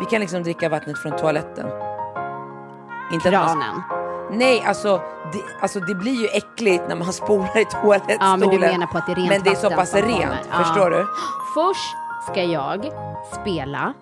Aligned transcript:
Vi 0.00 0.04
kan 0.10 0.20
liksom 0.20 0.42
dricka 0.42 0.68
vattnet 0.68 0.98
från 0.98 1.16
toaletten. 1.16 1.66
Inte 3.12 3.30
man- 3.30 3.46
Kranen. 3.46 3.82
Nej, 4.30 4.64
alltså 4.66 5.00
det, 5.32 5.42
alltså 5.60 5.80
det 5.80 5.94
blir 5.94 6.20
ju 6.22 6.26
äckligt 6.26 6.84
när 6.88 6.96
man 6.96 7.12
spolar 7.12 7.58
i 7.58 7.64
toalettstolen. 7.64 8.18
Ja, 8.20 8.36
men 8.36 8.48
du 8.48 8.58
menar 8.58 8.86
på 8.86 8.98
att 8.98 9.06
det 9.06 9.12
är 9.12 9.16
rent 9.16 9.28
Men 9.28 9.42
det 9.42 9.50
är 9.50 9.54
så 9.54 9.70
pass 9.70 9.94
rent, 9.94 10.06
kommer. 10.06 10.38
Ja. 10.50 10.58
förstår 10.64 10.90
du? 10.90 11.06
Först 11.54 11.96
ska 12.32 12.42
jag 12.42 12.90
spela 13.40 13.92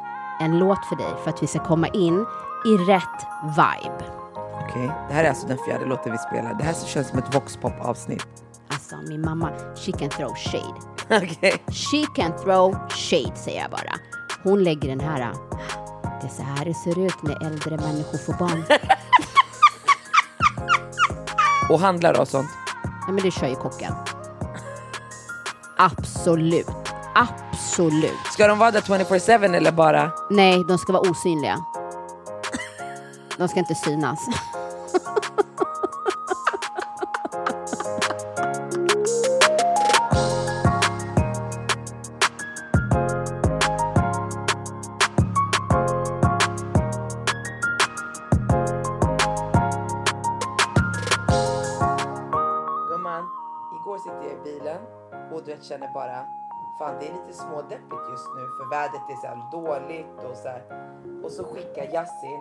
en 0.40 0.58
låt 0.58 0.86
för 0.86 0.96
dig 0.96 1.10
för 1.22 1.30
att 1.30 1.42
vi 1.42 1.46
ska 1.46 1.58
komma 1.58 1.88
in 1.88 2.26
i 2.64 2.76
rätt 2.76 3.26
vibe. 3.42 4.04
Okej, 4.68 4.90
det 5.08 5.14
här 5.14 5.24
är 5.24 5.28
alltså 5.28 5.46
den 5.46 5.58
fjärde 5.66 5.84
låten 5.86 6.12
vi 6.12 6.18
spelar. 6.18 6.54
Det 6.54 6.64
här 6.64 6.74
känns 6.86 7.08
som 7.08 7.18
ett 7.18 7.34
voxpop-avsnitt. 7.34 8.26
Alltså 8.68 8.96
min 9.08 9.20
mamma, 9.20 9.48
she 9.76 9.92
can 9.92 10.08
throw 10.08 10.34
shade. 10.34 10.74
Okej. 11.24 11.52
She 11.66 12.06
can 12.16 12.32
throw 12.44 12.76
shade 12.88 13.36
säger 13.36 13.60
jag 13.62 13.70
bara. 13.70 13.94
Hon 14.44 14.64
lägger 14.64 14.88
den 14.88 15.00
här. 15.00 15.32
Det 16.20 16.26
är 16.26 16.30
så 16.30 16.42
här 16.42 16.64
det 16.64 16.74
ser 16.74 16.98
ut 16.98 17.22
när 17.22 17.46
äldre 17.46 17.76
människor 17.76 18.18
får 18.18 18.32
barn. 18.32 18.64
Och 21.70 21.80
handlar 21.80 22.20
och 22.20 22.28
sånt. 22.28 22.50
Nej 22.84 23.14
men 23.14 23.24
det 23.24 23.30
kör 23.30 23.46
ju 23.46 23.54
kocken. 23.54 23.92
Absolut. 25.76 26.66
Absolut. 27.14 28.26
Ska 28.32 28.46
de 28.46 28.58
vara 28.58 28.70
där 28.70 28.80
24-7 28.80 29.56
eller 29.56 29.72
bara? 29.72 30.10
Nej, 30.30 30.64
de 30.68 30.78
ska 30.78 30.92
vara 30.92 31.10
osynliga. 31.10 31.64
De 33.38 33.48
ska 33.48 33.58
inte 33.58 33.74
synas. 33.74 34.18
Fan 56.78 56.98
det 57.00 57.06
är 57.06 57.12
lite 57.12 57.38
smådeppigt 57.38 58.04
just 58.10 58.28
nu 58.36 58.42
för 58.56 58.70
vädret 58.70 59.10
är 59.10 59.16
så 59.20 59.26
här 59.26 59.50
dåligt 59.52 60.24
och 60.30 60.36
så 60.36 60.48
här. 60.48 60.62
Och 61.24 61.32
så 61.32 61.44
skickar 61.44 61.94
Yasin 61.94 62.40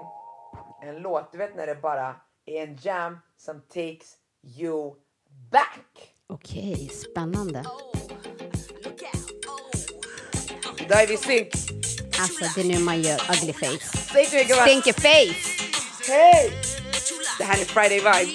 en 0.82 0.96
låt, 0.96 1.32
du 1.32 1.38
vet 1.38 1.56
när 1.56 1.68
det 1.68 1.76
bara 1.76 2.16
är 2.46 2.64
en 2.64 2.78
jam 2.82 3.20
som 3.38 3.62
takes 3.62 4.18
you 4.60 4.96
back. 5.52 6.14
Okej, 6.28 6.90
spännande. 6.90 7.66
Idag 10.78 11.04
är 11.04 11.08
vi 11.08 11.18
synk. 11.18 11.54
Alltså 12.20 12.46
det 12.56 12.62
är 12.62 12.66
nu 12.66 12.80
man 12.80 13.02
gör 13.02 13.20
ugly 13.32 13.54
face. 13.54 13.98
Säg 14.14 14.26
till 14.26 14.38
mig 14.38 14.46
gumman. 14.46 14.68
Stinker 14.68 14.94
face! 14.94 15.64
Hej! 16.12 16.52
Det 17.38 17.44
här 17.44 17.62
är 17.62 17.66
Friday 17.66 17.98
Vibe. 17.98 18.34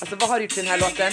Alltså 0.00 0.16
vad 0.16 0.28
har 0.28 0.36
du 0.36 0.44
gjort 0.44 0.52
till 0.52 0.64
den 0.64 0.70
här 0.70 0.80
låten? 0.80 1.12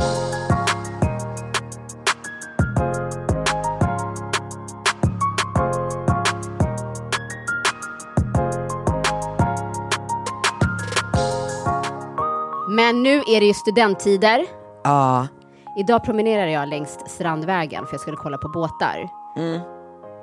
Men 12.81 13.03
nu 13.03 13.17
är 13.17 13.39
det 13.39 13.45
ju 13.45 13.53
studenttider. 13.53 14.45
Ja. 14.83 15.27
Idag 15.77 16.03
promenerar 16.03 16.47
jag 16.47 16.69
längs 16.69 16.99
Strandvägen 17.07 17.85
för 17.85 17.93
jag 17.93 18.01
skulle 18.01 18.17
kolla 18.17 18.37
på 18.37 18.49
båtar. 18.49 19.09
Mm. 19.37 19.61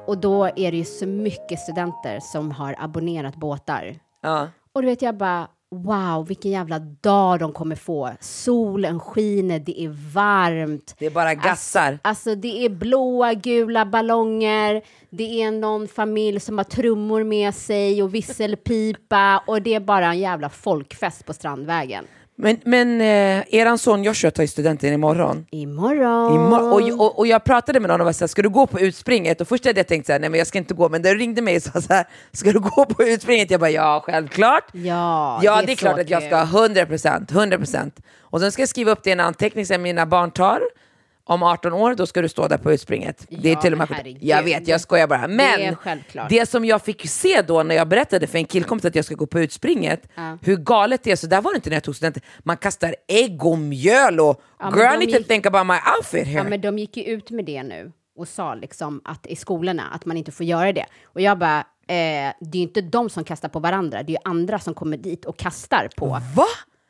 Och 0.07 0.19
då 0.19 0.45
är 0.45 0.71
det 0.71 0.77
ju 0.77 0.85
så 0.85 1.07
mycket 1.07 1.61
studenter 1.61 2.21
som 2.21 2.51
har 2.51 2.75
abonnerat 2.79 3.37
båtar. 3.37 3.97
Ja. 4.23 4.49
Och 4.73 4.83
du 4.83 4.89
vet 4.89 5.03
jag 5.03 5.17
bara, 5.17 5.49
wow, 5.71 6.27
vilken 6.27 6.51
jävla 6.51 6.79
dag 6.79 7.39
de 7.39 7.53
kommer 7.53 7.77
få. 7.77 8.11
Solen 8.21 9.01
skiner, 9.01 9.59
det 9.59 9.81
är 9.81 10.13
varmt. 10.15 10.95
Det 10.99 11.07
är 11.07 11.11
bara 11.11 11.35
gassar. 11.35 11.99
Alltså 12.03 12.35
det 12.35 12.65
är 12.65 12.69
blåa, 12.69 13.35
gula 13.35 13.87
ballonger, 13.87 14.83
det 15.11 15.43
är 15.43 15.51
någon 15.51 15.89
familj 15.89 16.41
som 16.41 16.59
har 16.59 16.65
trummor 16.65 17.25
med 17.25 17.55
sig 17.55 18.03
och 18.03 18.15
visselpipa 18.15 19.43
och 19.47 19.63
det 19.63 19.75
är 19.75 19.81
bara 19.81 20.07
en 20.07 20.19
jävla 20.19 20.49
folkfest 20.49 21.27
på 21.27 21.33
Strandvägen. 21.33 22.05
Men, 22.41 22.61
men 22.65 23.01
eh, 23.01 23.55
eran 23.55 23.79
son 23.79 24.05
Joshua 24.05 24.31
tar 24.31 24.43
ju 24.43 24.47
studenten 24.49 24.93
imorgon. 24.93 25.47
Imorgon. 25.51 26.33
Imor- 26.37 26.73
och, 26.73 27.01
och, 27.07 27.19
och 27.19 27.27
jag 27.27 27.45
pratade 27.45 27.81
med 27.81 27.91
honom 27.91 28.01
och 28.01 28.07
var 28.07 28.13
såhär, 28.13 28.29
ska 28.29 28.43
du 28.43 28.49
gå 28.49 28.67
på 28.67 28.81
utspringet? 28.81 29.41
Och 29.41 29.49
först 29.49 29.67
hade 29.67 29.81
jag 29.81 29.87
tänkt 29.87 30.07
såhär, 30.07 30.21
nej 30.21 30.31
men 30.31 30.39
jag 30.39 30.47
ska 30.47 30.59
inte 30.59 30.75
gå. 30.75 30.89
Men 30.89 31.03
du 31.03 31.15
ringde 31.15 31.43
mig 31.43 31.57
och 31.57 31.63
sa 31.63 31.81
såhär, 31.81 32.05
ska 32.33 32.53
du 32.53 32.61
gå 32.61 32.85
på 32.85 33.05
utspringet? 33.05 33.51
Jag 33.51 33.61
bara, 33.61 33.71
ja 33.71 34.03
självklart. 34.07 34.65
Ja, 34.73 35.41
Ja, 35.43 35.61
det 35.61 35.67
det 35.67 35.73
är 35.73 35.77
klart 35.77 35.99
att 35.99 36.11
jag 36.11 36.23
ska 36.23 36.37
ha 36.37 36.63
100 36.65 36.87
procent, 36.87 37.31
100 37.33 37.57
procent. 37.59 37.97
Och 38.21 38.41
sen 38.41 38.53
ska 38.53 38.63
jag 38.63 38.69
skriva 38.69 38.93
upp 38.93 39.03
det 39.03 39.11
i 39.11 39.13
en 39.13 39.21
anteckning 39.21 39.67
som 39.67 39.83
mina 39.83 40.07
barn 40.07 40.31
tar. 40.31 40.61
Om 41.29 41.43
18 41.43 41.73
år, 41.73 41.95
då 41.95 42.07
ska 42.07 42.23
du 42.23 42.29
stå 42.29 42.49
där 42.49 42.59
på 42.59 42.73
utspringet. 42.73 43.27
det 43.29 43.49
är 43.49 43.55
Ja, 43.55 43.61
till 43.61 43.73
och 43.73 43.79
med 43.79 43.89
herregud. 43.91 44.23
Jag 44.23 44.43
vet, 44.43 44.69
jag 44.69 44.81
skojar 44.81 45.07
bara. 45.07 45.29
Men 45.29 45.77
självklart. 45.77 46.29
det 46.29 46.49
som 46.49 46.65
jag 46.65 46.83
fick 46.83 47.09
se 47.09 47.43
då 47.43 47.63
när 47.63 47.75
jag 47.75 47.89
berättade 47.89 48.27
för 48.27 48.39
en 48.39 48.45
killkompis 48.45 48.85
att 48.85 48.95
jag 48.95 49.05
ska 49.05 49.15
gå 49.15 49.27
på 49.27 49.41
utspringet, 49.41 50.09
hur 50.43 50.57
galet 50.57 51.03
det 51.03 51.13
är, 51.13 51.17
så 51.17 51.27
där 51.27 51.41
var 51.41 51.53
det 51.53 51.57
inte 51.57 51.71
när 51.71 51.77
jag 51.77 51.83
tog 51.85 51.97
studenten. 51.97 52.23
Man 52.39 52.57
kastar 52.57 52.95
ägg 53.09 53.45
och 53.45 53.59
mjöl 53.59 54.21
och 54.21 54.43
Ja, 54.59 54.73
girl, 54.77 54.99
need 54.99 55.17
to 55.17 55.23
think 55.29 55.47
about 55.47 55.67
my 55.67 55.75
outfit 55.97 56.27
here. 56.27 56.39
Ja, 56.39 56.45
men 56.45 56.61
de 56.61 56.79
gick 56.79 56.97
ju 56.97 57.05
ut 57.05 57.31
med 57.31 57.45
det 57.45 57.63
nu 57.63 57.93
och 58.19 58.29
sa 58.29 58.55
liksom 58.55 59.01
att 59.05 59.27
i 59.27 59.37
skolorna 59.37 59.83
att 59.93 60.05
man 60.05 60.17
inte 60.17 60.33
får 60.33 60.47
göra 60.47 60.73
det. 60.73 60.87
Och 61.05 61.21
jag 61.21 61.39
bara, 61.39 61.59
eh, 61.59 61.65
det 62.41 62.53
är 62.53 62.57
ju 62.57 62.63
inte 62.63 62.81
de 62.81 63.11
som 63.11 63.25
kastar 63.25 63.49
på 63.49 63.59
varandra, 63.59 64.03
det 64.03 64.13
är 64.13 64.15
ju 64.15 64.21
andra 64.25 64.59
som 64.59 64.75
kommer 64.75 64.97
dit 64.97 65.25
och 65.25 65.37
kastar 65.37 65.89
på. 65.97 66.07
Va? 66.07 66.47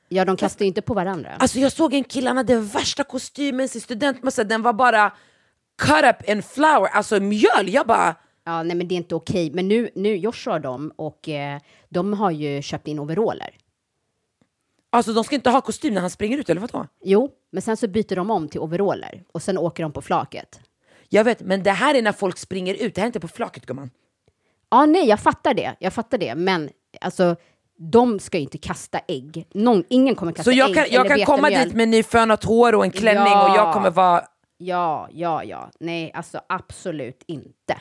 Ja, 0.09 0.25
de 0.25 0.37
kastar 0.37 0.65
ju 0.65 0.69
inte 0.69 0.83
på 0.83 0.95
varandra. 0.95 1.31
Alltså 1.39 1.59
jag 1.59 1.73
såg 1.73 1.95
en 1.95 2.05
kille, 2.05 2.31
han 2.31 2.37
hade 2.37 2.61
värsta 2.61 3.05
kostymen, 3.05 3.69
sin 3.69 3.81
studentmössa, 3.81 4.45
den 4.45 4.63
var 4.63 4.73
bara 4.73 5.13
cut 5.79 6.05
up 6.05 6.29
in 6.29 6.43
flour, 6.43 6.87
alltså 6.87 7.21
mjöl. 7.21 7.69
Jag 7.69 7.87
bara, 7.87 8.17
Ja, 8.49 8.63
nej, 8.63 8.77
men 8.77 8.89
det 8.89 8.95
är 8.95 8.97
inte 8.97 9.15
okej. 9.15 9.51
Men 9.51 9.69
nu, 9.69 9.91
nu 9.95 10.17
Joshua 10.17 10.55
och 10.55 10.61
de 10.61 10.93
och 10.97 11.29
eh, 11.29 11.61
de 11.89 12.13
har 12.13 12.31
ju 12.31 12.63
köpt 12.63 12.89
in 12.89 12.99
overaller. 12.99 13.57
alltså 14.91 15.13
de 15.13 15.25
ska 15.25 15.35
inte 15.35 15.51
ha 15.51 15.61
kostym 15.61 15.95
när 15.95 16.01
han 16.01 16.11
springer 16.11 16.39
ut 16.39 16.51
eller 16.51 16.61
vadå? 16.61 16.87
Jo, 17.05 17.31
men 17.51 17.63
sen 17.63 17.77
så 17.77 17.89
byter 17.89 18.17
de 18.17 18.31
om 18.31 18.49
till 18.49 18.61
overaller 18.61 19.25
och 19.33 19.43
sen 19.43 19.59
åker 19.59 19.83
de 19.83 19.93
på 19.93 20.03
flaket. 20.03 20.61
Jag 21.09 21.25
vet, 21.25 21.41
men 21.41 21.63
det 21.63 21.71
här 21.71 21.95
är 21.95 22.03
när 22.03 22.13
folk 22.13 22.39
springer 22.39 22.75
ut, 22.75 22.95
det 22.95 23.01
här 23.01 23.07
är 23.07 23.09
inte 23.09 23.21
på 23.21 23.29
flaket 23.29 23.67
gumman. 23.67 23.91
Ja, 24.71 24.87
nej, 24.87 25.09
jag 25.09 25.21
fattar 25.21 25.55
det. 25.55 25.77
Jag 25.81 25.93
fattar 25.93 26.19
det, 26.19 26.35
men 26.35 26.71
alltså, 27.01 27.37
de 27.79 28.21
ska 28.21 28.37
ju 28.39 28.43
inte 28.43 28.59
kasta 28.59 29.01
ägg. 29.09 29.47
Någon, 29.55 29.85
ingen 29.89 30.15
kommer 30.15 30.33
kasta 30.33 30.51
Så 30.51 30.57
jag 30.57 30.69
ägg 30.69 30.75
kan, 30.77 30.87
jag 30.91 31.09
kan 31.09 31.21
komma 31.21 31.51
dit 31.51 31.73
med 31.75 31.89
nyfönat 31.89 32.45
hår 32.45 32.75
och 32.75 32.85
en 32.85 32.91
klänning 32.91 33.33
Ja. 33.33 33.51
och 33.51 33.57
jag 33.57 33.75
kommer 33.75 33.91
vara... 33.91 34.25
Ja, 34.57 35.09
ja, 35.13 35.45
ja. 35.45 35.71
Nej, 35.81 36.13
alltså 36.15 36.41
absolut 36.49 37.23
inte. 37.27 37.81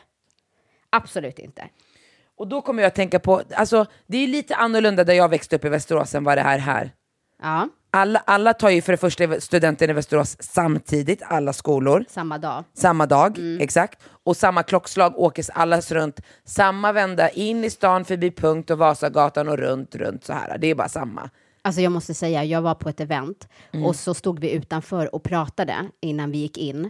Absolut 0.89 1.39
inte. 1.39 1.69
Och 2.37 2.47
då 2.47 2.61
kommer 2.61 2.83
jag 2.83 2.87
att 2.87 2.95
tänka 2.95 3.19
på, 3.19 3.41
alltså 3.55 3.85
det 4.07 4.17
är 4.17 4.27
lite 4.27 4.55
annorlunda 4.55 5.03
där 5.03 5.13
jag 5.13 5.29
växte 5.29 5.55
upp 5.55 5.65
i 5.65 5.69
Västerås 5.69 6.15
än 6.15 6.23
vad 6.23 6.37
det 6.37 6.41
är 6.41 6.57
här. 6.57 6.91
Ja, 7.41 7.69
Alla, 7.91 8.23
alla 8.25 8.53
tar 8.53 8.69
ju 8.69 8.81
för 8.81 8.93
det 8.93 8.97
första 8.97 9.39
studenten 9.41 9.89
i 9.89 9.93
Västerås 9.93 10.37
samtidigt, 10.39 11.21
alla 11.25 11.53
skolor. 11.53 12.05
samma 12.09 12.37
dag. 12.37 12.63
Samma 12.73 13.05
dag, 13.05 13.39
exakt. 13.59 13.99
Och 14.23 14.37
samma 14.37 14.63
klockslag 14.63 15.13
åker 15.19 15.45
alla 15.53 15.79
runt. 15.81 16.19
Samma 16.45 16.91
vända 16.91 17.29
in 17.29 17.63
i 17.63 17.69
stan 17.69 18.05
förbi 18.05 18.31
Punkt 18.31 18.69
och 18.69 18.77
Vasagatan 18.77 19.47
och 19.49 19.57
runt, 19.57 19.95
runt 19.95 20.23
så 20.25 20.33
här. 20.33 20.57
Det 20.57 20.67
är 20.67 20.75
bara 20.75 20.89
samma. 20.89 21.29
Alltså 21.61 21.81
jag 21.81 21.91
måste 21.91 22.13
säga, 22.13 22.43
jag 22.43 22.61
var 22.61 22.75
på 22.75 22.89
ett 22.89 22.99
event 22.99 23.47
Mm. 23.71 23.85
och 23.85 23.95
så 23.95 24.13
stod 24.13 24.39
vi 24.39 24.51
utanför 24.51 25.15
och 25.15 25.23
pratade 25.23 25.75
innan 26.01 26.31
vi 26.31 26.37
gick 26.37 26.57
in. 26.57 26.89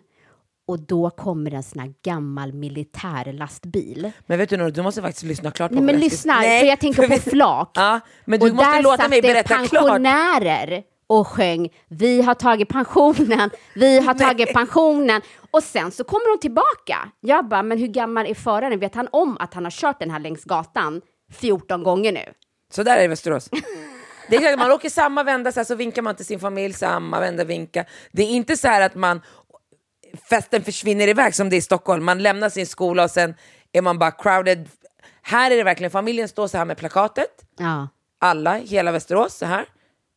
Och 0.67 0.79
då 0.79 1.09
kommer 1.09 1.53
en 1.53 1.63
sån 1.63 1.79
här 1.79 1.93
gammal 2.03 2.53
militärlastbil. 2.53 4.11
Men 4.25 4.37
vet 4.37 4.49
du 4.49 4.71
du 4.71 4.81
måste 4.81 5.01
faktiskt 5.01 5.23
lyssna 5.23 5.51
klart 5.51 5.69
på 5.71 5.75
Nej 5.75 5.83
men 5.83 5.95
ska- 5.95 6.03
lyssna, 6.03 6.35
Nej, 6.39 6.59
för 6.59 6.67
jag 6.67 6.79
tänker 6.79 7.01
på 7.07 7.13
vi- 7.13 7.19
flak. 7.19 7.71
Ja, 7.73 7.99
men 8.25 8.39
du 8.39 8.49
och 8.49 8.55
måste 8.55 8.71
där 8.71 8.83
låta 8.83 9.07
mig 9.07 9.21
det 9.21 9.27
berätta 9.27 9.47
klart. 9.57 9.69
pensionärer 9.71 10.83
och 11.07 11.27
sjöng 11.27 11.69
Vi 11.87 12.21
har 12.21 12.33
tagit 12.33 12.69
pensionen, 12.69 13.49
vi 13.75 13.99
har 13.99 14.13
tagit 14.13 14.53
pensionen. 14.53 15.21
Och 15.51 15.63
sen 15.63 15.91
så 15.91 16.03
kommer 16.03 16.35
de 16.37 16.39
tillbaka. 16.41 17.09
Jag 17.19 17.47
bara, 17.47 17.63
men 17.63 17.77
hur 17.77 17.87
gammal 17.87 18.25
är 18.25 18.33
föraren? 18.33 18.79
Vet 18.79 18.95
han 18.95 19.07
om 19.11 19.37
att 19.39 19.53
han 19.53 19.63
har 19.63 19.71
kört 19.71 19.99
den 19.99 20.11
här 20.11 20.19
längs 20.19 20.43
gatan 20.43 21.01
14 21.33 21.83
gånger 21.83 22.11
nu? 22.11 22.23
Så 22.73 22.83
där 22.83 22.93
är 22.93 22.97
det 22.97 23.03
i 23.03 23.07
Västerås. 23.07 23.49
Det 24.29 24.35
är 24.35 24.39
klart, 24.41 24.59
man 24.59 24.71
åker 24.71 24.89
samma 24.89 25.23
vända 25.23 25.51
så, 25.51 25.59
här, 25.59 25.65
så 25.65 25.75
vinkar 25.75 26.01
man 26.01 26.15
till 26.15 26.25
sin 26.25 26.39
familj, 26.39 26.73
samma 26.73 27.19
vända 27.19 27.43
vinka. 27.43 27.85
Det 28.11 28.23
är 28.23 28.27
inte 28.29 28.57
så 28.57 28.67
här 28.67 28.81
att 28.81 28.95
man 28.95 29.21
festen 30.17 30.63
försvinner 30.63 31.07
iväg 31.07 31.35
som 31.35 31.49
det 31.49 31.55
är 31.55 31.57
i 31.57 31.61
Stockholm. 31.61 32.05
Man 32.05 32.23
lämnar 32.23 32.49
sin 32.49 32.67
skola 32.67 33.03
och 33.03 33.11
sen 33.11 33.35
är 33.71 33.81
man 33.81 33.99
bara 33.99 34.11
crowded. 34.11 34.69
Här 35.21 35.51
är 35.51 35.57
det 35.57 35.63
verkligen, 35.63 35.91
familjen 35.91 36.27
står 36.27 36.47
så 36.47 36.57
här 36.57 36.65
med 36.65 36.77
plakatet. 36.77 37.45
Ja. 37.57 37.87
Alla, 38.19 38.57
hela 38.57 38.91
Västerås 38.91 39.37
så 39.37 39.45
här. 39.45 39.65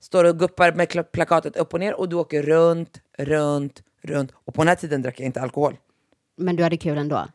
Står 0.03 0.25
och 0.25 0.39
guppar 0.39 0.73
med 0.73 1.13
plakatet 1.13 1.57
upp 1.57 1.75
och 1.75 1.81
ner 1.81 1.95
och 1.95 2.09
du 2.09 2.17
åker 2.17 2.43
runt, 2.43 3.01
runt, 3.19 3.83
runt. 4.03 4.33
Och 4.35 4.55
på 4.55 4.61
den 4.61 4.69
här 4.69 4.75
tiden 4.75 5.03
drack 5.03 5.21
jag 5.21 5.27
inte 5.27 5.41
alkohol. 5.41 5.77
Men 6.37 6.57
du 6.57 6.63
hade 6.63 6.77
kul 6.77 6.99
ändå? 6.99 7.27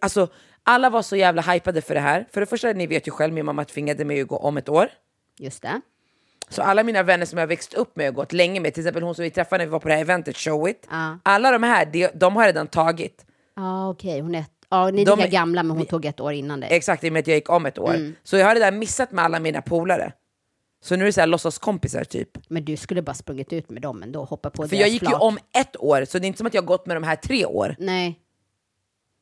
Alltså, 0.00 0.28
alla 0.62 0.90
var 0.90 1.02
så 1.02 1.16
jävla 1.16 1.42
hypade 1.42 1.82
för 1.82 1.94
det 1.94 2.00
här. 2.00 2.28
För 2.32 2.40
det 2.40 2.46
första, 2.46 2.72
ni 2.72 2.86
vet 2.86 3.08
ju 3.08 3.10
själv, 3.10 3.32
min 3.32 3.46
mamma 3.46 3.64
tvingade 3.64 4.04
mig 4.04 4.20
att 4.20 4.28
gå 4.28 4.36
om 4.36 4.56
ett 4.56 4.68
år. 4.68 4.88
Just 5.38 5.62
det. 5.62 5.80
Så 6.52 6.62
alla 6.62 6.82
mina 6.82 7.02
vänner 7.02 7.26
som 7.26 7.38
jag 7.38 7.46
växt 7.46 7.74
upp 7.74 7.96
med 7.96 8.08
och 8.08 8.14
gått 8.14 8.32
länge 8.32 8.60
med, 8.60 8.74
till 8.74 8.80
exempel 8.82 9.02
hon 9.02 9.14
som 9.14 9.22
vi 9.22 9.30
träffade 9.30 9.58
när 9.58 9.66
vi 9.66 9.70
var 9.72 9.78
på 9.80 9.88
det 9.88 9.94
här 9.94 10.00
eventet, 10.00 10.36
Show 10.36 10.68
It. 10.68 10.86
Ja. 10.90 11.18
Alla 11.22 11.50
de 11.50 11.62
här, 11.62 11.86
de, 11.86 12.08
de 12.14 12.36
har 12.36 12.46
redan 12.46 12.66
tagit. 12.66 13.26
Ja, 13.56 13.90
okej. 13.90 14.20
Hon 14.20 14.34
är... 14.34 14.44
Ja, 14.68 14.90
ni 14.90 15.02
är 15.02 15.06
De 15.06 15.18
lika 15.18 15.30
gamla, 15.30 15.62
men 15.62 15.76
hon 15.76 15.86
tog 15.86 16.04
ett 16.04 16.20
år 16.20 16.32
innan 16.32 16.60
dig. 16.60 16.68
Exakt, 16.72 17.04
i 17.04 17.08
och 17.08 17.12
med 17.12 17.20
att 17.20 17.26
jag 17.26 17.34
gick 17.34 17.50
om 17.50 17.66
ett 17.66 17.78
år. 17.78 17.94
Mm. 17.94 18.14
Så 18.22 18.36
jag 18.36 18.46
har 18.46 18.54
redan 18.54 18.78
missat 18.78 19.12
med 19.12 19.24
alla 19.24 19.40
mina 19.40 19.62
polare. 19.62 20.12
Så 20.84 20.96
nu 20.96 21.02
är 21.02 21.06
det 21.06 21.12
så 21.12 21.20
här 21.20 21.26
låtsaskompisar 21.26 22.04
typ. 22.04 22.28
Men 22.48 22.64
du 22.64 22.76
skulle 22.76 23.02
bara 23.02 23.14
sprungit 23.14 23.52
ut 23.52 23.70
med 23.70 23.82
dem 23.82 24.02
ändå, 24.02 24.24
hoppa 24.24 24.50
på 24.50 24.68
För 24.68 24.76
jag 24.76 24.88
gick 24.88 25.02
ju 25.02 25.08
flak. 25.08 25.22
om 25.22 25.38
ett 25.58 25.76
år, 25.76 26.04
så 26.04 26.18
det 26.18 26.24
är 26.24 26.28
inte 26.28 26.38
som 26.38 26.46
att 26.46 26.54
jag 26.54 26.62
har 26.62 26.66
gått 26.66 26.86
med 26.86 26.96
de 26.96 27.02
här 27.02 27.16
tre 27.16 27.46
år. 27.46 27.76
Nej. 27.78 28.18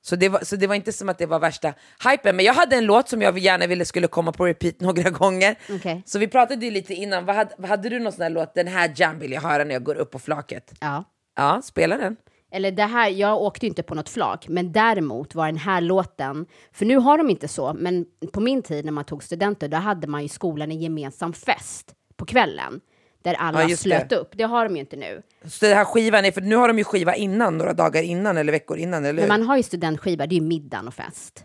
Så 0.02 0.16
det, 0.16 0.28
var, 0.28 0.40
så 0.40 0.56
det 0.56 0.66
var 0.66 0.74
inte 0.74 0.92
som 0.92 1.08
att 1.08 1.18
det 1.18 1.26
var 1.26 1.38
värsta 1.38 1.74
hypen. 2.10 2.36
Men 2.36 2.44
jag 2.44 2.54
hade 2.54 2.76
en 2.76 2.86
låt 2.86 3.08
som 3.08 3.22
jag 3.22 3.38
gärna 3.38 3.66
ville 3.66 3.84
skulle 3.84 4.06
komma 4.06 4.32
på 4.32 4.46
repeat 4.46 4.80
några 4.80 5.10
gånger. 5.10 5.58
Okej. 5.70 6.02
Så 6.06 6.18
vi 6.18 6.28
pratade 6.28 6.64
ju 6.64 6.70
lite 6.70 6.94
innan, 6.94 7.24
vad 7.24 7.36
hade, 7.36 7.50
vad 7.58 7.70
hade 7.70 7.88
du 7.88 7.98
någon 7.98 8.12
sån 8.12 8.22
här 8.22 8.30
låt, 8.30 8.54
den 8.54 8.66
här 8.66 8.92
jam 8.96 9.18
vill 9.18 9.32
jag 9.32 9.40
höra 9.40 9.64
när 9.64 9.72
jag 9.72 9.84
går 9.84 9.94
upp 9.94 10.10
på 10.10 10.18
flaket? 10.18 10.72
Ja. 10.80 11.04
Ja, 11.36 11.60
spela 11.64 11.96
den. 11.96 12.16
Eller 12.52 12.70
det 12.70 12.84
här, 12.84 13.08
jag 13.08 13.42
åkte 13.42 13.66
ju 13.66 13.68
inte 13.68 13.82
på 13.82 13.94
något 13.94 14.08
flak, 14.08 14.48
men 14.48 14.72
däremot 14.72 15.34
var 15.34 15.46
den 15.46 15.56
här 15.56 15.80
låten, 15.80 16.46
för 16.72 16.86
nu 16.86 16.96
har 16.96 17.18
de 17.18 17.30
inte 17.30 17.48
så, 17.48 17.74
men 17.74 18.06
på 18.32 18.40
min 18.40 18.62
tid 18.62 18.84
när 18.84 18.92
man 18.92 19.04
tog 19.04 19.22
studenter, 19.22 19.68
då 19.68 19.76
hade 19.76 20.06
man 20.06 20.20
ju 20.20 20.24
i 20.24 20.28
skolan 20.28 20.70
en 20.70 20.80
gemensam 20.80 21.32
fest 21.32 21.94
på 22.16 22.26
kvällen, 22.26 22.80
där 23.22 23.34
alla 23.34 23.68
Ja, 23.68 23.76
slöt 23.76 24.08
det. 24.08 24.16
upp. 24.16 24.30
Det 24.32 24.44
har 24.44 24.64
de 24.64 24.74
ju 24.74 24.80
inte 24.80 24.96
nu. 24.96 25.22
Så 25.44 25.66
det 25.66 25.74
här 25.74 25.84
skivan 25.84 26.24
är, 26.24 26.32
för 26.32 26.40
nu 26.40 26.56
har 26.56 26.68
de 26.68 26.78
ju 26.78 26.84
skiva 26.84 27.14
innan, 27.14 27.58
några 27.58 27.72
dagar 27.72 28.02
innan 28.02 28.36
eller 28.36 28.52
veckor 28.52 28.76
innan, 28.78 29.04
eller 29.04 29.12
Men 29.12 29.22
hur? 29.22 29.28
man 29.28 29.42
har 29.42 29.56
ju 29.56 29.62
studentskiva, 29.62 30.26
det 30.26 30.34
är 30.34 30.40
ju 30.40 30.46
middagen 30.46 30.88
och 30.88 30.94
fest. 30.94 31.44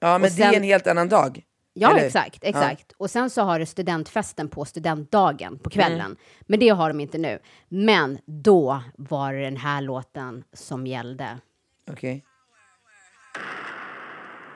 Ja, 0.00 0.06
men 0.18 0.30
och 0.30 0.36
det 0.36 0.42
är 0.42 0.46
sen- 0.46 0.54
en 0.54 0.62
helt 0.62 0.86
annan 0.86 1.08
dag. 1.08 1.42
Ja, 1.74 1.90
eller 1.90 2.06
exakt, 2.06 2.38
exakt. 2.44 2.92
Och 2.96 3.10
sen 3.10 3.30
så 3.30 3.42
har 3.42 3.58
du 3.58 3.66
studentfesten 3.66 4.48
på 4.48 4.64
studentdagen 4.64 5.58
på 5.58 5.70
kvällen. 5.70 6.00
Mm. 6.00 6.16
Men 6.40 6.60
det 6.60 6.68
har 6.68 6.88
de 6.88 7.00
inte 7.00 7.18
nu. 7.18 7.38
Men 7.68 8.18
då 8.26 8.82
var 8.96 9.32
det 9.32 9.40
den 9.44 9.56
här 9.56 9.80
låten 9.80 10.44
som 10.52 10.86
gällde. 10.86 11.38
Okej. 11.90 12.24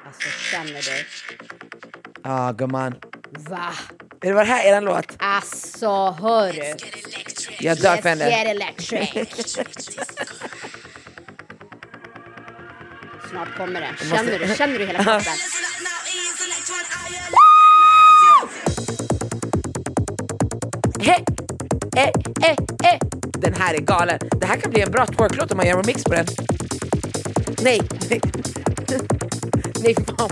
Alltså, 0.07 0.29
känner 0.29 0.83
du? 0.83 1.05
Ja, 2.23 2.53
gumman. 2.53 2.95
Va? 3.31 3.73
Är 4.21 4.29
det 4.29 4.33
var 4.33 4.45
det 4.45 4.51
här 4.51 4.65
eran 4.65 4.85
låt? 4.85 5.17
Alltså, 5.19 6.11
hörru. 6.11 6.75
Jag 7.61 7.81
dör 7.81 7.97
för 7.97 8.09
henne. 8.09 8.31
get 8.31 8.47
electric. 8.47 9.59
Snart 13.31 13.57
kommer 13.57 13.81
det. 13.81 14.07
Känner 14.11 14.39
du? 14.39 14.55
Känner 14.55 14.79
du 14.79 14.87
hela 14.87 15.05
kroppen? 15.05 15.33
He, 21.01 21.25
eh, 21.97 22.09
eh, 22.43 22.57
eh. 22.85 22.99
Den 23.23 23.55
här 23.55 23.75
är 23.75 23.79
galen. 23.79 24.19
Det 24.41 24.47
här 24.47 24.57
kan 24.57 24.71
bli 24.71 24.81
en 24.81 24.91
bra 24.91 25.07
twerklåt 25.07 25.51
om 25.51 25.57
man 25.57 25.67
gör 25.67 25.77
en 25.77 25.83
remix 25.83 26.05
på 26.05 26.13
den. 26.13 26.27
Nej, 27.63 27.81
nej 28.11 28.21
nej, 29.83 29.95
fan. 29.95 30.29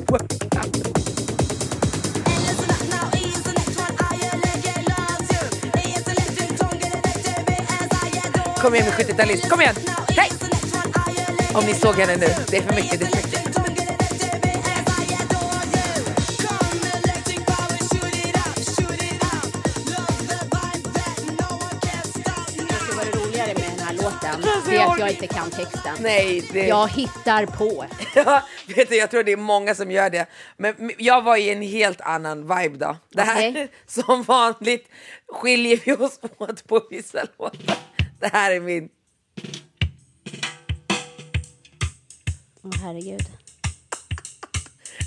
Kom 8.64 8.74
igen 8.74 8.86
nu 8.86 9.04
70-talist, 9.04 9.48
kom 9.50 9.60
igen! 9.60 9.74
Hej! 10.08 10.30
Om 11.54 11.64
ni 11.66 11.74
såg 11.74 11.94
henne 11.94 12.16
nu, 12.16 12.26
det 12.50 12.56
är 12.56 12.62
för 12.62 12.74
mycket, 12.74 13.00
det 13.00 13.06
är 13.06 13.10
för 13.10 13.16
mycket. 13.16 13.43
Att 24.92 24.98
jag 24.98 25.10
inte 25.10 25.26
kan 25.26 25.50
texten. 25.50 25.96
Nej, 26.00 26.48
det... 26.52 26.66
Jag 26.66 26.88
hittar 26.88 27.46
på. 27.46 27.84
Ja, 28.14 28.42
vet 28.76 28.88
du, 28.88 28.96
jag 28.96 29.10
tror 29.10 29.22
det 29.22 29.32
är 29.32 29.36
många 29.36 29.74
som 29.74 29.90
gör 29.90 30.10
det. 30.10 30.26
Men 30.56 30.90
jag 30.98 31.22
var 31.22 31.36
i 31.36 31.50
en 31.50 31.62
helt 31.62 32.00
annan 32.00 32.40
vibe 32.40 32.78
då. 32.78 32.96
Det 33.10 33.22
här, 33.22 33.50
Okej. 33.50 33.68
som 33.86 34.22
vanligt 34.22 34.88
skiljer 35.28 35.80
vi 35.84 35.92
oss 35.92 36.20
åt 36.38 36.68
på 36.68 36.86
vissa 36.90 37.26
låtar. 37.38 37.76
Det 38.20 38.32
här 38.32 38.50
är 38.50 38.60
min. 38.60 38.88
Åh 42.62 42.72
herregud. 42.82 43.26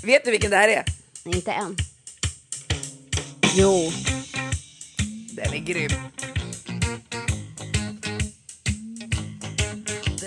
Vet 0.04 0.24
du 0.24 0.30
vilken 0.30 0.50
det 0.50 0.56
här 0.56 0.68
är? 0.68 0.84
Inte 1.24 1.52
än. 1.52 1.76
Jo. 3.56 3.92
Den 5.32 5.54
är 5.54 5.58
grym. 5.58 5.90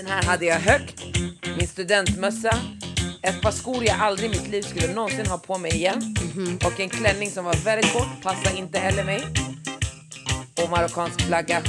Den 0.02 0.10
här 0.10 0.24
hade 0.24 0.46
jag 0.46 0.60
högt. 0.60 1.04
Min 1.58 1.68
studentmössa. 1.68 2.60
Ett 3.22 3.42
par 3.42 3.52
skor 3.52 3.84
jag 3.84 4.00
aldrig 4.00 4.30
i 4.30 4.40
mitt 4.40 4.48
liv 4.48 4.62
skulle 4.62 4.94
någonsin 4.94 5.26
ha 5.28 5.38
på 5.38 5.58
mig 5.58 5.72
igen. 5.72 6.16
Och 6.66 6.80
en 6.80 6.90
klänning 6.90 7.32
som 7.32 7.46
var 7.46 7.54
väldigt 7.54 7.94
kort, 7.94 8.24
passade 8.24 8.58
inte 8.58 8.80
heller 8.80 9.04
mig. 9.04 9.24
Och 10.64 10.70
marockansk 10.70 11.22
flagga. 11.22 11.62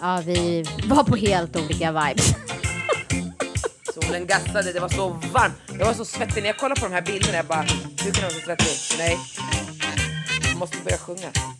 Ja, 0.00 0.22
vi 0.26 0.64
var 0.84 1.04
på 1.04 1.16
helt 1.16 1.56
olika 1.56 1.92
vibes. 1.92 2.34
Solen 3.94 4.26
gassade, 4.26 4.72
det 4.72 4.80
var 4.80 4.88
så 4.88 5.08
varmt. 5.08 5.54
Jag 5.78 5.86
var 5.86 5.94
så 5.94 6.04
svettig. 6.04 6.42
När 6.42 6.48
jag 6.48 6.58
kollade 6.58 6.80
på 6.80 6.86
de 6.86 6.94
här 6.94 7.02
bilderna, 7.02 7.36
jag 7.36 7.46
bara, 7.46 7.66
hur 8.04 8.12
kan 8.12 8.22
jag 8.22 8.30
vara 8.30 8.30
så 8.30 8.40
svettig? 8.40 8.98
Nej, 8.98 9.18
jag 10.48 10.58
måste 10.58 10.76
börja 10.84 10.98
sjunga. 10.98 11.59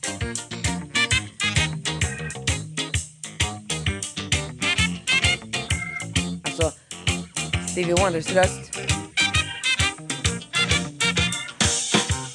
Stevie 7.70 7.94
Wonders 7.94 8.34
röst. 8.34 8.76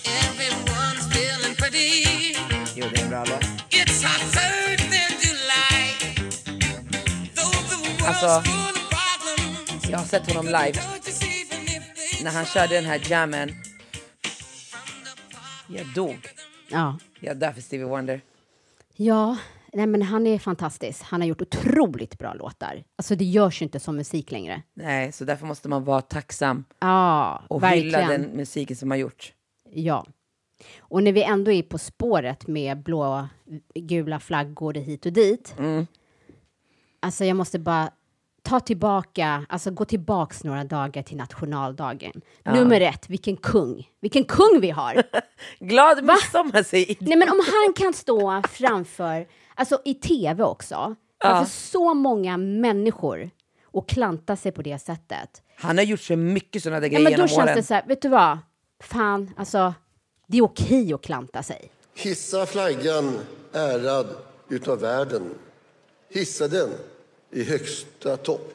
Everyone's 0.03 1.07
feeling 1.11 1.55
pretty. 1.55 2.03
Jo, 2.75 2.85
det 2.93 2.99
är 2.99 3.03
en 3.03 3.09
bra 3.09 3.25
låt. 3.25 3.43
Alltså. 8.07 8.43
Jag 9.91 9.97
har 9.97 10.05
sett 10.05 10.27
honom 10.27 10.45
live 10.45 10.71
Don't 10.71 11.07
you 11.07 11.11
see 11.11 11.41
even 11.41 11.63
if 11.63 11.95
they 11.95 12.23
när 12.23 12.31
han 12.31 12.45
körde 12.45 12.75
den 12.75 12.85
här 12.85 13.01
jammen. 13.09 13.55
Jag 15.67 15.93
dog. 15.95 16.27
Ja. 16.67 16.99
Jag 17.19 17.37
dör 17.37 17.51
för 17.51 17.61
Stevie 17.61 17.85
Wonder. 17.85 18.21
Ja, 18.95 19.37
nej 19.75 19.88
men 19.88 20.01
han 20.01 20.27
är 20.27 20.39
fantastisk. 20.39 21.03
Han 21.03 21.22
har 21.22 21.27
gjort 21.27 21.41
otroligt 21.41 22.17
bra 22.20 22.34
låtar. 22.34 22.84
Alltså 22.96 23.15
det 23.15 23.25
görs 23.25 23.62
ju 23.62 23.63
inte 23.63 23.79
som 23.79 23.96
musik 23.96 24.32
längre. 24.32 24.62
Nej, 24.74 25.12
så 25.12 25.25
därför 25.25 25.46
måste 25.46 25.70
man 25.70 25.84
vara 25.84 26.01
tacksam 26.01 26.63
Ja, 26.79 27.44
och 27.50 27.63
verkligen. 27.63 27.86
hylla 27.86 28.08
den 28.08 28.22
musiken 28.22 28.75
som 28.75 28.91
har 28.91 28.98
gjorts. 28.98 29.34
Ja. 29.72 30.05
Och 30.79 31.03
när 31.03 31.12
vi 31.12 31.24
ändå 31.24 31.51
är 31.51 31.63
på 31.63 31.77
spåret 31.77 32.48
med 32.48 32.84
blå, 32.84 33.27
gula 33.75 34.20
flaggor 34.20 34.74
hit 34.74 35.05
och 35.05 35.13
dit. 35.13 35.55
Mm. 35.60 35.88
Alltså 37.00 37.25
jag 37.25 37.38
måste 37.38 37.60
bara 37.60 37.89
ta 38.44 38.60
tillbaka, 38.60 39.46
alltså 39.50 39.72
gå 39.72 39.86
tillbaks 39.86 40.44
några 40.44 40.63
dagar 40.63 41.03
till 41.03 41.17
nationaldagen. 41.17 42.22
Nummer 42.46 42.82
ett, 42.82 43.10
vilken 43.10 43.38
kung, 43.38 43.89
vilken 44.01 44.24
kung 44.24 44.60
vi 44.62 44.70
har. 44.70 45.03
Glad 45.60 46.03
midsommar 46.03 46.63
säger 46.63 46.96
Nej 47.00 47.17
men 47.17 47.29
om 47.29 47.39
han 47.46 47.74
kan 47.74 47.94
stå 47.94 48.41
framför, 48.50 49.27
alltså 49.55 49.81
i 49.85 49.93
tv 49.93 50.43
också, 50.43 50.95
alltså 51.19 51.53
så 51.71 51.93
många 51.93 52.38
människor 52.38 53.29
och 53.65 53.89
klanta 53.89 54.35
sig 54.35 54.51
på 54.51 54.62
det 54.62 54.79
sättet. 54.79 55.41
Han 55.55 55.77
har 55.77 55.85
gjort 55.85 56.00
så 56.00 56.15
mycket 56.15 56.63
sådana 56.63 56.79
där 56.79 56.88
Ja, 56.88 56.91
grejer 56.91 57.03
men 57.03 57.12
då 57.12 57.15
genom 57.17 57.27
känns 57.27 57.38
åren. 57.47 57.55
det 57.55 57.63
så 57.63 57.74
här, 57.74 57.85
vet 57.88 58.01
du 58.01 58.09
vad? 58.09 58.38
Fan, 58.83 59.33
alltså 59.38 59.74
det 60.27 60.38
är 60.38 60.41
okej 60.41 60.93
att 60.93 61.01
klanta 61.01 61.43
sig. 61.43 61.71
Hissa 61.95 62.45
flaggan 62.45 63.19
ärad 63.53 64.07
utav 64.50 64.79
världen. 64.79 65.24
Hissa 66.09 66.47
den 66.47 66.69
i 67.31 67.43
högsta 67.43 68.17
topp. 68.17 68.53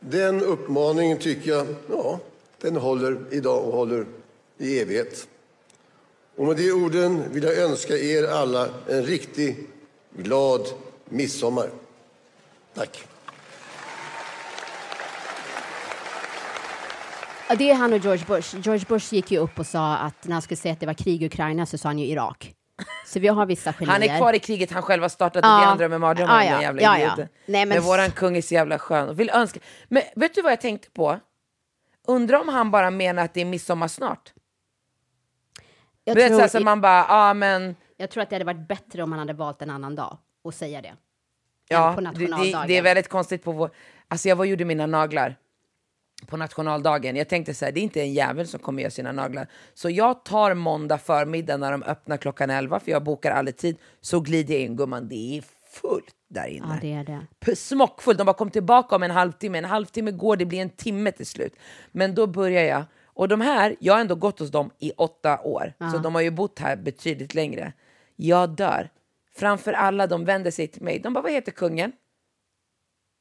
Den 0.00 0.40
uppmaningen 0.42 1.18
tycker 1.18 1.50
jag, 1.50 1.66
ja, 1.90 2.18
den 2.60 2.76
håller 2.76 3.18
idag 3.30 3.64
och 3.64 3.72
håller 3.72 4.06
i 4.58 4.80
evighet. 4.80 5.28
Och 6.36 6.46
med 6.46 6.56
de 6.56 6.72
orden 6.72 7.32
vill 7.32 7.42
jag 7.42 7.58
önska 7.58 7.94
er 7.96 8.28
alla 8.28 8.68
en 8.88 9.02
riktig 9.02 9.56
glad 10.16 10.66
midsommar. 11.04 11.70
Tack. 12.74 13.04
Ja, 17.48 17.54
det 17.56 17.70
är 17.70 17.74
han 17.74 17.92
och 17.92 17.98
George 17.98 18.24
Bush. 18.28 18.56
George 18.62 18.84
Bush 18.88 19.14
gick 19.14 19.30
ju 19.30 19.38
upp 19.38 19.58
och 19.58 19.66
sa 19.66 19.96
att 19.96 20.24
när 20.24 20.32
han 20.32 20.42
skulle 20.42 20.56
säga 20.56 20.72
att 20.72 20.80
det 20.80 20.86
var 20.86 20.94
krig 20.94 21.22
i 21.22 21.26
Ukraina 21.26 21.66
så 21.66 21.78
sa 21.78 21.88
han 21.88 21.98
ju 21.98 22.06
Irak. 22.06 22.54
Så 23.06 23.20
vi 23.20 23.28
har 23.28 23.46
vissa 23.46 23.72
genier. 23.72 23.92
Han 23.92 24.02
är 24.02 24.18
kvar 24.18 24.32
i 24.32 24.38
kriget 24.38 24.70
han 24.70 24.82
själv 24.82 25.02
har 25.02 25.08
startat, 25.08 25.44
Ja. 25.44 25.48
det 25.58 25.64
är 25.64 25.66
andra 25.66 25.88
med 25.88 26.00
mardrömmar, 26.00 26.44
Ja, 26.44 26.44
ja. 26.44 26.52
den 26.52 26.62
jävla 26.62 26.82
Ja, 26.82 26.98
ja. 26.98 27.16
Nej, 27.16 27.26
men 27.46 27.68
men 27.68 27.82
våran 27.82 28.10
kung 28.10 28.36
är 28.36 28.42
så 28.42 28.54
jävla 28.54 28.78
skön. 28.78 29.08
och 29.08 29.20
Vill 29.20 29.30
önska... 29.30 29.60
Men 29.88 30.02
vet 30.16 30.34
du 30.34 30.42
vad 30.42 30.52
jag 30.52 30.60
tänkte 30.60 30.90
på? 30.90 31.20
Undrar 32.06 32.40
om 32.40 32.48
han 32.48 32.70
bara 32.70 32.90
menar 32.90 33.24
att 33.24 33.34
det 33.34 33.40
är 33.40 33.44
midsommar 33.44 33.88
snart? 33.88 34.32
Jag, 36.04 36.14
vet 36.14 36.26
tror, 36.26 36.36
såhär 36.36 36.48
som 36.48 36.64
man 36.64 36.80
bara, 36.80 37.06
ja 37.08 37.34
men, 37.34 37.76
jag 37.96 38.10
tror 38.10 38.22
att 38.22 38.30
det 38.30 38.34
hade 38.36 38.44
varit 38.44 38.68
bättre 38.68 39.02
om 39.02 39.12
han 39.12 39.18
hade 39.18 39.32
valt 39.32 39.62
en 39.62 39.70
annan 39.70 39.94
dag 39.94 40.18
och 40.42 40.54
säga 40.54 40.82
det. 40.82 40.94
ja, 41.68 41.92
på 41.94 42.00
det, 42.00 42.10
det, 42.26 42.64
det 42.66 42.76
är 42.76 42.82
väldigt 42.82 43.08
konstigt 43.08 43.44
på 43.44 43.52
vår... 43.52 43.70
Alltså 44.08 44.28
jag 44.28 44.36
var 44.36 44.44
gjorde 44.44 44.64
mina 44.64 44.86
naglar 44.86 45.36
på 46.26 46.36
nationaldagen. 46.36 47.16
Jag 47.16 47.28
tänkte 47.28 47.54
så 47.54 47.64
här, 47.64 47.72
det 47.72 47.80
är 47.80 47.82
inte 47.82 48.00
en 48.00 48.12
jävel 48.12 48.46
som 48.46 48.60
kommer 48.60 48.82
göra 48.82 48.90
sina 48.90 49.12
naglar. 49.12 49.46
Så 49.74 49.90
jag 49.90 50.24
tar 50.24 50.54
måndag 50.54 50.98
förmiddag 50.98 51.56
när 51.56 51.72
de 51.72 51.82
öppnar 51.82 52.16
klockan 52.16 52.50
11, 52.50 52.80
för 52.80 52.90
jag 52.90 53.02
bokar 53.04 53.30
aldrig 53.30 53.56
tid, 53.56 53.76
så 54.00 54.20
glider 54.20 54.54
jag 54.54 54.62
in 54.62 54.76
gumman, 54.76 55.08
det 55.08 55.38
är 55.38 55.44
fullt 55.72 56.14
där 56.28 56.46
inne. 56.46 56.66
Ja, 56.68 56.78
det 56.80 56.92
är 56.92 57.04
det. 57.04 57.26
P- 57.40 57.56
smockfullt. 57.56 58.18
De 58.18 58.24
bara 58.24 58.34
kom 58.36 58.50
tillbaka 58.50 58.96
om 58.96 59.02
en 59.02 59.10
halvtimme. 59.10 59.58
En 59.58 59.64
halvtimme 59.64 60.10
går, 60.10 60.36
det 60.36 60.44
blir 60.44 60.62
en 60.62 60.70
timme 60.70 61.12
till 61.12 61.26
slut. 61.26 61.56
Men 61.92 62.14
då 62.14 62.26
börjar 62.26 62.64
jag. 62.64 62.84
Och 63.22 63.28
de 63.28 63.40
här, 63.40 63.76
jag 63.80 63.94
har 63.94 64.00
ändå 64.00 64.14
gått 64.14 64.38
hos 64.38 64.50
dem 64.50 64.70
i 64.78 64.92
åtta 64.96 65.40
år. 65.40 65.72
Så 65.92 65.98
de 65.98 66.14
har 66.14 66.22
ju 66.22 66.30
bott 66.30 66.58
här 66.58 66.76
betydligt 66.76 67.34
längre. 67.34 67.72
Jag 68.16 68.50
dör. 68.50 68.90
Framför 69.36 69.72
alla, 69.72 70.06
de 70.06 70.24
vänder 70.24 70.50
sig 70.50 70.66
till 70.68 70.82
mig. 70.82 70.98
De 70.98 71.12
bara, 71.14 71.20
vad 71.22 71.32
heter 71.32 71.52
kungen? 71.52 71.92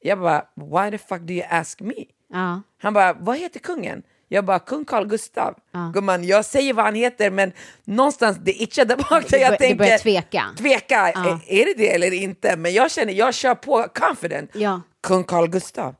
Jag 0.01 0.20
bara, 0.20 0.46
why 0.55 0.91
the 0.91 0.98
fuck 0.98 1.22
do 1.22 1.34
you 1.34 1.43
ask 1.50 1.79
me? 1.81 1.93
Ja. 2.29 2.62
Han 2.77 2.93
bara, 2.93 3.13
vad 3.13 3.38
heter 3.38 3.60
kungen? 3.60 4.03
Jag 4.27 4.46
bara, 4.46 4.60
kung 4.60 4.86
Carl 4.86 5.08
Gustav. 5.08 5.55
Gumman, 5.93 6.24
jag 6.24 6.46
säger 6.46 6.74
vad 6.74 6.86
han 6.86 6.96
heter, 6.96 7.31
men 7.31 7.51
någonstans 7.84 8.38
det 8.38 8.62
itchar 8.62 8.86
där 8.86 8.96
bak. 8.98 9.29
där 9.29 9.38
jag 9.38 9.50
bör- 9.50 9.58
du 9.58 9.58
tänker, 9.58 9.75
börjar 9.77 9.98
tveka. 9.98 10.46
Tveka, 10.58 10.98
är, 11.12 11.39
är 11.48 11.65
det 11.65 11.74
det 11.77 11.96
eller 11.96 12.13
inte? 12.13 12.58
Men 12.58 12.74
jag 12.74 12.91
känner, 12.91 13.13
jag 13.13 13.34
kör 13.34 13.55
på 13.55 13.86
confident. 13.93 14.51
Ja. 14.53 14.81
Kung 15.01 15.24
Carl 15.24 15.48
Gustav. 15.48 15.96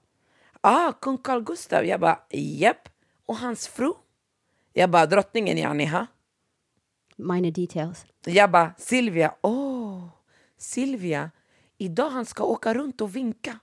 Ah, 0.62 0.92
kung 0.92 1.18
Carl 1.18 1.44
Gustav. 1.44 1.86
Jag 1.86 2.00
bara, 2.00 2.20
japp. 2.32 2.88
Och 3.32 3.38
hans 3.38 3.68
fru? 3.68 3.94
Jag 4.74 4.90
bara, 4.90 5.06
drottningen 5.06 5.58
Janniha. 5.58 6.08
Minor 7.16 7.52
details. 7.52 8.06
Jag 8.26 8.52
bara, 8.52 8.74
Silvia. 8.78 9.34
Åh, 9.42 10.08
Silvia. 10.58 11.32
Idag 11.78 12.10
han 12.10 12.26
ska 12.26 12.44
åka 12.44 12.74
runt 12.74 13.02
och 13.02 13.16
vinka. 13.16 13.60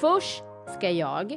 Först 0.00 0.42
ska 0.76 0.90
jag 0.90 1.34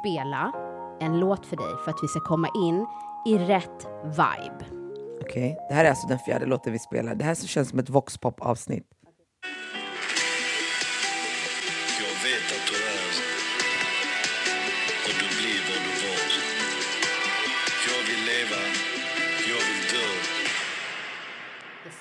spela 0.00 0.52
en 1.00 1.20
låt 1.20 1.46
för 1.46 1.56
dig 1.56 1.84
för 1.84 1.90
att 1.90 1.98
vi 2.02 2.08
ska 2.08 2.20
komma 2.20 2.48
in 2.54 2.86
i 3.26 3.38
rätt 3.38 3.86
vibe. 4.04 4.64
Okej, 5.20 5.56
det 5.68 5.74
här 5.74 5.84
är 5.84 5.88
alltså 5.88 6.08
den 6.08 6.18
fjärde 6.18 6.46
låten 6.46 6.72
vi 6.72 6.78
spelar. 6.78 7.14
Det 7.14 7.24
här 7.24 7.34
så 7.34 7.46
känns 7.46 7.68
som 7.68 7.78
ett 7.78 7.90
voxpop-avsnitt. 7.90 8.86
Jag 11.98 12.30
vet 12.30 12.46
att 12.52 12.66
du 12.72 12.91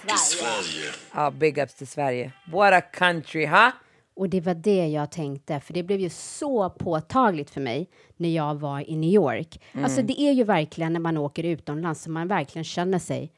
i 0.06 0.18
Sverige. 0.18 0.92
Ja, 1.14 1.32
big 1.32 1.58
ups 1.58 1.74
till 1.74 1.88
Sverige. 1.88 2.32
What 2.52 2.74
a 2.74 2.82
country, 2.82 3.46
ha? 3.46 3.72
Och 4.16 4.30
det 4.30 4.42
var 4.42 4.54
det 4.54 4.88
jag 4.88 5.12
tänkte, 5.12 5.60
för 5.60 5.74
det 5.74 5.84
blev 5.84 6.00
ju 6.00 6.10
så 6.10 6.70
påtagligt 6.70 7.50
för 7.50 7.62
mig 7.62 7.90
när 8.18 8.30
jag 8.30 8.56
var 8.56 8.90
i 8.90 8.96
New 8.96 9.10
York. 9.10 9.62
Alltså 9.84 10.02
det 10.02 10.22
är 10.22 10.32
ju 10.32 10.44
verkligen 10.44 10.94
när 10.94 11.00
man 11.00 11.18
åker 11.18 11.44
utomlands 11.44 12.02
som 12.02 12.14
man 12.14 12.28
verkligen 12.28 12.64
känner 12.64 13.00
sig 13.00 13.32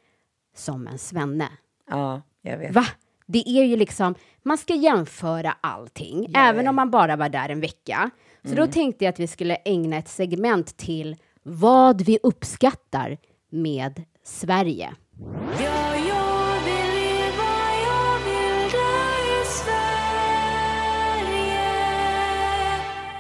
som 0.55 0.88
en 0.88 0.98
svenne. 0.98 1.50
Ja, 1.89 2.22
jag 2.41 2.58
vet. 2.58 2.75
Va? 2.75 2.86
Det 3.25 3.50
är 3.50 3.63
ju 3.63 3.75
liksom, 3.75 4.15
man 4.43 4.58
ska 4.58 4.75
jämföra 4.75 5.58
allting, 5.62 6.34
även 6.36 6.67
om 6.67 6.75
man 6.75 6.91
bara 6.91 7.15
var 7.15 7.29
där 7.29 7.50
en 7.50 7.62
vecka. 7.62 8.10
Så 8.43 8.55
då 8.55 8.67
tänkte 8.67 9.05
jag 9.05 9.10
att 9.12 9.20
vi 9.20 9.27
skulle 9.27 9.55
ägna 9.55 9.98
ett 9.98 10.10
segment 10.10 10.77
till 10.77 11.15
vad 11.43 12.01
vi 12.01 12.20
uppskattar 12.24 13.17
med 13.50 14.03
Sverige. 14.24 14.93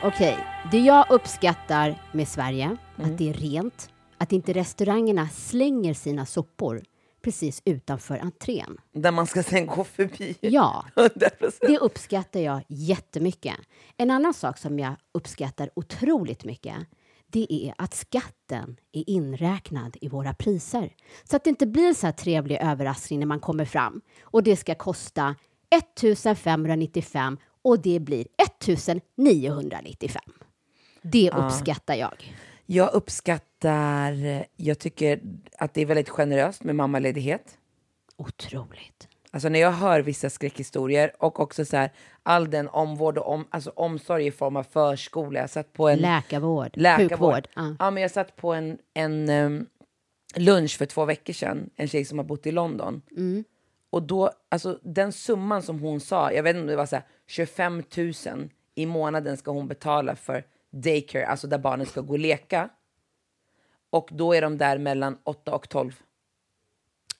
Okej, 0.05 0.37
det 0.71 0.79
jag 0.79 1.05
uppskattar 1.09 2.01
med 2.11 2.27
Sverige, 2.27 2.77
att 2.95 3.17
det 3.17 3.29
är 3.29 3.33
rent, 3.33 3.89
att 4.17 4.31
inte 4.31 4.53
restaurangerna 4.53 5.29
slänger 5.29 5.93
sina 5.93 6.25
sopor 6.25 6.83
precis 7.23 7.61
utanför 7.65 8.17
entrén. 8.17 8.77
Där 8.93 9.11
man 9.11 9.27
ska 9.27 9.43
sen 9.43 9.65
gå 9.65 9.83
förbi. 9.83 10.35
Ja, 10.41 10.85
100%. 10.95 11.51
det 11.61 11.77
uppskattar 11.77 12.39
jag 12.39 12.61
jättemycket. 12.67 13.55
En 13.97 14.11
annan 14.11 14.33
sak 14.33 14.57
som 14.57 14.79
jag 14.79 14.95
uppskattar 15.11 15.69
otroligt 15.75 16.45
mycket 16.45 16.75
det 17.27 17.47
är 17.49 17.73
att 17.77 17.93
skatten 17.93 18.77
är 18.91 19.09
inräknad 19.09 19.97
i 20.01 20.07
våra 20.09 20.33
priser. 20.33 20.93
Så 21.23 21.35
att 21.35 21.43
det 21.43 21.49
inte 21.49 21.67
blir 21.67 21.93
så 21.93 22.07
här 22.07 22.13
trevlig 22.13 22.57
överraskning 22.61 23.19
när 23.19 23.27
man 23.27 23.39
kommer 23.39 23.65
fram 23.65 24.01
och 24.23 24.43
det 24.43 24.55
ska 24.55 24.75
kosta 24.75 25.35
1595 25.75 27.37
och 27.63 27.79
det 27.79 27.99
blir 27.99 28.27
1995. 28.43 30.21
Det 31.01 31.31
uppskattar 31.31 31.95
jag. 31.95 32.35
Jag 32.65 32.93
uppskattar, 32.93 34.43
jag 34.55 34.79
tycker 34.79 35.19
att 35.57 35.73
det 35.73 35.81
är 35.81 35.85
väldigt 35.85 36.09
generöst 36.09 36.63
med 36.63 36.75
mammaledighet. 36.75 37.57
Otroligt. 38.17 39.07
Alltså 39.31 39.49
när 39.49 39.59
jag 39.59 39.71
hör 39.71 39.99
vissa 39.99 40.29
skräckhistorier 40.29 41.11
och 41.19 41.39
också 41.39 41.65
så 41.65 41.77
här, 41.77 41.91
all 42.23 42.49
den 42.49 42.69
omvård 42.69 43.17
och 43.17 43.33
om, 43.33 43.47
alltså 43.49 43.71
omsorg 43.75 44.25
i 44.27 44.31
form 44.31 44.55
av 44.55 44.63
förskola. 44.63 45.39
Jag 45.39 45.49
satt 45.49 45.73
på 45.73 45.89
en 45.89 45.99
Läkarvård, 45.99 46.69
läkarvård. 46.73 47.09
sjukvård. 47.09 47.47
Ja. 47.55 47.75
Ja, 47.79 47.91
men 47.91 48.01
jag 48.01 48.11
satt 48.11 48.35
på 48.35 48.53
en, 48.53 48.77
en 48.93 49.29
em, 49.29 49.65
lunch 50.35 50.77
för 50.77 50.85
två 50.85 51.05
veckor 51.05 51.33
sedan, 51.33 51.69
en 51.75 51.87
tjej 51.87 52.05
som 52.05 52.17
har 52.17 52.25
bott 52.25 52.45
i 52.45 52.51
London. 52.51 53.01
Mm. 53.11 53.43
Och 53.89 54.03
då, 54.03 54.31
alltså 54.49 54.79
den 54.83 55.11
summan 55.11 55.61
som 55.61 55.79
hon 55.79 55.99
sa, 55.99 56.31
jag 56.31 56.43
vet 56.43 56.49
inte 56.49 56.61
om 56.61 56.67
det 56.67 56.75
var 56.75 56.85
så 56.85 56.95
här, 56.95 57.05
25 57.27 57.83
000 58.25 58.49
i 58.75 58.85
månaden 58.85 59.37
ska 59.37 59.51
hon 59.51 59.67
betala 59.67 60.15
för 60.15 60.45
daycare, 60.69 61.27
alltså 61.27 61.47
där 61.47 61.57
barnen 61.57 61.85
ska 61.85 62.01
gå 62.01 62.13
och 62.13 62.19
leka. 62.19 62.69
Och 63.89 64.09
då 64.11 64.33
är 64.33 64.41
de 64.41 64.57
där 64.57 64.77
mellan 64.77 65.17
8 65.23 65.55
och 65.55 65.69
12. 65.69 65.99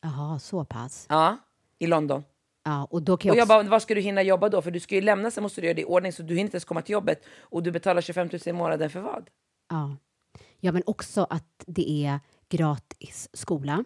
Jaha, 0.02 0.40
så 0.40 0.66
pass. 0.66 1.06
Ja, 1.10 1.38
i 1.80 1.88
London. 1.88 2.24
Ja, 2.64 2.88
och 2.92 3.02
då 3.02 3.18
kan 3.18 3.32
Och 3.32 3.36
jag 3.38 3.42
jag 3.42 3.44
också... 3.46 3.64
bara, 3.64 3.70
vad 3.70 3.82
ska 3.82 3.96
du 3.96 4.02
hinna 4.02 4.22
jobba 4.22 4.50
då? 4.50 4.62
För 4.62 4.72
du 4.72 4.80
ska 4.80 4.96
ju 4.96 5.02
lämna, 5.02 5.32
sen 5.32 5.44
måste 5.44 5.62
du 5.62 5.68
göra 5.68 5.76
det 5.76 5.82
i 5.82 5.86
ordning 5.86 6.12
så 6.14 6.24
du 6.24 6.30
hinner 6.30 6.42
inte 6.42 6.56
ens 6.56 6.66
komma 6.66 6.82
till 6.82 6.94
jobbet. 6.94 7.24
Och 7.40 7.64
du 7.64 7.72
betalar 7.72 8.02
25 8.02 8.30
000 8.32 8.40
i 8.46 8.54
månaden 8.54 8.90
för 8.90 9.00
vad? 9.00 9.30
Ja. 9.70 9.98
ja, 10.60 10.72
men 10.72 10.84
också 10.86 11.28
att 11.30 11.64
det 11.68 12.06
är 12.06 12.20
gratis 12.50 13.30
skola. 13.34 13.86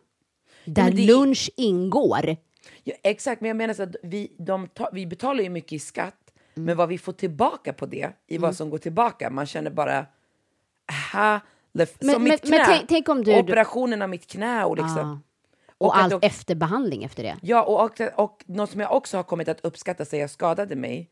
Där 0.65 0.91
det- 0.91 1.05
lunch 1.05 1.49
ingår. 1.57 2.35
Ja, 2.83 2.93
exakt, 3.03 3.41
men 3.41 3.47
jag 3.47 3.57
menar 3.57 3.73
så 3.73 3.83
att 3.83 3.95
vi, 4.03 4.35
de 4.39 4.69
vi 4.91 5.05
betalar 5.07 5.43
ju 5.43 5.49
mycket 5.49 5.71
i 5.73 5.79
skatt, 5.79 6.33
men 6.53 6.77
vad 6.77 6.89
vi 6.89 6.97
får 6.97 7.13
tillbaka 7.13 7.73
på 7.73 7.85
det, 7.85 8.09
i 8.27 8.37
vad 8.37 8.55
som 8.55 8.69
går 8.69 8.77
tillbaka, 8.77 9.29
man 9.29 9.45
känner 9.45 9.71
bara 9.71 10.05
halleluja. 10.85 11.41
Men- 11.71 11.87
Som 11.87 11.97
men- 12.07 12.23
mitt 12.23 12.41
knä. 12.41 12.57
men 12.57 12.65
tänk- 12.65 12.87
tänk 12.87 13.09
om 13.09 13.23
du- 13.23 13.39
Operationen 13.39 14.01
av 14.01 14.09
mitt 14.09 14.27
knä 14.27 14.65
och 14.65 14.77
liksom. 14.77 14.97
Ja. 14.97 15.19
Och, 15.77 15.97
att 15.97 16.03
allt 16.03 16.11
jag- 16.11 16.23
efterbehandling 16.23 17.03
efter 17.03 17.23
det. 17.23 17.37
Ja, 17.41 17.63
och, 17.63 17.83
och, 17.83 18.01
och 18.25 18.43
något 18.47 18.69
som 18.71 18.79
jag 18.81 18.95
också 18.95 19.17
har 19.17 19.23
kommit 19.23 19.47
att 19.47 19.61
uppskatta 19.65 20.05
sen 20.05 20.19
jag 20.19 20.29
skadade 20.29 20.75
mig, 20.75 21.09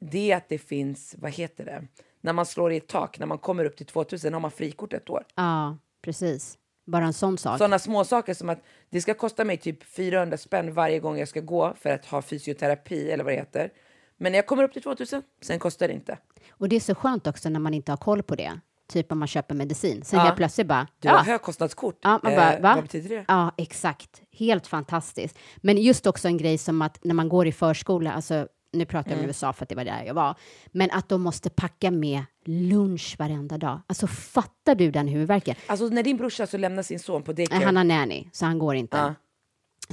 det 0.00 0.30
är 0.32 0.36
att 0.36 0.48
det 0.48 0.58
finns, 0.58 1.14
vad 1.18 1.30
heter 1.30 1.64
det, 1.64 1.82
när 2.20 2.32
man 2.32 2.46
slår 2.46 2.72
i 2.72 2.76
ett 2.76 2.86
tak, 2.88 3.18
när 3.18 3.26
man 3.26 3.38
kommer 3.38 3.64
upp 3.64 3.76
till 3.76 3.86
2000 3.86 4.32
har 4.32 4.40
man 4.40 4.50
frikort 4.50 4.92
ett 4.92 5.10
år. 5.10 5.24
Ja, 5.34 5.76
precis. 6.02 6.58
Bara 6.86 7.04
en 7.04 7.12
sån 7.12 7.38
sak. 7.38 7.58
Sådana 7.58 7.78
små 7.78 8.04
saker 8.04 8.34
som 8.34 8.48
att 8.48 8.62
det 8.90 9.00
ska 9.00 9.14
kosta 9.14 9.44
mig 9.44 9.56
typ 9.56 9.84
400 9.84 10.36
spänn 10.36 10.74
varje 10.74 10.98
gång 10.98 11.18
jag 11.18 11.28
ska 11.28 11.40
gå 11.40 11.74
för 11.80 11.90
att 11.90 12.04
ha 12.06 12.22
fysioterapi 12.22 13.10
eller 13.10 13.24
vad 13.24 13.32
det 13.32 13.36
heter. 13.36 13.70
Men 14.16 14.32
när 14.32 14.38
jag 14.38 14.46
kommer 14.46 14.62
upp 14.64 14.72
till 14.72 14.82
2000, 14.82 15.22
sen 15.42 15.58
kostar 15.58 15.88
det 15.88 15.94
inte. 15.94 16.18
Och 16.50 16.68
det 16.68 16.76
är 16.76 16.80
så 16.80 16.94
skönt 16.94 17.26
också 17.26 17.48
när 17.48 17.60
man 17.60 17.74
inte 17.74 17.92
har 17.92 17.96
koll 17.96 18.22
på 18.22 18.34
det. 18.34 18.60
Typ 18.92 19.12
om 19.12 19.18
man 19.18 19.28
köper 19.28 19.54
medicin. 19.54 20.04
Sen 20.04 20.18
Ja. 20.18 20.24
helt 20.24 20.36
plötsligt 20.36 20.66
bara... 20.66 20.86
Du 21.00 21.08
ja. 21.08 21.14
har 21.16 21.24
högkostnadskort. 21.24 21.98
Ja, 22.02 22.20
man 22.22 22.34
bara, 22.34 22.52
Eh, 22.56 22.62
va? 22.62 22.74
Vad 22.74 22.84
betyder 22.84 23.08
det? 23.08 23.24
Ja, 23.28 23.52
exakt. 23.56 24.22
Helt 24.32 24.66
fantastiskt. 24.66 25.38
Men 25.56 25.76
just 25.82 26.06
också 26.06 26.28
en 26.28 26.36
grej 26.36 26.58
som 26.58 26.82
att 26.82 27.04
när 27.04 27.14
man 27.14 27.28
går 27.28 27.46
i 27.46 27.52
förskola, 27.52 28.12
alltså 28.12 28.48
nu 28.72 28.84
pratar 28.84 29.10
jag 29.10 29.16
om 29.16 29.18
Mm. 29.18 29.28
USA 29.28 29.52
för 29.52 29.64
att 29.64 29.68
det 29.68 29.74
var 29.74 29.84
där 29.84 30.04
jag 30.04 30.14
var, 30.14 30.34
men 30.72 30.90
att 30.90 31.08
de 31.08 31.22
måste 31.22 31.50
packa 31.50 31.90
med 31.90 32.24
lunch 32.44 33.16
varenda 33.18 33.58
dag. 33.58 33.80
Alltså 33.86 34.06
fattar 34.06 34.74
du 34.74 34.90
den 34.90 35.08
huvudvärken? 35.08 35.54
Alltså 35.66 35.88
när 35.88 36.02
din 36.02 36.16
brorsa 36.16 36.46
så 36.46 36.56
lämnar 36.58 36.82
sin 36.82 36.98
son 36.98 37.22
på 37.22 37.32
daycare. 37.32 37.64
Han 37.64 37.76
har 37.76 37.84
nanny, 37.84 38.28
så 38.32 38.44
han 38.46 38.58
går 38.58 38.74
inte. 38.76 38.96
Ja. 38.96 39.14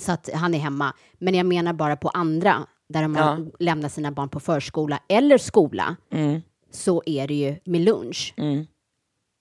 Så 0.01 0.12
att 0.12 0.29
han 0.33 0.53
är 0.53 0.59
hemma. 0.59 0.93
Men 1.17 1.33
jag 1.36 1.45
menar 1.45 1.74
bara 1.74 1.95
på 1.95 2.09
andra, 2.09 2.67
där 2.89 3.01
de 3.01 3.15
Ja. 3.15 3.38
lämnat 3.59 3.91
sina 3.93 4.12
barn 4.12 4.29
på 4.29 4.39
förskola 4.39 5.00
eller 5.09 5.38
skola, 5.38 5.95
Mm. 6.12 6.41
så 6.71 7.03
är 7.05 7.27
det 7.27 7.33
ju 7.33 7.55
med 7.65 7.81
lunch. 7.81 8.33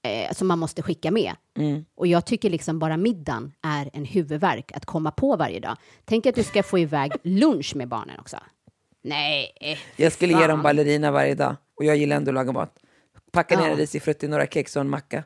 Eh, 0.02 0.32
som 0.32 0.48
man 0.48 0.58
måste 0.58 0.82
skicka 0.82 1.10
med. 1.10 1.32
Mm. 1.58 1.84
Och 1.94 2.06
jag 2.06 2.26
tycker 2.26 2.50
liksom 2.50 2.78
bara 2.78 2.96
middagen 2.96 3.52
är 3.62 3.90
en 3.92 4.04
huvudvärk 4.04 4.72
att 4.72 4.86
komma 4.86 5.10
på 5.10 5.36
varje 5.36 5.60
dag. 5.60 5.76
Tänk 6.04 6.26
att 6.26 6.34
du 6.34 6.42
ska 6.42 6.62
få 6.62 6.78
iväg 6.78 7.12
lunch 7.22 7.76
med 7.76 7.88
barnen 7.88 8.20
också. 8.20 8.36
Nej, 9.08 9.52
eh, 9.60 9.78
Jag 9.96 10.12
skulle 10.12 10.32
ge 10.32 10.38
fan. 10.38 10.48
dem 10.48 10.62
ballerina 10.62 11.10
varje 11.10 11.34
dag 11.34 11.56
och 11.76 11.84
jag 11.84 11.96
gillar 11.96 12.16
ändå 12.16 12.30
att 12.30 12.34
laga 12.34 12.52
mat. 12.52 12.78
Packa 13.32 13.56
ner 13.58 13.64
Ja. 13.66 13.70
en 13.70 13.76
risifrutti, 13.76 14.28
några 14.28 14.46
kex 14.46 14.76
och 14.76 14.80
en 14.80 14.90
macka. 14.90 15.24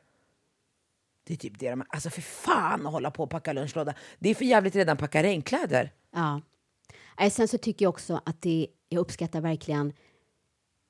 Det 1.27 1.33
är 1.35 1.37
typ 1.39 1.59
det 1.59 1.71
de... 1.71 1.85
Alltså 1.89 2.11
för 2.11 2.21
fan 2.23 2.87
att 2.87 2.93
hålla 2.93 3.11
på 3.11 3.23
och 3.23 3.31
packa 3.31 3.53
lunchlåda. 3.53 3.95
Det 4.19 4.31
är 4.31 4.35
för 4.35 4.45
jävligt 4.45 4.77
redan 4.77 4.97
packa 4.97 5.23
regnkläder. 5.23 5.93
Ja. 6.15 6.41
Nej, 7.19 7.31
sen 7.31 7.49
så 7.49 7.59
tycker 7.59 7.85
jag 7.85 7.91
också 7.91 8.21
att 8.27 8.43
det, 8.43 8.67
jag 8.89 9.01
uppskattar 9.01 9.41
verkligen 9.41 9.93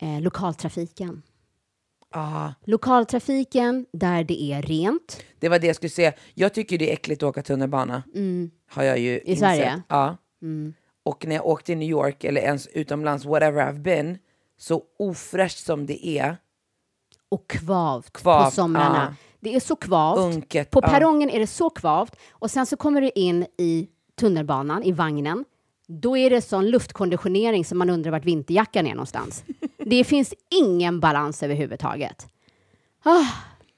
eh, 0.02 0.20
lokaltrafiken. 0.20 1.22
Ah, 2.14 2.50
Lokaltrafiken 2.64 3.86
där 3.92 4.24
det 4.24 4.42
är 4.42 4.62
rent. 4.62 5.24
det 5.38 5.48
var 5.48 5.58
det 5.58 5.66
jag 5.66 5.76
skulle 5.76 5.90
säga. 5.90 6.12
Jag 6.34 6.54
tycker 6.54 6.78
det 6.78 6.90
är 6.90 6.92
äckligt 6.92 7.22
att 7.22 7.28
åka 7.28 7.42
tunnelbana. 7.42 8.02
Har 8.68 8.82
jag 8.82 8.98
ju 8.98 9.20
I 9.20 9.36
Sverige? 9.36 9.82
Ja. 9.88 10.16
Och 11.04 11.26
när 11.26 11.34
jag 11.36 11.46
åkte 11.46 11.66
till 11.66 11.78
New 11.78 11.88
York 11.88 12.24
eller 12.24 12.40
ens 12.40 12.66
utomlands, 12.66 13.24
whatever 13.24 13.72
I've 13.72 13.82
been, 13.82 14.18
så 14.58 14.82
ofräscht 14.98 15.58
som 15.58 15.86
det 15.86 16.06
är, 16.06 16.36
och 17.28 17.50
kvavt, 17.50 18.12
Kvavt, 18.12 18.44
på 18.44 18.50
somrarna. 18.50 19.16
ja. 19.20 19.26
Det 19.40 19.56
är 19.56 19.60
så 19.60 19.76
kvavt. 19.76 20.18
Unket, 20.18 20.70
på 20.70 20.80
perrongen 20.80 21.30
är 21.30 21.38
det 21.38 21.46
så 21.46 21.70
kvavt 21.70 22.16
och 22.30 22.50
sen 22.50 22.66
så 22.66 22.76
kommer 22.76 23.00
du 23.00 23.10
in 23.14 23.46
i 23.58 23.88
tunnelbanan, 24.14 24.82
i 24.82 24.92
vagnen. 24.92 25.44
Då 25.86 26.16
är 26.16 26.30
det 26.30 26.42
sån 26.42 26.70
luftkonditionering 26.70 27.64
som 27.64 27.78
man 27.78 27.90
undrar 27.90 28.10
vart 28.10 28.24
vinterjackan 28.24 28.86
är 28.86 28.94
någonstans. 28.94 29.44
det 29.78 30.04
finns 30.04 30.34
ingen 30.50 31.00
balans 31.00 31.42
överhuvudtaget. 31.42 32.26
Ah, 33.04 33.26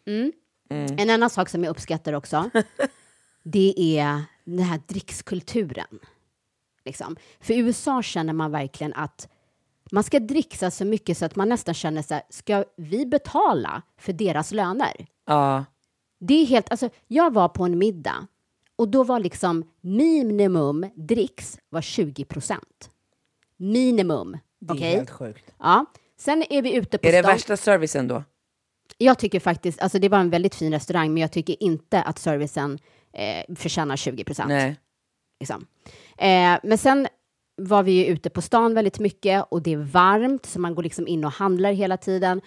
mm. 0.06 0.32
En 0.98 1.10
annan 1.10 1.30
sak 1.30 1.48
som 1.48 1.64
jag 1.64 1.70
uppskattar 1.70 2.12
också, 2.12 2.50
det 3.42 3.98
är 3.98 4.22
den 4.44 4.64
här 4.64 4.80
drickskulturen. 4.86 5.98
Liksom. 6.84 7.16
För 7.40 7.54
i 7.54 7.58
USA 7.58 8.02
känner 8.02 8.32
man 8.32 8.50
verkligen 8.50 8.92
att 8.94 9.28
man 9.92 10.04
ska 10.04 10.20
dricksa 10.20 10.70
så 10.70 10.84
mycket 10.84 11.18
så 11.18 11.24
att 11.24 11.36
man 11.36 11.48
nästan 11.48 11.74
känner 11.74 12.02
så 12.02 12.14
här, 12.14 12.22
ska 12.30 12.64
vi 12.76 13.06
betala 13.06 13.82
för 13.98 14.12
deras 14.12 14.52
löner? 14.52 15.06
ja, 15.26 15.64
Det 16.20 16.34
är 16.34 16.46
helt, 16.46 16.70
alltså 16.70 16.88
jag 17.06 17.32
var 17.32 17.48
på 17.48 17.64
en 17.64 17.78
middag 17.78 18.26
och 18.76 18.88
då 18.88 19.04
var 19.04 19.20
liksom 19.20 19.64
minimum 19.80 20.86
dricks 20.94 21.58
var 21.68 21.80
20 21.80 22.24
procent. 22.24 22.90
Minimum. 23.56 24.38
det 24.60 24.72
är 24.72 24.96
helt 24.96 25.10
sjukt. 25.10 25.50
Ja. 25.58 25.86
Sen 26.18 26.44
är 26.50 26.62
vi 26.62 26.74
ute 26.74 26.98
på 26.98 27.08
Är 27.08 27.12
det 27.12 27.18
stan. 27.18 27.32
värsta 27.32 27.56
servicen 27.56 28.08
då? 28.08 28.22
Jag 28.98 29.18
tycker 29.18 29.40
faktiskt, 29.40 29.80
alltså 29.80 29.98
det 29.98 30.08
var 30.08 30.18
en 30.18 30.30
väldigt 30.30 30.54
fin 30.54 30.72
restaurang, 30.72 31.12
men 31.14 31.20
jag 31.20 31.32
tycker 31.32 31.62
inte 31.62 32.02
att 32.02 32.18
servicen 32.18 32.78
eh, 33.12 33.54
förtjänar 33.56 33.96
20 33.96 34.24
procent. 34.24 34.48
Liksom. 35.44 35.66
Eh, 36.18 36.58
men 36.62 36.78
sen 36.78 37.08
var 37.56 37.82
vi 37.82 37.92
ju 37.92 38.04
ute 38.06 38.30
på 38.30 38.42
stan 38.42 38.74
väldigt 38.74 38.98
mycket 38.98 39.44
och 39.50 39.62
det 39.62 39.72
är 39.72 39.76
varmt, 39.76 40.46
så 40.46 40.60
man 40.60 40.74
går 40.74 40.82
liksom 40.82 41.06
in 41.08 41.24
och 41.24 41.32
handlar 41.32 41.72
hela 41.72 41.96
tiden. 41.96 42.40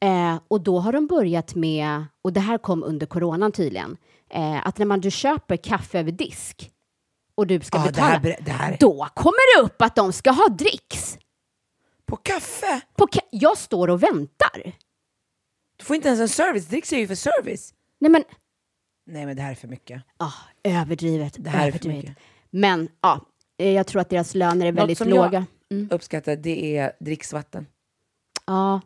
Eh, 0.00 0.38
och 0.48 0.60
då 0.60 0.78
har 0.78 0.92
de 0.92 1.06
börjat 1.06 1.54
med, 1.54 2.04
och 2.22 2.32
det 2.32 2.40
här 2.40 2.58
kom 2.58 2.82
under 2.82 3.06
coronan 3.06 3.52
tydligen, 3.52 3.96
eh, 4.30 4.66
att 4.66 4.78
när 4.78 4.86
man 4.86 5.00
du 5.00 5.10
köper 5.10 5.56
kaffe 5.56 5.98
över 5.98 6.12
disk 6.12 6.70
och 7.34 7.46
du 7.46 7.60
ska 7.60 7.78
Ah, 7.78 7.82
det 7.84 7.88
betala, 7.92 8.08
här 8.08 8.20
ber- 8.20 8.36
det 8.40 8.50
här- 8.50 8.76
då 8.80 9.08
kommer 9.14 9.56
det 9.58 9.66
upp 9.66 9.82
att 9.82 9.96
de 9.96 10.12
ska 10.12 10.30
ha 10.30 10.48
dricks. 10.48 11.18
På 12.06 12.16
kaffe? 12.16 12.80
På 12.96 13.06
ka- 13.06 13.28
jag 13.30 13.58
står 13.58 13.90
och 13.90 14.02
väntar. 14.02 14.72
Du 15.76 15.84
får 15.84 15.96
inte 15.96 16.08
ens 16.08 16.20
en 16.20 16.28
service. 16.28 16.66
Dricks 16.66 16.92
är 16.92 16.98
ju 16.98 17.06
för 17.06 17.14
service. 17.14 17.74
Nej 18.00 18.10
men, 18.10 18.24
Nej 19.06 19.26
men 19.26 19.36
det 19.36 19.42
här 19.42 19.50
är 19.50 19.54
för 19.54 19.68
mycket. 19.68 20.02
ah, 20.16 20.32
överdrivet. 20.62 21.34
Det 21.38 21.50
här 21.50 21.58
är 21.58 21.62
för 21.62 21.68
överdrivet. 21.68 22.04
mycket. 22.04 22.22
Men 22.56 22.88
ja, 23.00 23.20
eh, 23.58 23.70
jag 23.70 23.86
tror 23.86 24.00
att 24.00 24.10
deras 24.10 24.34
löner 24.34 24.66
är 24.66 24.72
Något 24.72 24.80
väldigt 24.80 24.98
som 24.98 25.08
låga. 25.08 25.46
jag 25.68 25.92
uppskattar 25.92 26.36
det 26.36 26.76
är 26.76 26.92
dricksvatten. 27.00 27.66
Ja. 28.46 28.80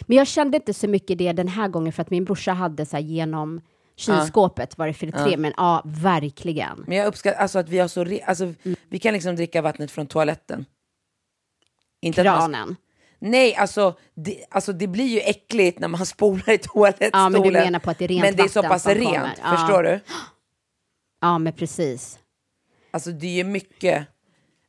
Men 0.00 0.16
jag 0.16 0.26
kände 0.26 0.56
inte 0.56 0.74
så 0.74 0.88
mycket 0.88 1.18
det 1.18 1.32
den 1.32 1.48
här 1.48 1.68
gången 1.68 1.92
för 1.92 2.02
att 2.02 2.10
min 2.10 2.24
brorsa 2.24 2.52
hade 2.52 2.86
så 2.86 2.96
här 2.96 3.02
genom 3.04 3.60
kylskåpet 3.96 4.78
var 4.78 4.86
det 4.86 4.94
filtré, 4.94 5.36
men 5.36 5.52
ja, 5.56 5.82
verkligen. 5.84 6.84
Men 6.86 6.98
jag 6.98 7.06
uppskattar 7.06 7.38
alltså 7.38 7.58
att 7.58 7.68
vi 7.68 7.78
har 7.78 7.88
så... 7.88 8.04
Re- 8.04 8.24
alltså, 8.26 8.54
Vi 8.88 8.98
kan 8.98 9.12
liksom 9.14 9.36
dricka 9.36 9.62
vattnet 9.62 9.90
från 9.90 10.06
toaletten. 10.06 10.64
Inte 12.02 12.24
man- 12.24 12.38
Kranen. 12.38 12.76
Nej, 13.18 13.54
alltså 13.54 13.98
det, 14.14 14.44
alltså 14.50 14.72
det 14.72 14.86
blir 14.86 15.06
ju 15.06 15.20
äckligt 15.20 15.78
när 15.78 15.88
man 15.88 16.06
spolar 16.16 16.50
i 16.50 16.58
toalettstolen. 16.58 17.10
Ja, 17.22 17.28
men 17.28 17.42
du 17.42 17.50
menar 17.50 17.78
på 17.78 17.90
att 17.90 17.98
det 17.98 18.04
är 18.04 18.08
rent 18.08 18.22
Men 18.22 18.36
det 18.36 18.42
är 18.42 18.48
så 18.48 18.62
pass 18.62 18.86
rent. 18.86 19.38
Ja. 19.42 19.56
förstår 19.56 19.82
du? 19.82 20.00
Ja, 21.20 21.38
men 21.38 21.52
precis. 21.52 22.18
Alltså 22.96 23.12
det 23.12 23.40
är 23.40 23.44
mycket... 23.44 24.06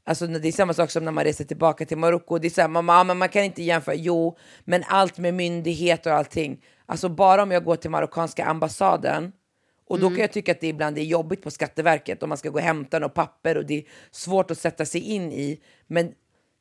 Alltså 0.03 0.27
det 0.27 0.47
är 0.47 0.51
samma 0.51 0.73
sak 0.73 0.91
som 0.91 1.05
när 1.05 1.11
man 1.11 1.23
reser 1.23 1.45
tillbaka 1.45 1.85
till 1.85 1.97
Marocko. 1.97 2.37
Det 2.37 2.47
är 2.47 2.49
så 2.49 2.61
här, 2.61 2.67
man, 2.67 2.87
ja, 2.87 3.03
men 3.03 3.17
man 3.17 3.29
kan 3.29 3.43
inte 3.43 3.63
jämföra. 3.63 3.95
Jo, 3.95 4.37
men 4.65 4.83
allt 4.87 5.17
med 5.17 5.33
myndigheter 5.33 6.11
och 6.11 6.17
allting. 6.17 6.63
Alltså 6.85 7.09
bara 7.09 7.43
om 7.43 7.51
jag 7.51 7.63
går 7.63 7.75
till 7.75 7.89
marockanska 7.89 8.45
ambassaden 8.45 9.31
och 9.89 9.99
då 9.99 10.09
kan 10.09 10.19
jag 10.19 10.31
tycka 10.31 10.51
att 10.51 10.61
det 10.61 10.67
ibland 10.67 10.97
är 10.97 11.01
jobbigt 11.01 11.41
på 11.41 11.51
Skatteverket 11.51 12.23
om 12.23 12.29
man 12.29 12.37
ska 12.37 12.49
gå 12.49 12.55
och 12.55 12.65
hämta 12.65 12.99
något 12.99 13.13
papper 13.13 13.57
och 13.57 13.65
det 13.65 13.77
är 13.77 13.83
svårt 14.11 14.51
att 14.51 14.57
sätta 14.57 14.85
sig 14.85 15.01
in 15.01 15.31
i. 15.31 15.61
Men 15.87 16.11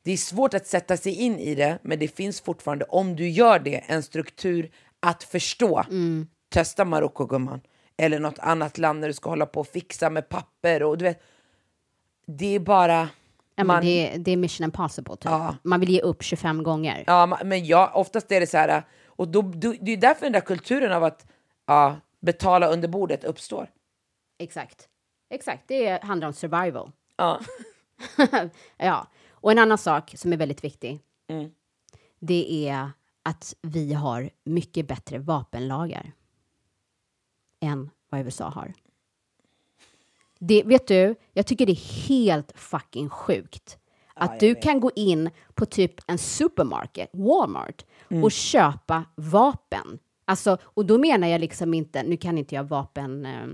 det 0.03 0.11
är 0.11 0.17
svårt 0.17 0.53
att 0.53 0.67
sätta 0.67 0.97
sig 0.97 1.13
in 1.13 1.39
i 1.39 1.55
det, 1.55 1.79
men 1.81 1.99
det 1.99 2.07
finns 2.07 2.41
fortfarande, 2.41 2.85
om 2.85 3.15
du 3.15 3.29
gör 3.29 3.59
det, 3.59 3.83
en 3.87 4.03
struktur 4.03 4.71
att 4.99 5.23
förstå. 5.23 5.83
Testa 6.49 6.85
Marocko 6.85 7.25
gumman. 7.25 7.61
Eller 7.97 8.19
något 8.19 8.39
annat 8.39 8.77
land 8.77 8.99
när 8.99 9.07
du 9.07 9.13
ska 9.13 9.29
hålla 9.29 9.45
på 9.45 9.59
och 9.59 9.67
fixa 9.67 10.09
med 10.09 10.29
papper 10.29 10.83
och 10.83 10.97
du 10.97 11.05
vet. 11.05 11.21
Det 12.27 12.55
är 12.55 12.59
bara... 12.59 13.09
Ja, 13.55 13.63
man- 13.63 13.83
det, 13.83 14.17
det 14.17 14.31
är 14.31 14.37
mission 14.37 14.63
impossible, 14.65 15.15
typ. 15.15 15.25
Ja. 15.25 15.55
Man 15.63 15.79
vill 15.79 15.89
ge 15.89 16.01
upp 16.01 16.23
25 16.23 16.63
gånger. 16.63 17.03
Ja, 17.07 17.39
men 17.45 17.65
ja, 17.65 17.91
oftast 17.93 18.31
är 18.31 18.39
det 18.39 18.47
så 18.47 18.57
här, 18.57 18.83
och 19.05 19.27
då, 19.27 19.41
då, 19.41 19.73
det 19.81 19.91
är 19.93 19.97
därför 19.97 20.25
den 20.25 20.33
där 20.33 20.41
kulturen 20.41 20.91
av 20.91 21.03
att 21.03 21.25
ja, 21.65 21.95
betala 22.19 22.67
under 22.67 22.87
bordet 22.87 23.23
uppstår. 23.23 23.69
Exakt. 24.39 24.89
Exakt, 25.29 25.63
det 25.67 26.03
handlar 26.03 26.27
om 26.27 26.33
survival. 26.33 26.91
Ja. 27.15 27.39
ja, 28.77 29.07
och 29.31 29.51
en 29.51 29.59
annan 29.59 29.77
sak 29.77 30.13
som 30.17 30.33
är 30.33 30.37
väldigt 30.37 30.63
viktig, 30.63 30.99
Mm. 31.29 31.51
det 32.19 32.67
är 32.69 32.91
att 33.23 33.55
vi 33.61 33.93
har 33.93 34.29
mycket 34.43 34.87
bättre 34.87 35.19
vapenlagar 35.19 36.11
än 37.61 37.89
vad 38.09 38.21
USA 38.21 38.49
har. 38.49 38.73
Det, 40.39 40.63
vet 40.65 40.87
du, 40.87 41.15
jag 41.33 41.45
tycker 41.47 41.65
det 41.65 41.71
är 41.71 42.07
helt 42.07 42.51
fucking 42.55 43.09
sjukt 43.09 43.77
att 44.19 44.39
du 44.39 44.55
kan 44.55 44.79
gå 44.79 44.91
in 44.95 45.29
på 45.53 45.65
typ 45.65 45.93
en 46.07 46.17
supermarket, 46.17 47.09
Walmart, 47.13 47.85
Mm. 48.09 48.23
och 48.23 48.31
köpa 48.31 49.03
vapen. 49.15 49.99
Alltså, 50.25 50.57
och 50.63 50.85
då 50.85 50.97
menar 50.97 51.27
jag 51.27 51.41
liksom 51.41 51.73
inte, 51.73 52.03
nu 52.03 52.17
kan 52.17 52.37
inte 52.37 52.55
jag 52.55 52.63
vapen, 52.63 53.25
eh, 53.25 53.47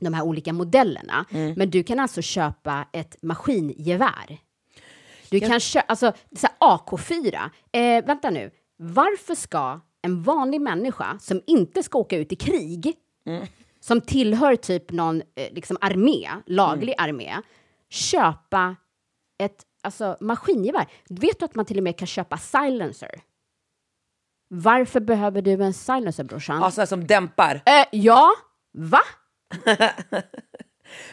de 0.00 0.14
här 0.14 0.22
olika 0.22 0.52
modellerna, 0.52 1.24
Mm. 1.30 1.54
men 1.56 1.70
du 1.70 1.82
kan 1.82 2.00
alltså 2.00 2.22
köpa 2.22 2.86
ett 2.92 3.16
maskingevär. 3.22 4.38
Du 5.30 5.40
kan 5.40 5.60
köpa, 5.60 5.86
alltså 5.88 6.12
så 6.36 6.46
här 6.46 6.56
AK4. 6.76 7.50
Eh, 7.72 8.04
vänta 8.06 8.30
nu, 8.30 8.50
varför 8.76 9.34
ska 9.34 9.80
en 10.02 10.22
vanlig 10.22 10.60
människa 10.60 11.18
som 11.20 11.40
inte 11.46 11.82
ska 11.82 11.98
åka 11.98 12.16
ut 12.16 12.32
i 12.32 12.36
krig, 12.36 12.94
Mm. 13.26 13.46
Som 13.82 14.00
tillhör 14.00 14.56
typ 14.56 14.90
någon 14.92 15.22
eh, 15.36 15.52
liksom 15.52 15.76
armé, 15.80 16.28
laglig 16.46 16.94
Mm. 16.98 17.04
armé, 17.10 17.36
köpa 17.90 18.76
ett 19.42 19.62
alltså, 19.82 20.16
maskingevär? 20.20 20.86
Vet 21.08 21.38
du 21.38 21.44
att 21.44 21.54
man 21.54 21.64
till 21.64 21.76
och 21.78 21.82
med 21.84 21.98
kan 21.98 22.06
köpa 22.06 22.38
silencer? 22.38 23.20
Varför 24.48 25.00
behöver 25.00 25.42
du 25.42 25.52
en 25.64 25.72
silencer, 25.74 26.24
brorsan? 26.24 26.60
Ja, 26.60 26.70
sådana 26.70 26.86
som 26.86 27.06
dämpar. 27.06 27.62
Eh, 27.66 27.84
ja, 27.92 28.30
va? 28.72 29.00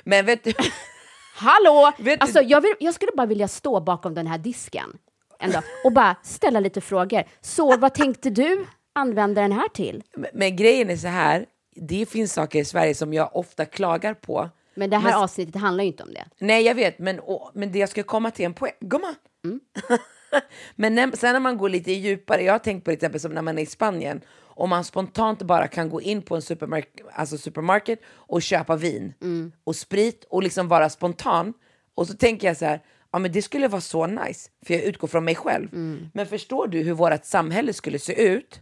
Men 0.03 0.25
vet 0.25 0.43
du, 0.43 0.53
Hallå! 1.35 1.91
Vet 1.99 2.19
du- 2.19 2.23
alltså, 2.23 2.41
jag, 2.41 2.61
vill, 2.61 2.73
jag 2.79 2.93
skulle 2.93 3.11
bara 3.15 3.27
vilja 3.27 3.47
stå 3.47 3.79
bakom 3.79 4.13
den 4.13 4.27
här 4.27 4.37
disken 4.37 4.97
en 5.39 5.51
dag 5.51 5.63
och 5.85 5.91
bara 5.93 6.15
ställa 6.23 6.59
lite 6.59 6.81
frågor. 6.81 7.23
Så 7.41 7.77
vad 7.77 7.93
tänkte 7.93 8.29
du 8.29 8.65
använda 8.95 9.41
den 9.41 9.51
här 9.51 9.67
till? 9.67 10.03
men- 10.15 10.29
men 10.33 10.55
grejen 10.55 10.89
är 10.89 10.97
så 10.97 11.07
här, 11.07 11.45
det 11.81 12.09
finns 12.09 12.33
saker 12.33 12.59
i 12.59 12.65
Sverige 12.65 12.95
som 12.95 13.13
jag 13.13 13.35
ofta 13.35 13.65
klagar 13.65 14.13
på. 14.13 14.49
Men 14.75 14.89
det 14.89 14.97
här 14.97 15.03
Men- 15.11 15.13
avsnittet 15.23 15.55
handlar 15.61 15.83
ju 15.83 15.87
inte 15.87 16.03
om 16.03 16.13
det. 16.13 16.25
Nej, 16.39 16.63
jag 16.63 16.75
vet, 16.75 16.99
men, 16.99 17.19
och, 17.19 17.51
men 17.53 17.71
det 17.71 17.79
jag 17.79 17.89
ska 17.89 18.03
komma 18.03 18.31
till 18.31 18.45
en 18.45 18.53
poäng. 18.53 18.73
Gumman! 18.81 19.15
Mm. 19.45 19.59
men 20.75 20.95
när, 20.95 21.15
sen 21.17 21.33
när 21.33 21.39
man 21.39 21.57
går 21.57 21.69
lite 21.69 21.91
djupare, 21.91 22.43
jag 22.43 22.53
har 22.53 22.59
tänkt 22.59 22.83
på 22.85 22.91
det 22.91 22.95
till 22.97 23.05
exempel 23.05 23.19
som 23.21 23.31
när 23.31 23.41
man 23.41 23.57
är 23.57 23.61
i 23.61 23.65
Spanien, 23.65 24.21
om 24.39 24.69
man 24.69 24.83
spontant 24.83 25.41
bara 25.41 25.67
kan 25.67 25.89
gå 25.89 26.01
in 26.01 26.21
på 26.21 26.35
en 26.35 26.41
supermark 26.41 26.87
alltså 27.13 27.37
supermarket 27.37 27.99
och 28.13 28.41
köpa 28.41 28.75
vin 28.75 29.13
Mm. 29.21 29.51
och 29.63 29.75
sprit 29.75 30.25
och 30.29 30.43
liksom 30.43 30.67
vara 30.67 30.89
spontan. 30.89 31.53
Och 31.95 32.07
så 32.07 32.13
tänker 32.13 32.47
jag 32.47 32.57
så 32.57 32.65
här, 32.65 32.81
ja 33.11 33.19
men 33.19 33.31
det 33.31 33.41
skulle 33.41 33.67
vara 33.67 33.81
så 33.81 34.07
nice, 34.07 34.49
för 34.65 34.73
jag 34.73 34.83
utgår 34.83 35.07
från 35.07 35.25
mig 35.25 35.35
själv. 35.35 35.73
Mm. 35.73 36.09
Men 36.13 36.25
förstår 36.25 36.67
du 36.67 36.79
hur 36.79 36.93
vårt 36.93 37.25
samhälle 37.25 37.73
skulle 37.73 37.99
se 37.99 38.23
ut? 38.27 38.61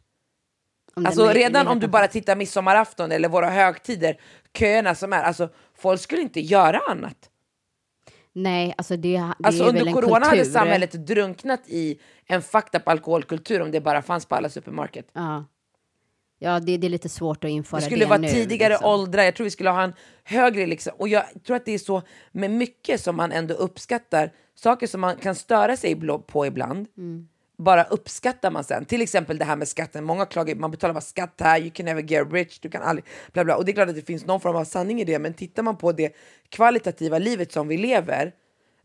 Alltså 1.05 1.27
redan 1.27 1.67
om 1.67 1.79
du 1.79 1.87
bara 1.87 2.07
tittar 2.07 2.35
midsommarafton 2.35 3.11
eller 3.11 3.29
våra 3.29 3.49
högtider, 3.49 4.17
köerna 4.53 4.95
som 4.95 5.13
är, 5.13 5.23
alltså 5.23 5.49
folk 5.77 6.01
skulle 6.01 6.21
inte 6.21 6.39
göra 6.41 6.79
annat. 6.89 7.29
Nej, 8.33 8.73
alltså 8.77 8.97
det, 8.97 9.13
det 9.17 9.33
Alltså 9.43 9.63
är 9.63 9.65
väl 9.65 9.75
under 9.75 9.87
en 9.87 9.93
corona 9.93 10.19
kultur. 10.25 10.29
hade 10.37 10.45
samhället 10.45 10.91
drunknat 10.91 11.61
i 11.67 11.99
en 12.25 12.41
fucked 12.41 12.81
up 12.81 12.87
alkoholkultur 12.87 13.61
om 13.61 13.71
det 13.71 13.81
bara 13.81 14.01
fanns 14.01 14.25
på 14.25 14.35
alla 14.35 14.49
supermarket. 14.49 15.07
Ja, 15.13 15.45
ja 16.39 16.59
det, 16.59 16.77
det 16.77 16.87
är 16.87 16.89
lite 16.89 17.09
svårt 17.09 17.43
att 17.43 17.49
införa 17.49 17.79
Det 17.79 17.85
det 17.85 17.89
skulle 17.91 18.05
vara 18.05 18.17
nu, 18.19 18.27
tidigare 18.27 18.73
liksom. 18.73 18.89
åldrar, 18.89 19.23
jag 19.23 19.35
tror 19.35 19.43
vi 19.43 19.51
skulle 19.51 19.69
ha 19.69 19.83
en 19.83 19.93
högre 20.23 20.65
liksom. 20.65 20.93
Och 20.97 21.07
jag 21.07 21.23
tror 21.45 21.55
att 21.55 21.65
det 21.65 21.71
är 21.73 21.79
så 21.79 22.01
med 22.31 22.51
mycket 22.51 23.01
som 23.01 23.15
man 23.15 23.31
ändå 23.31 23.53
uppskattar, 23.53 24.31
saker 24.55 24.87
som 24.87 25.01
man 25.01 25.15
kan 25.17 25.35
störa 25.35 25.77
sig 25.77 25.95
på 26.27 26.45
ibland, 26.45 26.87
Mm 26.97 27.27
bara 27.57 27.83
uppskattar 27.83 28.51
man 28.51 28.63
sen. 28.63 28.85
Till 28.85 29.01
exempel 29.01 29.37
det 29.37 29.45
här 29.45 29.55
med 29.55 29.67
skatten, 29.67 30.03
många 30.03 30.25
klagar, 30.25 30.55
man 30.55 30.71
betalar 30.71 30.93
bara 30.93 31.01
skatt 31.01 31.33
här, 31.39 31.59
you 31.59 31.71
can 31.71 31.85
never 31.85 32.01
get 32.01 32.33
rich, 32.33 32.59
du 32.59 32.69
kan 32.69 32.81
aldrig, 32.81 33.05
bla 33.33 33.45
bla. 33.45 33.55
Och 33.55 33.65
det 33.65 33.71
är 33.71 33.73
klart 33.73 33.89
att 33.89 33.95
det 33.95 34.01
finns 34.01 34.25
någon 34.25 34.41
form 34.41 34.55
av 34.55 34.65
sanning 34.65 35.01
i 35.01 35.03
det, 35.03 35.19
men 35.19 35.33
tittar 35.33 35.63
man 35.63 35.77
på 35.77 35.91
det 35.91 36.15
kvalitativa 36.49 37.19
livet 37.19 37.51
som 37.51 37.67
vi 37.67 37.77
lever, 37.77 38.31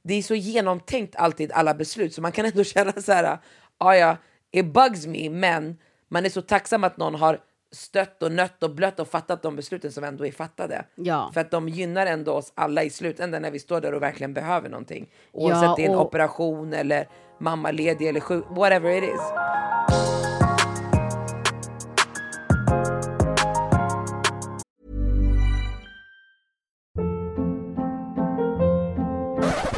det 0.03 0.15
är 0.15 0.23
så 0.23 0.35
genomtänkt 0.35 1.17
alltid 1.17 1.53
alla 1.53 1.75
beslut, 1.75 2.15
så 2.15 2.23
man 2.23 2.33
kan 2.33 2.47
ändå 2.47 2.65
känna 2.75 2.93
så 2.93 3.13
här, 3.13 3.39
ja 3.79 3.97
ja, 3.97 4.17
it 4.51 4.67
bugs 4.67 5.07
me, 5.07 5.31
men 5.31 5.79
man 6.09 6.25
är 6.25 6.31
så 6.31 6.43
tacksam 6.43 6.85
att 6.85 6.97
någon 6.97 7.15
har 7.15 7.39
stött 7.73 8.23
och 8.23 8.33
nött 8.33 8.63
och 8.63 8.71
blött 8.75 9.01
och 9.01 9.09
fattat 9.09 9.43
de 9.43 9.57
besluten 9.57 9.93
som 9.93 10.05
ändå 10.05 10.27
är 10.27 10.33
fattade. 10.33 10.85
Ja. 10.95 11.31
För 11.35 11.41
att 11.41 11.51
de 11.51 11.69
gynnar 11.69 12.07
ändå 12.07 12.33
oss 12.33 12.53
alla 12.55 12.83
i 12.85 12.91
slutändan 12.91 13.43
när 13.43 13.51
vi 13.51 13.59
står 13.59 13.81
där 13.81 13.95
och 13.95 14.03
verkligen 14.03 14.35
behöver 14.35 14.69
någonting. 14.69 15.11
Oavsett 15.33 15.63
Ja, 15.63 15.75
det 15.77 15.85
är 15.85 15.89
en 15.89 15.95
och- 15.95 16.07
operation 16.07 16.73
eller 16.73 17.09
mammaledig 17.41 18.09
eller 18.09 18.21
sjuk, 18.21 18.45
whatever 18.51 18.91
it 18.99 19.05
is. 19.05 19.21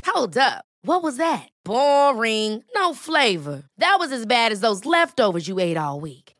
Hold 0.06 0.36
up. 0.38 0.64
What 0.86 1.02
was 1.02 1.16
that? 1.16 1.48
Boring. 1.64 2.62
No 2.76 2.94
flavor. 2.94 3.64
That 3.78 3.96
was 3.98 4.12
as 4.12 4.26
bad 4.26 4.52
as 4.52 4.60
those 4.60 4.84
leftovers 4.84 5.48
you 5.48 5.58
ate 5.60 5.76
all 5.78 6.00
week. 6.00 6.23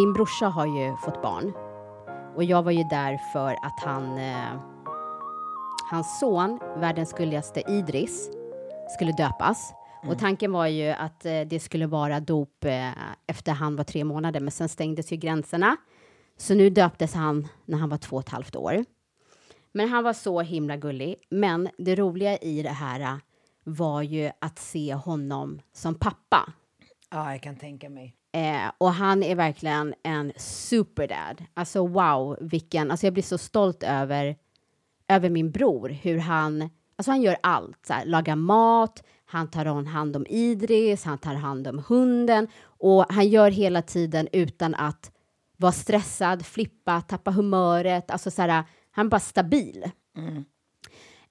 Min 0.00 0.12
brorsa 0.12 0.46
har 0.46 0.66
ju 0.66 0.96
fått 0.96 1.22
barn. 1.22 1.52
Och 2.36 2.44
jag 2.44 2.62
var 2.62 2.70
ju 2.70 2.84
där 2.84 3.18
för 3.32 3.52
att 3.62 3.80
han, 3.80 4.18
eh, 4.18 4.60
hans 5.90 6.20
son, 6.20 6.60
världens 6.76 7.12
gulligaste 7.12 7.60
Idris, 7.68 8.30
skulle 8.94 9.12
döpas. 9.12 9.72
Och 10.08 10.18
tanken 10.18 10.52
var 10.52 10.66
ju 10.66 10.88
att 10.88 11.26
eh, 11.26 11.40
det 11.40 11.60
skulle 11.60 11.86
vara 11.86 12.20
dop 12.20 12.64
eh, 12.64 12.90
efter 13.26 13.52
han 13.52 13.76
var 13.76 13.84
tre 13.84 14.04
månader, 14.04 14.40
men 14.40 14.50
sen 14.50 14.68
stängdes 14.68 15.12
ju 15.12 15.16
gränserna. 15.16 15.76
Så 16.36 16.54
nu 16.54 16.70
döptes 16.70 17.14
han 17.14 17.48
när 17.64 17.78
han 17.78 17.88
var 17.88 17.98
två 17.98 18.16
och 18.16 18.22
ett 18.22 18.28
halvt 18.28 18.56
år. 18.56 18.84
Men 19.72 19.88
han 19.88 20.04
var 20.04 20.12
så 20.12 20.40
himla 20.40 20.76
gullig. 20.76 21.14
Men 21.30 21.68
det 21.78 21.94
roliga 21.94 22.36
i 22.36 22.62
det 22.62 22.68
här 22.68 23.00
eh, 23.00 23.16
var 23.64 24.02
ju 24.02 24.30
att 24.40 24.58
se 24.58 24.94
honom 24.94 25.60
som 25.72 25.94
pappa. 25.94 26.52
Ja, 27.10 27.32
jag 27.32 27.42
kan 27.42 27.56
tänka 27.56 27.90
mig. 27.90 28.19
Eh, 28.32 28.72
och 28.78 28.92
han 28.92 29.22
är 29.22 29.34
verkligen 29.34 29.94
en 30.02 30.32
superdad. 30.36 31.44
Alltså 31.54 31.86
wow, 31.86 32.38
vilken, 32.40 32.90
alltså 32.90 33.06
jag 33.06 33.12
blir 33.12 33.22
så 33.22 33.38
stolt 33.38 33.82
över, 33.82 34.36
över 35.08 35.30
min 35.30 35.50
bror, 35.50 35.88
hur 35.88 36.18
han, 36.18 36.70
alltså 36.96 37.10
han 37.10 37.22
gör 37.22 37.36
allt, 37.42 37.86
så 37.86 37.92
här, 37.92 38.04
lagar 38.04 38.36
mat, 38.36 39.02
han 39.24 39.50
tar 39.50 39.84
hand 39.84 40.16
om 40.16 40.26
Idris, 40.26 41.04
han 41.04 41.18
tar 41.18 41.34
hand 41.34 41.66
om 41.66 41.84
hunden 41.88 42.48
och 42.62 43.06
han 43.08 43.28
gör 43.28 43.50
hela 43.50 43.82
tiden 43.82 44.28
utan 44.32 44.74
att 44.74 45.12
vara 45.56 45.72
stressad, 45.72 46.46
flippa, 46.46 47.00
tappa 47.00 47.30
humöret, 47.30 48.10
alltså 48.10 48.30
så 48.30 48.42
här, 48.42 48.64
han 48.90 49.06
är 49.06 49.10
bara 49.10 49.20
stabil. 49.20 49.90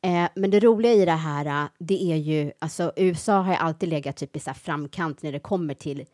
Eh, 0.01 0.29
men 0.35 0.51
det 0.51 0.59
roliga 0.59 0.93
i 0.93 1.05
det 1.05 1.11
här, 1.11 1.45
eh, 1.45 1.69
det 1.79 2.11
är 2.11 2.15
ju, 2.15 2.51
alltså 2.59 2.91
USA 2.95 3.41
har 3.41 3.51
ju 3.51 3.57
alltid 3.57 3.89
legat 3.89 4.17
typ 4.17 4.35
i 4.35 4.39
så 4.39 4.53
framkant 4.53 5.23
när 5.23 5.31
det 5.31 5.39
kommer 5.39 5.73
till 5.73 6.05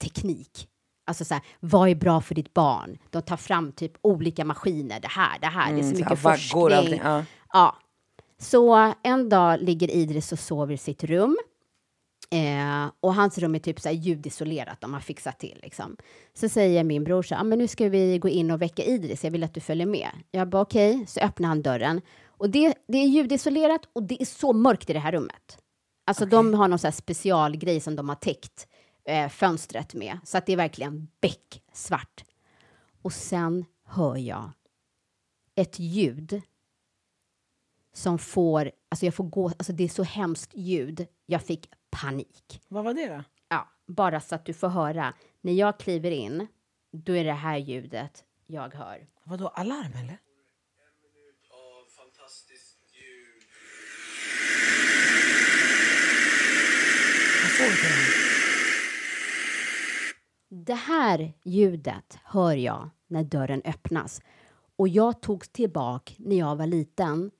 teknik. 0.00 0.68
Alltså 1.06 1.24
så 1.24 1.34
här, 1.34 1.42
vad 1.60 1.88
är 1.88 1.94
bra 1.94 2.20
för 2.20 2.34
ditt 2.34 2.54
barn? 2.54 2.98
De 3.10 3.22
tar 3.22 3.36
fram 3.36 3.72
typ 3.72 3.92
olika 4.02 4.44
maskiner, 4.44 5.00
det 5.00 5.08
här, 5.08 5.38
det 5.40 5.46
här, 5.46 5.72
det 5.72 5.78
är 5.78 5.82
så 5.82 5.88
Mm, 5.88 5.96
så 5.96 6.04
mycket 6.04 6.24
vaggor 6.24 6.34
och 6.34 6.40
forskning. 6.40 6.78
allting, 6.78 7.00
ja. 7.04 7.24
ja. 7.52 7.76
Så 8.38 8.94
en 9.02 9.28
dag 9.28 9.62
ligger 9.62 9.90
Idris 9.90 10.32
och 10.32 10.38
sover 10.38 10.74
i 10.74 10.78
sitt 10.78 11.04
rum. 11.04 11.36
Eh, 12.32 12.90
och 13.00 13.14
hans 13.14 13.38
rum 13.38 13.54
är 13.54 13.58
typ 13.58 13.80
så 13.80 13.88
här 13.88 13.96
ljudisolerat, 13.96 14.80
de 14.80 14.94
har 14.94 15.00
fixat 15.00 15.38
till 15.38 15.58
liksom. 15.62 15.96
Så 16.34 16.48
säger 16.48 16.84
min 16.84 17.04
bror 17.04 17.22
så 17.22 17.34
här, 17.34 17.40
ah, 17.40 17.44
men 17.44 17.58
nu 17.58 17.68
ska 17.68 17.88
vi 17.88 18.18
gå 18.18 18.28
in 18.28 18.50
och 18.50 18.62
väcka 18.62 18.84
Idris, 18.84 19.24
jag 19.24 19.30
vill 19.30 19.44
att 19.44 19.54
du 19.54 19.60
följer 19.60 19.86
med. 19.86 20.10
Jag 20.30 20.48
bara 20.48 20.62
okej, 20.62 20.94
okay. 20.94 21.06
så 21.06 21.20
öppnar 21.20 21.48
han 21.48 21.62
dörren. 21.62 22.00
Och 22.26 22.50
det, 22.50 22.74
det 22.88 22.98
är 22.98 23.06
ljudisolerat 23.06 23.80
och 23.92 24.02
det 24.02 24.22
är 24.22 24.26
så 24.26 24.52
mörkt 24.52 24.90
i 24.90 24.92
det 24.92 24.98
här 24.98 25.12
rummet. 25.12 25.58
Alltså 26.06 26.26
de 26.26 26.54
har 26.54 26.68
någon 26.68 26.78
så 26.78 26.86
här 26.86 26.92
specialgrej 26.92 27.80
som 27.80 27.96
de 27.96 28.08
har 28.08 28.16
täckt 28.16 28.66
eh, 29.04 29.28
fönstret 29.28 29.94
med, 29.94 30.18
så 30.24 30.38
att 30.38 30.46
det 30.46 30.52
är 30.52 30.56
verkligen 30.56 31.08
becksvart. 31.20 32.24
Och 33.02 33.12
sen 33.12 33.64
hör 33.84 34.16
jag 34.16 34.50
ett 35.54 35.78
ljud 35.78 36.42
som 37.92 38.18
får, 38.18 38.70
alltså 38.88 39.06
jag 39.06 39.14
får 39.14 39.24
gå, 39.24 39.48
alltså 39.48 39.72
det 39.72 39.84
är 39.84 39.88
så 39.88 40.02
hemskt 40.02 40.54
ljud, 40.54 41.06
jag 41.26 41.42
fick 41.42 41.70
panik. 41.90 42.62
Vad 42.68 42.84
var 42.84 42.94
det 42.94 43.08
då? 43.08 43.24
Ja, 43.48 43.68
bara 43.86 44.20
så 44.20 44.34
att 44.34 44.44
du 44.44 44.54
får 44.54 44.68
höra. 44.68 45.14
När 45.40 45.52
jag 45.52 45.78
kliver 45.78 46.10
in, 46.10 46.46
då 46.92 47.16
är 47.16 47.24
det 47.24 47.32
här 47.32 47.58
ljudet 47.58 48.24
jag 48.46 48.74
hör. 48.74 49.06
Vadå, 49.24 49.48
alarm 49.48 49.92
eller? 49.92 50.18
Jag 57.58 57.70
inte 57.70 57.88
den. 57.88 58.19
Det 60.50 60.74
här 60.74 61.32
ljudet 61.44 62.18
hör 62.24 62.52
jag 62.56 62.90
när 63.08 63.24
dörren 63.24 63.62
öppnas. 63.64 64.20
Och 64.78 64.88
jag 64.88 65.20
tog 65.22 65.52
tillbaka 65.52 66.12
när 66.18 66.36
jag 66.38 66.56
var 66.56 66.66
liten 66.66 67.30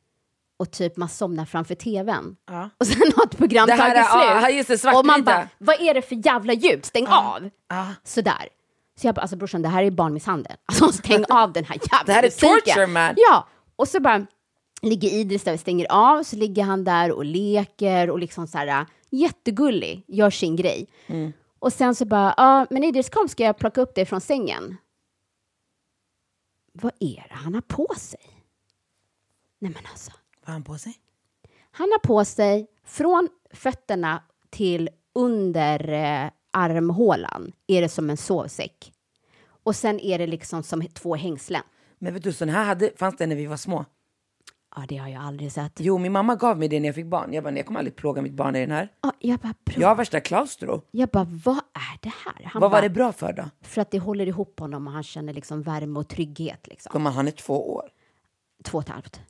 och 0.57 0.70
typ 0.70 0.96
man 0.96 1.09
somnar 1.09 1.44
framför 1.44 1.75
tvn. 1.75 2.37
Ja. 2.46 2.70
Och 2.79 2.87
sen 2.87 3.12
har 3.16 3.25
ett 3.25 3.37
program 3.38 3.66
Det 3.66 3.77
tagit 3.77 3.94
är- 3.96 4.03
slut. 4.62 4.81
ja, 4.85 4.90
det, 4.92 4.99
och 4.99 5.07
man 5.07 5.25
bara, 5.25 5.49
vad 5.59 5.81
är 5.81 5.94
det 5.94 6.03
för 6.03 6.27
jävla 6.27 6.53
ljud? 6.53 6.85
Stäng 6.85 7.07
av! 7.07 7.51
Ja. 7.68 7.87
Sådär. 8.05 8.49
Så 9.01 9.07
jag 9.07 9.14
bara, 9.14 9.20
alltså 9.20 9.37
brorsan, 9.37 9.62
det 9.62 9.68
här 9.68 9.83
är 9.83 9.90
barnmisshandel. 9.90 10.53
Alltså 10.66 10.92
stäng 10.92 11.25
av 11.29 11.53
den 11.53 11.64
här 11.64 11.77
jävla 11.92 12.05
Det 12.07 12.12
här 12.12 12.23
är 12.23 12.27
musiken. 12.27 12.51
torture, 12.64 12.87
man. 12.87 13.14
Ja, 13.16 13.49
och 13.77 13.88
så 13.88 14.01
bara 14.01 14.27
ligger 14.83 15.09
Idris 15.09 15.44
där 15.44 15.53
vi 15.53 15.59
stänger 15.59 15.87
av, 15.92 16.23
så 16.23 16.37
ligger 16.37 16.62
han 16.64 16.85
där 16.85 17.12
och 17.12 17.25
leker 17.25 18.11
och 18.11 18.18
liksom 18.18 18.46
så 18.46 18.59
här 18.59 18.87
jättegullig, 19.11 20.05
gör 20.09 20.31
sin 20.31 20.57
grej. 20.57 20.87
Mm. 21.07 21.33
Och 21.61 21.73
sen 21.73 21.94
så 21.94 22.05
bara, 22.05 22.35
ja, 22.37 22.66
men 22.70 22.85
Idris 22.85 23.11
kom 23.11 23.29
ska 23.29 23.44
jag 23.44 23.59
plocka 23.59 23.81
upp 23.81 23.94
dig 23.94 24.07
från 24.07 24.20
sängen. 24.20 24.77
Vad 26.73 26.92
är 27.01 27.27
det 27.29 27.35
han 27.35 27.55
har 27.55 27.61
på 27.61 27.87
sig? 27.96 28.20
Nej 29.59 29.73
men 29.75 29.87
alltså. 29.90 30.11
Vad 30.40 30.46
har 30.49 30.53
han 30.53 30.64
på 30.64 30.79
sig? 30.79 30.94
Han 31.70 31.90
har 31.90 31.99
på 31.99 32.25
sig 32.25 32.66
från 32.85 33.29
fötterna 33.53 34.23
till 34.51 34.88
under 35.14 35.92
eh, 35.92 36.31
armhålan 36.51 37.53
är 37.66 37.83
det 37.83 37.88
som 37.88 38.11
en 38.11 38.16
sovsäck. 38.16 38.92
Och 39.62 39.77
sen 39.77 40.01
är 40.01 40.18
det 40.18 40.27
liksom 40.27 40.62
som 40.62 40.87
två 40.87 41.16
hängslen. 41.16 41.62
Men 41.99 42.14
vet 42.14 42.23
du, 42.23 42.33
sån 42.33 42.49
här 42.49 42.64
hade, 42.64 42.90
fanns 42.96 43.16
det 43.16 43.27
när 43.27 43.37
vi 43.37 43.46
var 43.46 43.57
små. 43.57 43.85
Ja, 44.76 44.85
det 44.88 44.96
har 44.96 45.09
jag 45.09 45.22
aldrig 45.22 45.52
sett. 45.52 45.72
Jo, 45.78 45.98
min 45.98 46.12
mamma 46.12 46.35
gav 46.37 46.59
mig 46.59 46.68
det 46.68 46.80
när 46.80 46.88
jag 46.88 46.94
fick 46.94 47.06
barn. 47.06 47.33
Jag 47.33 47.44
bara, 47.44 47.56
jag 47.56 47.66
kommer 47.66 47.80
aldrig 47.80 47.96
plåga 47.96 48.22
mitt 48.22 48.33
barn 48.33 48.56
i 48.56 48.61
den 48.61 48.70
här. 48.70 48.88
Ja, 49.02 49.12
jag 49.18 49.38
bara, 49.38 49.54
bro. 49.64 49.80
Jag 49.80 49.88
har 49.88 49.94
värsta 49.94 50.20
klaustro. 50.20 50.83
Jag 50.90 51.09
bara, 51.09 51.26
vad 51.44 51.56
är 51.56 51.98
det 52.00 52.09
här? 52.24 52.44
Han 52.44 52.61
Vad 52.61 52.70
var 52.70 52.78
bara, 52.78 52.83
det 52.83 52.90
bra 52.90 53.12
för 53.12 53.33
då? 53.33 53.44
För 53.62 53.80
att 53.80 53.90
det 53.90 53.98
håller 53.98 54.26
ihop 54.26 54.61
honom 54.61 54.87
och 54.87 54.92
han 54.92 55.02
känner 55.02 55.33
liksom 55.33 55.62
värme 55.62 55.98
och 55.98 56.09
trygghet. 56.09 56.66
Liksom. 56.66 56.90
Gumman, 56.92 57.12
han 57.12 57.26
är 57.26 57.30
två 57.33 57.74
år. 57.74 57.88
Två 58.64 58.78
och 58.78 58.85
ett 58.85 58.88
halvt. 58.90 59.20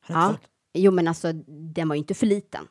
Han 0.00 0.16
är 0.16 0.20
Ja. 0.20 0.28
två. 0.32 0.38
Jo, 0.74 0.92
men 0.92 1.08
alltså, 1.08 1.32
den 1.74 1.88
var 1.88 1.94
ju 1.96 1.98
inte 1.98 2.14
för 2.14 2.26
liten. 2.26 2.68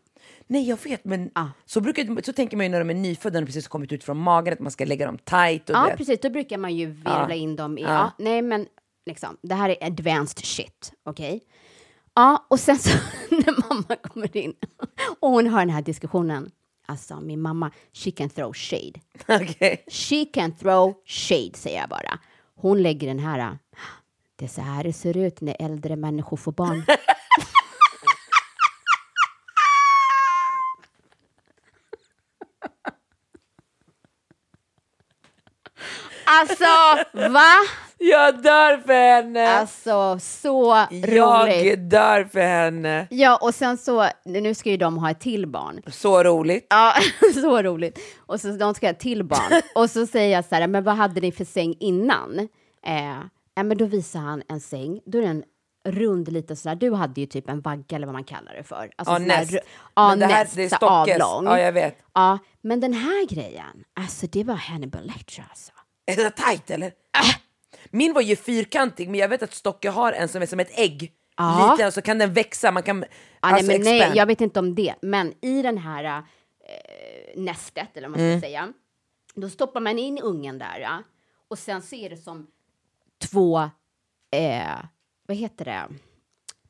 Nej, 0.47 0.69
jag 0.69 0.83
vet, 0.83 1.05
men 1.05 1.31
Ja. 1.35 1.51
så, 1.65 1.81
brukar, 1.81 2.21
så 2.21 2.33
tänker 2.33 2.57
man 2.57 2.65
ju 2.65 2.69
när 2.69 2.79
de 2.79 2.89
är 2.89 2.93
nyfödda 2.93 3.39
och 3.39 3.45
precis 3.45 3.67
kommit 3.67 3.91
ut 3.91 4.03
från 4.03 4.17
magen, 4.17 4.53
att 4.53 4.59
man 4.59 4.71
ska 4.71 4.85
lägga 4.85 5.05
dem 5.05 5.17
tight 5.17 5.69
och 5.69 5.75
Ja, 5.75 5.87
det. 5.91 5.97
precis. 5.97 6.19
Då 6.21 6.29
brukar 6.29 6.57
man 6.57 6.75
ju 6.75 6.85
virvla 6.85 7.33
in 7.35 7.55
dem 7.55 7.77
i... 7.77 7.85
Nej, 8.17 8.41
men 8.41 8.65
liksom, 9.05 9.37
det 9.41 9.55
här 9.55 9.69
är 9.69 9.83
advanced 9.87 10.45
shit. 10.45 10.93
Okej? 11.03 11.41
Ja, 12.19 12.45
och 12.47 12.59
sen 12.59 12.79
så 12.79 12.89
när 13.29 13.69
mamma 13.69 13.95
kommer 13.95 14.37
in 14.37 14.53
och 15.19 15.29
hon 15.29 15.47
har 15.47 15.59
den 15.59 15.69
här 15.69 15.81
diskussionen. 15.81 16.51
Alltså, 16.85 17.19
min 17.19 17.41
mamma, 17.41 17.71
she 17.93 18.11
can 18.11 18.29
throw 18.29 18.53
shade. 18.53 18.99
Okej. 19.27 19.83
She 19.87 20.25
can 20.33 20.51
throw 20.51 20.93
shade, 21.05 21.51
säger 21.53 21.79
jag 21.79 21.89
bara. 21.89 22.19
Hon 22.55 22.81
lägger 22.81 23.07
den 23.07 23.19
här... 23.19 23.57
Det 24.35 24.45
är 24.45 24.49
så 24.49 24.61
här 24.61 24.83
det 24.83 24.93
ser 24.93 25.17
ut 25.17 25.41
när 25.41 25.55
äldre 25.59 25.95
människor 25.95 26.37
får 26.37 26.51
barn. 26.51 26.83
Alltså, 36.31 36.65
va? 37.13 37.53
Jag 38.01 38.41
dör 38.43 38.77
för 38.77 38.93
henne! 38.93 39.47
Alltså, 39.47 40.19
så 40.19 40.73
roligt. 40.91 41.65
jag 41.65 41.79
dör 41.79 42.23
för 42.23 42.39
henne! 42.39 43.07
Ja, 43.09 43.37
och 43.41 43.55
sen 43.55 43.77
så, 43.77 44.07
nu 44.25 44.53
ska 44.53 44.69
ju 44.69 44.77
de 44.77 44.97
ha 44.97 45.11
ett 45.11 45.19
till 45.19 45.47
barn. 45.47 45.81
Så 45.87 46.23
roligt. 46.23 46.67
Ja, 46.69 46.93
så 47.33 47.61
roligt. 47.61 47.99
Och 48.25 48.41
så 48.41 48.47
de 48.47 48.73
ska 48.75 48.85
ha 48.85 48.91
ett 48.91 48.99
till 48.99 49.23
barn. 49.23 49.61
Och 49.75 49.89
så 49.89 50.07
säger 50.07 50.35
jag 50.35 50.45
så 50.45 50.55
här, 50.55 50.67
men 50.67 50.83
vad 50.83 50.95
hade 50.95 51.21
ni 51.21 51.31
för 51.31 51.45
säng 51.45 51.75
innan? 51.79 52.39
Eh, 52.85 53.17
ja, 53.55 53.63
men 53.63 53.77
då 53.77 53.85
visar 53.85 54.19
han 54.19 54.43
en 54.49 54.59
säng, 54.61 54.99
då 55.05 55.17
är 55.17 55.21
den 55.21 55.43
rund 55.87 56.31
lite 56.31 56.55
sådär. 56.55 56.75
Du 56.75 56.93
hade 56.93 57.21
ju 57.21 57.27
typ 57.27 57.49
en 57.49 57.61
vagga 57.61 57.95
eller 57.95 58.07
vad 58.07 58.13
man 58.15 58.23
kallar 58.23 58.53
det 58.53 58.63
för. 58.63 58.89
Alltså 58.95 59.13
Ja, 59.13 59.19
näst. 59.19 59.51
Ja, 59.95 60.09
Men 60.09 60.19
det 60.19 60.25
här- 60.25 60.43
näst, 60.43 60.55
det 60.55 60.63
är 60.63 60.67
stockes. 60.67 61.21
avlång. 61.21 61.45
Ja, 61.45 61.59
jag 61.59 61.71
vet. 61.71 61.97
Ja, 62.13 62.39
men 62.61 62.79
den 62.79 62.93
här 62.93 63.27
grejen, 63.27 63.83
alltså 63.99 64.27
det 64.27 64.43
var 64.43 64.55
Hannibal 64.55 65.05
Lecter 65.05 65.45
alltså. 65.49 65.71
Är 66.11 66.15
det 66.15 66.29
tight 66.31 66.71
eller? 66.71 66.87
Äh. 66.87 67.35
Min 67.91 68.13
var 68.13 68.21
ju 68.21 68.35
fyrkantig, 68.35 69.09
men 69.09 69.19
jag 69.19 69.29
vet 69.29 69.43
att 69.43 69.53
Stocke 69.53 69.89
har 69.89 70.11
en 70.13 70.27
som 70.29 70.41
är 70.41 70.45
som 70.45 70.59
ett 70.59 70.79
ägg. 70.79 71.13
Ja. 71.37 71.71
Liten, 71.77 71.91
så 71.91 72.01
kan 72.01 72.17
den 72.17 72.33
växa. 72.33 72.71
Man 72.71 72.83
kan, 72.83 72.99
Ja, 73.01 73.05
alltså 73.41 73.67
nej, 73.71 73.79
men 73.79 73.85
nej, 73.97 74.11
jag 74.15 74.25
vet 74.25 74.41
inte 74.41 74.59
om 74.59 74.75
det, 74.75 74.95
men 75.01 75.33
i 75.41 75.61
den 75.61 75.77
här 75.77 76.03
eh, 76.03 77.41
nästet, 77.41 77.97
eller 77.97 78.07
vad 78.09 78.11
man 78.11 78.19
ska 78.19 78.25
Mm. 78.25 78.41
säga, 78.41 78.73
då 79.35 79.49
stoppar 79.49 79.79
man 79.81 79.99
in 79.99 80.19
ungen 80.19 80.57
där 80.57 80.79
ja, 80.79 81.03
och 81.47 81.59
sen 81.59 81.81
så 81.81 81.95
är 81.95 82.09
det 82.09 82.17
som 82.17 82.47
två, 83.31 83.59
eh, 84.31 84.77
vad 85.27 85.37
heter 85.37 85.65
det, 85.65 85.87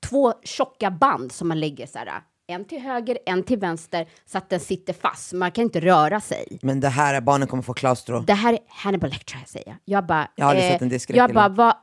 två 0.09 0.33
tjocka 0.43 0.91
band 0.91 1.31
som 1.31 1.47
man 1.47 1.59
lägger 1.59 1.85
så 1.87 1.99
här, 1.99 2.21
en 2.49 2.65
till 2.65 2.79
höger, 2.81 3.17
en 3.25 3.43
till 3.43 3.59
vänster, 3.59 4.07
så 4.25 4.37
att 4.37 4.49
den 4.49 4.59
sitter 4.59 4.93
fast. 4.93 5.33
Man 5.33 5.51
kan 5.51 5.63
inte 5.63 5.79
röra 5.79 6.21
sig. 6.21 6.59
Men 6.61 6.79
det 6.79 6.89
här, 6.89 7.21
barnen 7.21 7.47
kommer 7.47 7.63
få 7.63 7.73
klaustro. 7.73 8.19
Det 8.19 8.33
här 8.33 8.53
är 8.53 8.59
Hannibal 8.67 9.09
Lecter, 9.09 9.37
säger 9.45 9.67
jag. 9.67 9.75
Jag 9.85 10.05
bara, 10.05 10.27
Jag 10.35 10.45
har 10.45 10.49
aldrig 10.51 10.71
sett 10.71 10.81
en 10.81 10.89
diskräck 10.89 11.17
Jag 11.17 11.33
bara, 11.33 11.49
vad, 11.49 11.73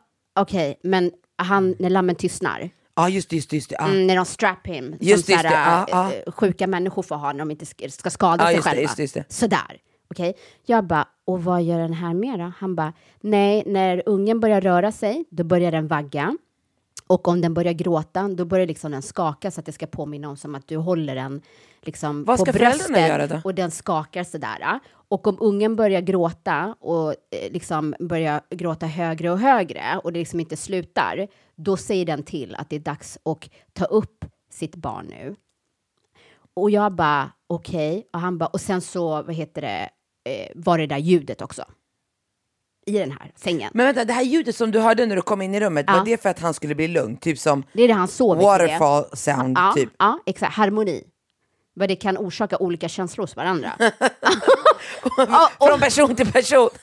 okej, 0.41 0.79
men 0.83 1.11
han, 1.39 1.75
när 1.79 1.91
lammen 1.91 2.15
tystnar, 2.17 2.71
Ja, 2.99 3.09
just 3.09 3.31
det, 3.31 3.37
just 3.37 3.51
det. 3.51 3.57
Just 3.57 3.69
det. 3.71 3.77
Ja. 3.79 3.87
Mm, 3.89 4.07
när 4.07 4.17
de 4.17 4.25
strap 4.25 4.67
him, 4.67 4.85
Just 5.01 5.01
som 5.01 5.09
just 5.11 5.27
det. 5.27 5.39
såhär, 5.51 5.87
Ja, 5.91 6.13
eh, 6.27 6.33
sjuka 6.33 6.67
människor 6.67 7.03
får 7.03 7.17
ha 7.17 7.33
när 7.33 7.39
de 7.39 7.51
inte 7.51 7.65
sk- 7.65 7.89
ska 7.89 8.11
skada 8.11 8.45
Ja, 8.45 8.47
sig 8.49 8.57
det, 8.57 8.63
själva. 8.63 8.83
just 8.83 8.97
det, 8.97 9.03
just 9.03 9.15
det. 9.15 9.25
Sådär. 9.29 9.77
Okej? 10.11 10.35
Jag 10.67 10.85
bara, 10.87 11.09
och 11.27 11.45
vad 11.45 11.63
gör 11.63 11.79
den 11.79 11.93
här 11.93 12.15
med 12.15 12.39
då? 12.39 12.53
Han 12.59 12.75
bara, 12.75 12.93
nej, 13.21 13.63
när 13.67 14.03
ungen 14.07 14.41
börjar 14.41 14.61
röra 14.61 14.93
sig, 14.93 15.25
då 15.31 15.45
börjar 15.45 15.73
den 15.73 15.89
vagga. 15.89 16.37
Och 17.07 17.29
om 17.29 17.41
den 17.41 17.55
börjar 17.55 17.73
gråta, 17.73 18.29
då 18.29 18.45
börjar 18.45 18.67
liksom 18.67 18.93
den 18.93 19.03
skaka 19.03 19.51
så 19.51 19.61
att 19.61 19.67
det 19.67 19.73
ska 19.73 19.87
påminna 19.87 20.29
om 20.29 20.37
som 20.37 20.55
att 20.55 20.69
du 20.69 20.77
håller 20.77 21.15
den 21.15 21.43
liksom 21.83 22.25
Vad 22.25 22.39
på 22.39 22.45
ska 22.45 22.53
bröstet 22.53 23.09
göra 23.09 23.27
då? 23.27 23.41
och 23.45 23.55
den 23.55 23.71
skakar 23.71 24.25
sådär. 24.25 24.81
Och 25.09 25.27
om 25.27 25.37
ungen 25.41 25.77
börjar 25.77 26.01
gråta 26.01 26.77
och 26.81 27.11
eh, 27.11 27.53
liksom 27.53 27.95
börjar 28.01 28.41
gråta 28.51 28.87
högre 28.87 29.31
och 29.31 29.39
högre 29.39 30.01
och 30.05 30.13
det 30.13 30.19
liksom 30.19 30.41
inte 30.41 30.57
slutar, 30.57 31.29
då 31.57 31.77
säger 31.77 32.07
den 32.07 32.23
till 32.23 32.55
att 32.55 32.71
det 32.71 32.77
är 32.77 32.81
dags 32.81 33.19
att 33.25 33.51
ta 33.73 33.85
upp 33.85 34.25
sitt 34.51 34.77
barn 34.77 35.07
nu. 35.07 35.37
Och 36.55 36.71
jag 36.71 36.93
bara, 36.93 37.31
okej. 37.47 38.09
Och 38.13 38.21
han 38.21 38.39
bara, 38.39 38.47
och 38.47 38.61
sen 38.61 38.81
så, 38.81 39.23
vad 39.23 39.35
heter 39.35 39.63
det, 39.63 39.89
eh, 40.31 40.51
var 40.55 40.79
det 40.79 40.87
där 40.87 40.99
ljudet 40.99 41.43
också. 41.43 41.65
I 42.89 42.93
den 42.99 43.11
här 43.11 43.31
sängen. 43.37 43.71
Men 43.75 43.87
vänta, 43.87 44.05
det 44.05 44.13
här 44.13 44.23
ljudet 44.23 44.57
som 44.57 44.71
du 44.71 44.79
hörde 44.81 45.07
när 45.07 45.17
du 45.17 45.23
kom 45.23 45.43
in 45.43 45.55
i 45.55 45.61
rummet, 45.61 45.85
Ja. 45.89 45.93
var 45.97 46.05
det 46.05 46.23
för 46.23 46.29
att 46.29 46.39
han 46.41 46.55
skulle 46.55 46.75
bli 46.75 46.89
lugn? 46.89 47.17
Typ 47.17 47.39
som 47.39 47.65
Det 47.73 47.83
är 47.83 47.89
det 47.89 47.95
han 47.95 48.09
sover 48.09 48.59
till 48.59 48.67
det. 48.67 48.79
waterfall 48.79 49.05
sound, 49.17 49.59
Ja, 49.59 49.73
typ? 49.77 49.91
ja, 49.99 50.19
exakt. 50.27 50.55
Harmoni. 50.55 51.03
Vad 51.75 51.89
det 51.89 51.97
kan 51.97 52.19
orsaka 52.19 52.59
olika 52.59 52.89
känslor 52.89 53.23
hos 53.23 53.37
varandra. 53.37 53.73
Från 55.69 55.81
person 55.81 56.17
till 56.17 56.33
person. 56.33 56.69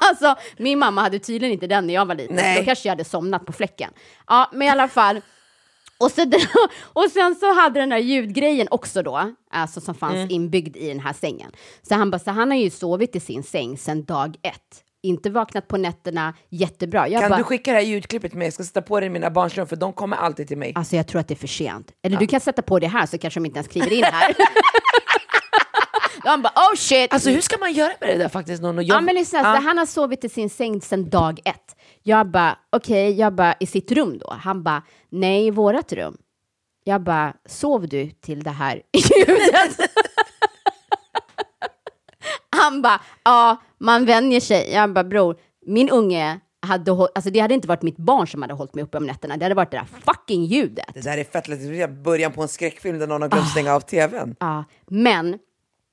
Alltså, 0.00 0.34
min 0.56 0.78
mamma 0.78 1.00
hade 1.00 1.18
tydligen 1.18 1.52
inte 1.52 1.66
den 1.66 1.86
när 1.86 1.94
jag 1.94 2.06
var 2.06 2.14
liten. 2.14 2.36
Nej. 2.36 2.58
Då 2.58 2.64
kanske 2.64 2.88
jag 2.88 2.92
hade 2.92 3.04
somnat 3.04 3.46
på 3.46 3.52
fläcken. 3.52 3.90
Ja, 4.26 4.50
men 4.52 4.62
i 4.62 4.70
alla 4.70 4.88
fall. 4.88 5.20
Och, 5.98 6.10
så, 6.10 6.22
och 6.92 7.10
sen 7.10 7.34
så 7.34 7.54
hade 7.54 7.80
den 7.80 7.92
här 7.92 7.98
ljudgrejen 7.98 8.68
också 8.70 9.02
då, 9.02 9.32
alltså 9.50 9.80
som 9.80 9.94
fanns 9.94 10.14
Mm. 10.14 10.30
inbyggd 10.30 10.76
i 10.76 10.88
den 10.88 11.00
här 11.00 11.12
sängen. 11.12 11.50
Så 11.88 11.94
han 11.94 12.10
bara, 12.10 12.18
så 12.18 12.30
han 12.30 12.50
har 12.50 12.58
ju 12.58 12.70
sovit 12.70 13.16
i 13.16 13.20
sin 13.20 13.42
säng 13.42 13.78
sedan 13.78 14.04
dag 14.04 14.36
ett. 14.42 14.84
Inte 15.04 15.30
vaknat 15.30 15.68
på 15.68 15.76
nätterna, 15.76 16.34
jättebra. 16.48 17.08
Jag 17.08 17.20
Kan 17.20 17.30
bara, 17.30 17.36
du 17.38 17.44
skicka 17.44 17.70
det 17.72 17.76
här 17.78 17.84
ljudklippet 17.84 18.34
med? 18.34 18.46
Jag 18.46 18.52
ska 18.52 18.64
sätta 18.64 18.82
på 18.82 19.00
det 19.00 19.06
i 19.06 19.10
mina 19.10 19.30
barns 19.30 19.54
rum, 19.54 19.66
för 19.66 19.76
de 19.76 19.92
kommer 19.92 20.16
alltid 20.16 20.48
till 20.48 20.58
mig. 20.58 20.72
Alltså 20.74 20.96
jag 20.96 21.06
tror 21.06 21.20
att 21.20 21.28
det 21.28 21.34
är 21.34 21.36
för 21.36 21.46
sent. 21.46 21.92
Eller 22.02 22.16
du 22.16 22.26
kan 22.26 22.40
sätta 22.40 22.62
på 22.62 22.78
det 22.78 22.86
här 22.86 23.06
så 23.06 23.18
kanske 23.18 23.40
de 23.40 23.46
inte 23.46 23.58
ens 23.58 23.68
kliver 23.68 23.92
in 23.92 24.04
här. 24.04 24.34
De 26.24 26.42
bara, 26.42 26.52
oh 26.56 26.76
shit! 26.76 27.12
Alltså 27.12 27.30
hur 27.30 27.40
ska 27.40 27.58
man 27.58 27.72
göra 27.72 27.92
med 28.00 28.08
det 28.08 28.18
där 28.18 28.28
faktiskt? 28.28 28.62
Någon? 28.62 28.76
Jag, 28.76 28.96
Ja 28.96 29.00
men 29.00 29.14
lyssna, 29.14 29.38
Ja. 29.38 29.56
så 29.56 29.62
han 29.62 29.78
har 29.78 29.86
sovit 29.86 30.24
i 30.24 30.28
sin 30.28 30.50
säng 30.50 30.80
sedan 30.80 31.10
dag 31.10 31.40
ett. 31.44 31.76
Jag 32.02 32.30
bara, 32.30 32.58
okej, 32.70 33.12
jag 33.18 33.34
bara, 33.34 33.54
i 33.60 33.66
sitt 33.66 33.92
rum 33.92 34.18
då? 34.18 34.36
Han 34.40 34.62
bara, 34.62 34.82
nej, 35.10 35.46
i 35.46 35.50
vårat 35.50 35.92
rum. 35.92 36.16
Jag 36.84 37.02
bara, 37.02 37.34
sov 37.48 37.88
du 37.88 38.10
till 38.10 38.42
det 38.42 38.50
här 38.50 38.82
ljudet? 38.92 39.76
Han 42.64 42.82
bara, 42.82 43.00
ja, 43.24 43.56
man 43.78 44.04
vänjer 44.04 44.40
sig. 44.40 44.72
Jag 44.72 44.92
bara, 44.92 45.04
bror, 45.04 45.36
min 45.66 45.90
unge 45.90 46.40
hade 46.62 46.92
alltså 46.92 47.30
det 47.30 47.40
hade 47.40 47.54
inte 47.54 47.68
varit 47.68 47.82
mitt 47.82 47.96
barn 47.96 48.26
som 48.26 48.42
hade 48.42 48.54
hållit 48.54 48.74
mig 48.74 48.84
uppe 48.84 48.96
om 48.96 49.06
nätterna, 49.06 49.36
det 49.36 49.44
hade 49.44 49.54
varit 49.54 49.70
det 49.70 49.76
där 49.76 50.12
fucking 50.12 50.44
ljudet. 50.44 50.86
Det 50.94 51.00
där 51.00 51.18
är 51.18 51.24
fett 51.24 51.48
lätt. 51.48 51.60
Det 51.60 51.82
är 51.82 51.88
början 51.88 52.32
på 52.32 52.42
en 52.42 52.48
skräckfilm 52.48 52.98
där 52.98 53.06
någon 53.06 53.22
har 53.22 53.28
glömt 53.28 53.48
stänga 53.48 53.74
av 53.74 53.80
tvn. 53.80 54.36
Ja, 54.40 54.64
men 54.86 55.38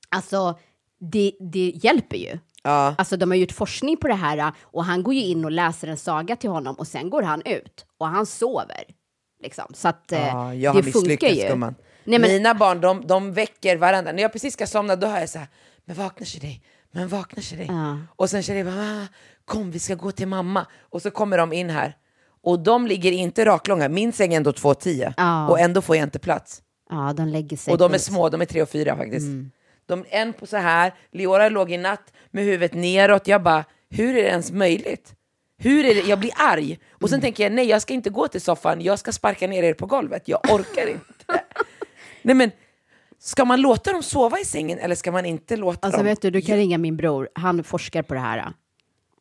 alltså 0.08 0.58
det, 1.00 1.32
det 1.40 1.72
hjälper 1.74 2.16
ju. 2.16 2.38
Ja. 2.62 2.94
Alltså 2.98 3.16
de 3.16 3.30
har 3.30 3.36
gjort 3.36 3.52
forskning 3.52 3.96
på 3.96 4.08
det 4.08 4.14
här 4.14 4.52
och 4.60 4.84
han 4.84 5.02
går 5.02 5.14
ju 5.14 5.20
in 5.20 5.44
och 5.44 5.50
läser 5.50 5.88
en 5.88 5.96
saga 5.96 6.36
till 6.36 6.50
honom 6.50 6.74
och 6.74 6.86
sen 6.86 7.10
går 7.10 7.22
han 7.22 7.42
ut 7.44 7.86
och 7.98 8.06
han 8.06 8.26
sover. 8.26 8.84
Liksom. 9.42 9.64
Så 9.74 9.88
att 9.88 10.04
Ja, 10.08 10.54
jag 10.54 10.76
det 10.76 10.82
funkar 10.82 11.28
ju. 11.28 11.56
Nej, 12.04 12.18
men, 12.18 12.30
Mina 12.30 12.54
barn 12.54 12.80
de, 12.80 13.06
de 13.06 13.32
väcker 13.32 13.76
varandra. 13.76 14.12
När 14.12 14.22
jag 14.22 14.32
precis 14.32 14.54
ska 14.54 14.66
somna 14.66 14.96
då 14.96 15.06
hör 15.06 15.20
jag 15.20 15.28
så 15.28 15.38
här, 15.38 15.48
men 15.90 15.96
vakna 15.96 16.26
tjej, 16.26 16.62
men 16.92 17.08
vakna 17.08 17.42
tjej. 17.42 17.66
Ja. 17.68 17.98
Och 18.16 18.30
sen 18.30 18.42
tjej 18.42 18.64
bara, 18.64 19.08
kom 19.44 19.70
vi 19.70 19.78
ska 19.78 19.94
gå 19.94 20.12
till 20.12 20.28
mamma. 20.28 20.66
Och 20.80 21.02
så 21.02 21.10
kommer 21.10 21.38
de 21.38 21.52
in 21.52 21.70
här. 21.70 21.96
Och 22.42 22.58
de 22.60 22.86
ligger 22.86 23.12
inte 23.12 23.44
raklånga, 23.44 23.88
min 23.88 24.12
säng 24.12 24.32
är 24.32 24.36
ändå 24.36 24.50
2,10 24.52 25.14
Ja. 25.16 25.48
och 25.48 25.60
ändå 25.60 25.82
får 25.82 25.96
jag 25.96 26.02
inte 26.06 26.18
plats. 26.18 26.62
ja, 26.90 27.12
de 27.16 27.28
lägger 27.28 27.56
sig 27.56 27.72
Och 27.72 27.78
de 27.78 27.94
är 27.94 27.98
små, 27.98 28.28
de 28.28 28.40
är 28.40 28.44
tre 28.44 28.62
och 28.62 28.68
fyra 28.68 28.96
faktiskt. 28.96 29.26
Mm. 29.26 29.50
De, 29.86 30.04
en 30.10 30.32
på 30.32 30.46
så 30.46 30.56
här, 30.56 30.94
Leora 31.12 31.48
låg 31.48 31.72
i 31.72 31.76
natt 31.78 32.12
med 32.30 32.44
huvudet 32.44 32.74
neråt. 32.74 33.28
Jag 33.28 33.42
bara, 33.42 33.64
hur 33.90 34.10
är 34.16 34.22
det 34.22 34.28
ens 34.28 34.52
möjligt? 34.52 35.14
Hur 35.58 35.84
är 35.84 35.94
det? 35.94 36.00
Jag 36.00 36.18
blir 36.18 36.32
arg. 36.36 36.78
Och 36.92 37.00
Mm. 37.02 37.08
sen 37.10 37.20
tänker 37.20 37.42
jag, 37.42 37.52
nej 37.52 37.66
jag 37.66 37.82
ska 37.82 37.94
inte 37.94 38.10
gå 38.10 38.28
till 38.28 38.40
soffan, 38.40 38.80
jag 38.80 38.98
ska 38.98 39.12
sparka 39.12 39.46
ner 39.46 39.62
er 39.62 39.74
på 39.74 39.86
golvet. 39.86 40.28
Jag 40.28 40.40
orkar 40.50 40.86
inte. 40.86 41.24
nej 42.22 42.34
men, 42.34 42.50
ska 43.20 43.44
man 43.44 43.60
låta 43.60 43.92
dem 43.92 44.02
sova 44.02 44.38
i 44.40 44.44
sängen 44.44 44.78
eller 44.78 44.94
ska 44.94 45.12
man 45.12 45.26
inte 45.26 45.56
låta 45.56 45.86
Alltså 45.86 45.98
dem? 45.98 46.06
vet 46.06 46.22
du, 46.22 46.30
du 46.30 46.40
kan 46.40 46.56
ringa 46.56 46.78
min 46.78 46.96
bror, 46.96 47.28
han 47.34 47.64
forskar 47.64 48.02
på 48.02 48.14
det 48.14 48.20
här. 48.20 48.52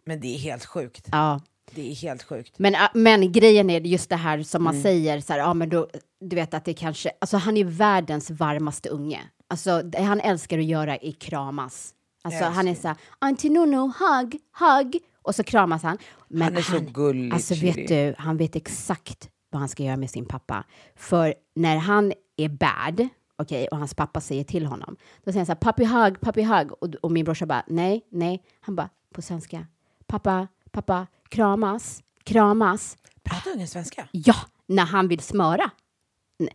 Men 0.06 0.20
det 0.20 0.28
är 0.36 0.38
helt 0.38 0.66
sjukt. 0.66 1.08
Ja. 1.12 1.42
Det 1.72 1.92
är 1.92 1.96
helt 1.96 2.24
sjukt. 2.24 2.60
Men, 2.60 2.76
men 2.94 3.32
grejen 3.32 3.70
är 3.70 3.82
just 3.82 4.10
det 4.10 4.16
här 4.16 4.44
som 4.44 4.62
Mm. 4.68 4.76
man 4.76 4.84
säger, 4.84 5.20
så 5.22 5.34
här, 5.34 5.40
ja, 5.40 5.54
men 5.54 5.70
då, 5.70 5.88
du 6.22 6.36
vet 6.36 6.54
att 6.54 6.66
det 6.66 6.74
kanske, 6.74 7.12
alltså 7.22 7.38
han 7.38 7.58
är 7.58 7.64
världens 7.64 8.30
varmaste 8.32 8.90
unge. 8.90 9.22
Alltså 9.48 9.82
det 9.82 10.02
han 10.02 10.20
älskar 10.20 10.60
att 10.60 10.66
göra 10.66 10.98
är 10.98 11.12
kramas. 11.12 11.94
Alltså 12.24 12.44
han 12.44 12.68
är 12.68 12.76
så 12.76 12.88
här, 12.88 12.98
Auntie 13.20 13.50
Nuno, 13.52 13.94
hug, 14.00 14.40
hug, 14.60 15.02
och 15.22 15.36
så 15.36 15.44
kramas 15.44 15.84
han. 15.84 15.98
Men 16.28 16.42
Han 16.42 16.58
är 16.58 16.62
så 16.62 16.80
gullig, 16.80 17.34
Alltså 17.34 17.56
vet 17.56 17.88
du, 17.88 18.16
han 18.18 18.38
vet 18.38 18.56
exakt 18.56 19.30
vad 19.52 19.60
han 19.60 19.70
ska 19.70 19.84
göra 19.84 19.98
med 19.98 20.10
sin 20.10 20.26
pappa. 20.26 20.64
För 20.96 21.34
när 21.56 21.78
han 21.78 22.14
är 22.38 22.50
bad, 22.50 23.08
okej, 23.40 23.68
och 23.68 23.78
hans 23.78 23.94
pappa 23.94 24.22
säger 24.22 24.44
till 24.44 24.66
honom, 24.66 24.96
då 25.24 25.32
säger 25.32 25.40
han 25.40 25.46
så 25.46 25.52
här, 25.52 25.60
papi 25.60 25.86
hug, 25.86 26.22
papi 26.22 26.42
hug, 26.44 26.72
och, 26.72 26.96
och 27.02 27.12
min 27.12 27.26
brorsa 27.26 27.46
bara, 27.46 27.64
nej, 27.68 28.06
nej, 28.12 28.44
han 28.62 28.76
bara, 28.76 28.90
på 29.14 29.22
svenska, 29.22 29.66
pappa, 30.08 30.48
pappa, 30.72 31.08
kramas, 31.30 32.04
kramas. 32.24 32.98
Pratar 33.24 33.52
ungen 33.52 33.68
svenska? 33.68 34.08
Ja, 34.12 34.36
när 34.68 34.86
han 34.86 35.08
vill 35.08 35.20
smöra. 35.20 35.70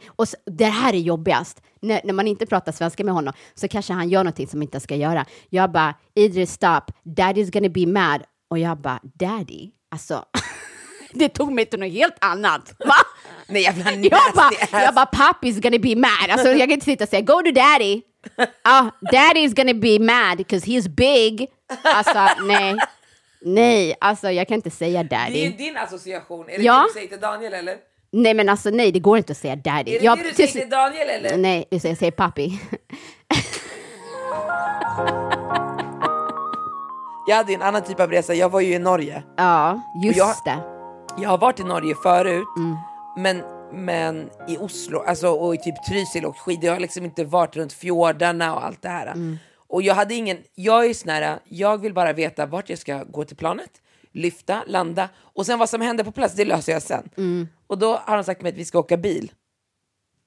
Och 0.06 0.24
s- 0.24 0.34
det 0.46 0.64
här 0.64 0.92
är 0.94 0.98
jobbigast. 0.98 1.62
När, 1.80 2.00
när 2.04 2.12
man 2.14 2.26
inte 2.26 2.46
pratar 2.46 2.72
svenska 2.72 3.04
med 3.04 3.14
honom 3.14 3.32
så 3.54 3.68
kanske 3.68 3.92
han 3.92 4.08
gör 4.08 4.24
någonting 4.24 4.46
som 4.48 4.62
inte 4.62 4.80
ska 4.80 4.96
göra. 4.96 5.26
Jag 5.48 5.72
bara, 5.72 5.94
Idris 6.14 6.52
stop, 6.52 6.80
daddy's 7.04 7.50
gonna 7.52 7.68
be 7.68 7.86
mad. 7.86 8.22
Och 8.50 8.58
jag 8.58 8.78
bara, 8.78 9.00
daddy? 9.02 9.70
Alltså, 9.90 10.24
det 11.12 11.28
tog 11.28 11.52
mig 11.52 11.66
till 11.66 11.80
något 11.80 11.92
helt 11.92 12.16
annat. 12.24 12.74
Va? 12.78 12.94
Nej 13.46 13.62
jävla 13.62 13.90
Jag 13.92 14.34
bara, 14.34 14.82
jag 14.84 14.94
bara, 14.94 15.04
pappy's 15.04 15.60
gonna 15.62 15.78
be 15.78 15.96
mad. 15.96 16.30
Alltså 16.30 16.48
jag 16.48 16.58
kan 16.60 16.70
inte 16.70 16.84
sitta 16.84 17.04
och 17.04 17.10
säga, 17.10 17.22
go 17.22 17.42
to 17.42 17.50
daddy. 17.52 18.02
Ah, 18.62 18.84
daddy's 19.12 19.54
gonna 19.56 19.74
be 19.74 19.98
mad 19.98 20.36
because 20.38 20.66
he's 20.66 20.88
big. 20.88 21.46
Alltså 21.82 22.28
nej. 22.44 22.76
Nej, 23.46 23.94
alltså 24.00 24.30
jag 24.30 24.48
kan 24.48 24.54
inte 24.54 24.70
säga 24.70 25.02
Det 25.02 25.16
är 25.16 25.24
daddy. 25.26 25.48
din 25.48 25.76
association. 25.76 26.48
Är 26.48 26.58
det 26.58 26.64
Ja. 26.64 26.74
det 26.80 26.86
du 26.88 26.92
säger 26.92 27.08
till 27.08 27.20
Daniel 27.20 27.54
eller? 27.54 27.76
Nej 28.12 28.34
men 28.34 28.48
alltså 28.48 28.70
nej, 28.70 28.92
det 28.92 28.98
går 29.00 29.18
inte 29.18 29.32
att 29.32 29.38
säga 29.38 29.56
daddy. 29.56 29.94
Är 29.94 29.98
det 29.98 30.04
Jag- 30.04 30.18
det 30.18 30.24
du 30.24 30.34
säger 30.34 30.48
till 30.48 30.70
Daniel 30.70 31.08
eller? 31.08 31.36
Nej, 31.36 31.64
jag 31.70 31.80
säger 31.80 32.10
pappi. 32.10 32.60
Jag 37.26 37.36
hade 37.36 37.52
en 37.54 37.62
annan 37.62 37.82
typ 37.82 38.00
av 38.00 38.10
resa, 38.10 38.34
jag 38.34 38.48
var 38.48 38.60
ju 38.60 38.74
i 38.74 38.78
Norge. 38.78 39.22
Ja, 39.36 39.80
just 40.04 40.18
jag- 40.18 40.34
det. 40.44 40.58
Jag 41.22 41.28
har 41.30 41.38
varit 41.38 41.60
i 41.60 41.64
Norge 41.64 41.94
förut, 42.02 42.44
Mm. 42.56 42.76
Men, 43.16 43.42
men 43.72 44.30
i 44.48 44.56
Oslo 44.58 44.98
alltså, 44.98 45.28
och 45.28 45.54
i 45.54 45.58
typ 45.58 45.84
Trysil 45.88 46.24
och 46.24 46.38
skidor. 46.38 46.64
Jag 46.64 46.72
har 46.72 46.80
liksom 46.80 47.04
inte 47.04 47.24
varit 47.24 47.56
runt 47.56 47.72
fjordarna 47.72 48.54
och 48.54 48.64
allt 48.64 48.82
det 48.82 48.88
här. 48.88 49.06
Mm. 49.06 49.36
Och 49.66 49.82
jag 49.82 49.94
hade 49.94 50.14
ingen, 50.14 50.38
jag 50.54 50.86
är 50.86 50.94
sån 50.94 51.08
här, 51.08 51.38
jag 51.44 51.80
vill 51.80 51.94
bara 51.94 52.12
veta 52.12 52.46
vart 52.46 52.68
jag 52.70 52.78
ska 52.78 53.04
gå 53.04 53.24
till 53.24 53.36
planet, 53.36 53.82
lyfta, 54.12 54.64
landa 54.66 55.08
och 55.16 55.46
sen 55.46 55.58
vad 55.58 55.70
som 55.70 55.80
händer 55.80 56.04
på 56.04 56.12
plats, 56.12 56.34
det 56.34 56.44
löser 56.44 56.72
jag 56.72 56.82
sen. 56.82 57.08
Mm. 57.16 57.48
Och 57.66 57.78
då 57.78 57.96
har 57.96 58.16
de 58.16 58.24
sagt 58.24 58.42
mig 58.42 58.52
att 58.52 58.58
vi 58.58 58.64
ska 58.64 58.78
åka 58.78 58.96
bil. 58.96 59.32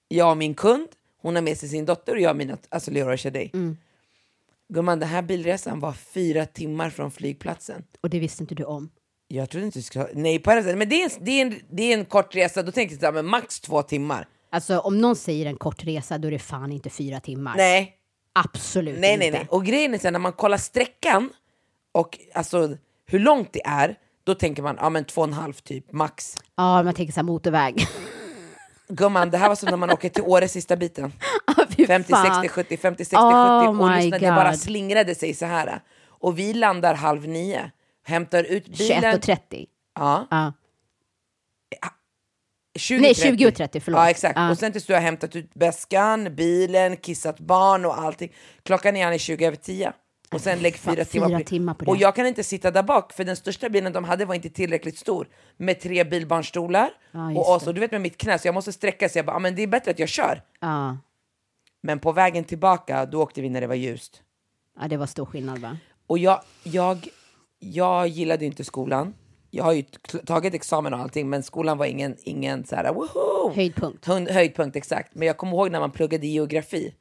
Jag 0.08 0.32
och 0.32 0.38
min 0.38 0.56
kund, 0.56 0.88
hon 1.22 1.36
har 1.36 1.42
med 1.42 1.58
sig 1.58 1.70
sin 1.70 1.86
dotter 1.86 2.16
och 2.16 2.22
jag 2.22 2.30
och 2.30 2.38
mina, 2.38 2.58
alltså 2.70 2.92
Leora 2.92 3.18
Shadej. 3.18 3.52
Mm. 3.54 3.78
Gumman, 4.70 5.00
den 5.00 5.10
här 5.10 5.22
bilresan 5.22 5.80
var 5.80 5.94
fyra 5.94 6.46
timmar 6.46 6.90
från 6.90 7.12
flygplatsen. 7.12 7.84
Och 8.02 8.10
det 8.10 8.20
visste 8.20 8.44
inte 8.44 8.56
du 8.56 8.64
om. 8.64 8.90
Jag 9.28 9.50
trodde 9.50 9.66
inte 9.66 9.80
du 9.80 9.84
skulle 9.84 10.08
Nej, 10.14 10.40
på. 10.40 10.52
Men 10.52 10.90
det 10.90 11.04
är, 11.04 11.04
en, 11.04 11.26
det, 11.26 11.32
är 11.32 11.42
en, 11.46 11.56
det 11.70 11.94
är 11.94 11.98
en 11.98 12.06
kort 12.06 12.36
resa, 12.36 12.64
då 12.64 12.72
tänkte 12.72 13.06
jag 13.06 13.14
men 13.14 13.26
max 13.26 13.60
två 13.60 13.82
timmar. 13.82 14.28
Alltså 14.50 14.80
om 14.80 15.02
någon 15.02 15.16
säger 15.16 15.46
en 15.46 15.58
kort 15.58 15.84
resa, 15.84 16.18
då 16.18 16.28
är 16.28 16.32
det 16.32 16.40
fan 16.40 16.72
inte 16.72 16.90
fyra 16.90 17.20
timmar. 17.20 17.54
Nej, 17.58 17.98
Absolut 18.40 19.00
nej, 19.00 19.14
inte. 19.14 19.20
nej, 19.20 19.32
nej. 19.32 19.48
Och 19.50 19.66
grejen 19.66 19.94
är 19.94 20.00
här, 20.04 20.12
när 20.12 20.20
man 20.20 20.34
kollar 20.34 20.58
sträckan 20.58 21.30
och 21.92 22.20
alltså 22.34 22.78
hur 23.06 23.20
långt 23.20 23.54
det 23.54 23.62
är, 23.66 23.96
då 24.24 24.36
tänker 24.36 24.64
man, 24.64 24.78
ja 24.80 24.90
men 24.90 25.06
två 25.06 25.22
och 25.22 25.28
en 25.28 25.34
halv 25.34 25.54
typ, 25.54 25.92
max. 25.92 26.38
Ja, 26.56 26.84
man 26.84 26.94
tänker 26.94 27.14
så 27.14 27.20
här 27.20 27.26
motorväg. 27.26 27.88
Gumman, 28.90 29.30
det 29.30 29.38
här 29.38 29.48
var 29.48 29.56
som 29.56 29.70
när 29.70 29.78
man 29.78 29.90
åker 29.90 30.10
till 30.10 30.24
Åre 30.24 30.48
sista 30.48 30.76
biten. 30.76 31.14
Fy 31.78 31.86
50, 31.86 32.10
fan. 32.10 32.44
60, 32.44 32.50
70, 32.50 32.78
50, 32.78 33.06
60, 33.06 33.16
Oh 33.16 33.74
70 33.74 33.84
och 33.84 33.98
lyssna, 33.98 34.20
det 34.20 34.28
bara 34.28 34.54
slingrade 34.54 35.16
sig 35.16 35.34
så 35.34 35.46
här. 35.46 35.82
Och 36.08 36.40
vi 36.40 36.54
landar 36.54 36.94
halv 36.94 37.28
nio, 37.28 37.72
hämtar 38.08 38.44
ut 38.44 38.68
bilen. 38.78 39.04
21.30. 39.04 39.66
Ja, 39.96 40.28
Ja. 40.32 40.54
20, 42.80 43.02
Nej, 43.02 43.14
20.30, 43.14 43.80
förlåt. 43.80 44.00
Ja, 44.00 44.10
exakt. 44.10 44.38
Ja. 44.38 44.50
Och 44.52 44.58
sen 44.58 44.72
tills 44.72 44.86
du 44.86 44.94
har 44.94 45.02
hämtat 45.02 45.36
ut 45.36 45.50
väskan, 45.54 46.36
bilen, 46.36 46.98
kissat 46.98 47.40
barn 47.40 47.86
och 47.86 47.98
allting. 48.00 48.34
Klockan 48.64 48.96
är 48.96 49.08
Annie 49.08 49.20
20 49.20 49.46
över 49.46 49.58
10. 49.58 49.94
Och 50.32 50.42
sen 50.42 50.60
lägg 50.60 50.76
fyra, 50.76 51.06
timmar, 51.06 51.44
timmar 51.44 51.74
på 51.74 51.86
det. 51.86 51.92
Och 51.92 51.98
jag 51.98 52.16
kan 52.16 52.26
inte 52.26 52.44
sitta 52.44 52.72
där 52.72 52.84
bak 52.84 53.14
för 53.14 53.24
den 53.24 53.36
största 53.36 53.70
bilen 53.70 53.94
de 53.94 54.04
hade 54.04 54.26
var 54.26 54.36
inte 54.36 54.50
tillräckligt 54.50 54.98
stor. 54.98 55.28
Med 55.58 55.80
tre 55.80 56.04
bilbarnstolar 56.04 56.90
Ja, 57.12 57.32
och 57.32 57.50
oss. 57.56 57.68
Och 57.68 57.74
du 57.74 57.80
vet 57.80 57.92
med 57.92 58.02
mitt 58.02 58.18
knä 58.18 58.40
så 58.40 58.48
jag 58.48 58.56
måste 58.56 58.74
sträcka 58.74 59.10
sig. 59.10 59.20
Jag 59.20 59.26
bara, 59.26 59.36
ah, 59.36 59.40
men 59.40 59.56
det 59.56 59.62
är 59.64 59.68
bättre 59.68 59.92
att 59.92 60.00
jag 60.00 60.10
kör. 60.10 60.42
Ja. 60.60 60.98
Men 61.82 62.00
på 62.00 62.12
vägen 62.12 62.44
tillbaka, 62.44 63.06
då 63.06 63.22
åkte 63.22 63.42
vi 63.42 63.50
när 63.50 63.62
det 63.62 63.68
var 63.68 63.76
ljust. 63.76 64.22
ja, 64.80 64.88
det 64.88 64.98
var 64.98 65.06
stor 65.06 65.26
skillnad 65.26 65.60
va? 65.60 65.78
Och 66.08 66.18
jag, 66.18 66.42
jag, 66.64 67.08
jag 67.60 68.08
gillade 68.08 68.44
ju 68.46 68.48
inte 68.48 68.64
skolan. 68.64 69.14
Jag 69.52 69.64
har 69.64 69.74
ju 69.74 69.82
tagit 70.26 70.54
examen 70.54 70.94
och 70.94 71.00
allting, 71.00 71.30
men 71.30 71.44
skolan 71.44 71.78
var 71.78 71.86
ingen, 71.86 72.16
ingen 72.24 72.66
så 72.66 72.76
här, 72.76 72.94
woho! 72.94 73.54
Höjdpunkt. 73.56 74.06
Hund- 74.06 74.30
Höjdpunkt, 74.32 74.76
exakt. 74.76 75.16
Men 75.16 75.28
jag 75.28 75.38
kommer 75.38 75.54
ihåg 75.54 75.72
när 75.72 75.80
man 75.80 75.92
pluggade 75.92 76.28
geografi, 76.28 76.94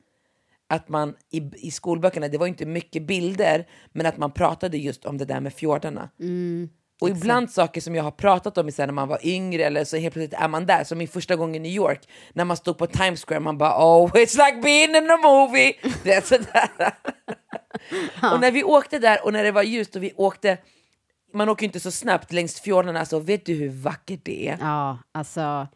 att 0.69 0.89
man 0.89 1.15
i, 1.31 1.51
i 1.57 1.71
skolböckerna, 1.71 2.29
det 2.29 2.39
var 2.39 2.47
inte 2.47 2.67
mycket 2.67 3.07
bilder, 3.07 3.69
men 3.93 4.07
att 4.07 4.17
man 4.19 4.31
pratade 4.33 4.79
just 4.79 5.05
om 5.05 5.19
det 5.19 5.25
där 5.25 5.41
med 5.41 5.53
fjordarna. 5.55 6.11
Och 7.01 7.09
ibland 7.09 7.51
saker 7.51 7.81
som 7.81 7.95
jag 7.95 8.03
har 8.03 8.11
pratat 8.11 8.59
om 8.59 8.71
här 8.79 8.87
när 8.87 8.93
man 8.93 9.09
var 9.09 9.27
yngre, 9.27 9.65
eller 9.65 9.85
så 9.85 9.97
helt 9.97 10.15
plötsligt 10.15 10.41
är 10.41 10.49
man 10.49 10.67
där, 10.67 10.85
som 10.85 10.99
min 10.99 11.09
första 11.09 11.37
gång 11.37 11.57
i 11.57 11.59
New 11.59 11.73
York, 11.73 12.09
när 12.33 12.45
man 12.45 12.57
stod 12.57 12.79
på 12.79 12.87
Times 12.87 13.25
Square, 13.25 13.41
man 13.41 13.59
bara 13.59 13.77
oh 13.77 14.11
it's 14.13 14.37
like 14.47 14.61
being 14.63 14.97
in 14.97 15.11
a 15.11 15.17
movie. 15.17 15.73
Det 16.05 16.13
är 16.13 16.21
sådär. 16.21 16.95
Och 18.33 18.41
när 18.41 18.51
vi 18.51 18.65
åkte 18.65 18.99
där 18.99 19.25
och 19.25 19.33
när 19.33 19.45
det 19.45 19.53
var 19.53 19.63
ljust 19.63 19.97
och 19.97 20.03
vi 20.03 20.13
åkte, 20.17 20.59
man 21.35 21.49
åker 21.49 21.63
ju 21.63 21.67
inte 21.67 21.81
så 21.81 21.91
snabbt 21.91 22.33
längs 22.33 22.61
fjordarna, 22.61 23.01
alltså 23.01 23.19
vet 23.19 23.47
du 23.47 23.55
hur 23.55 23.69
vackert 23.69 24.21
det 24.23 24.49
är? 24.49 24.59
Ja, 24.61 24.99
alltså. 25.13 25.69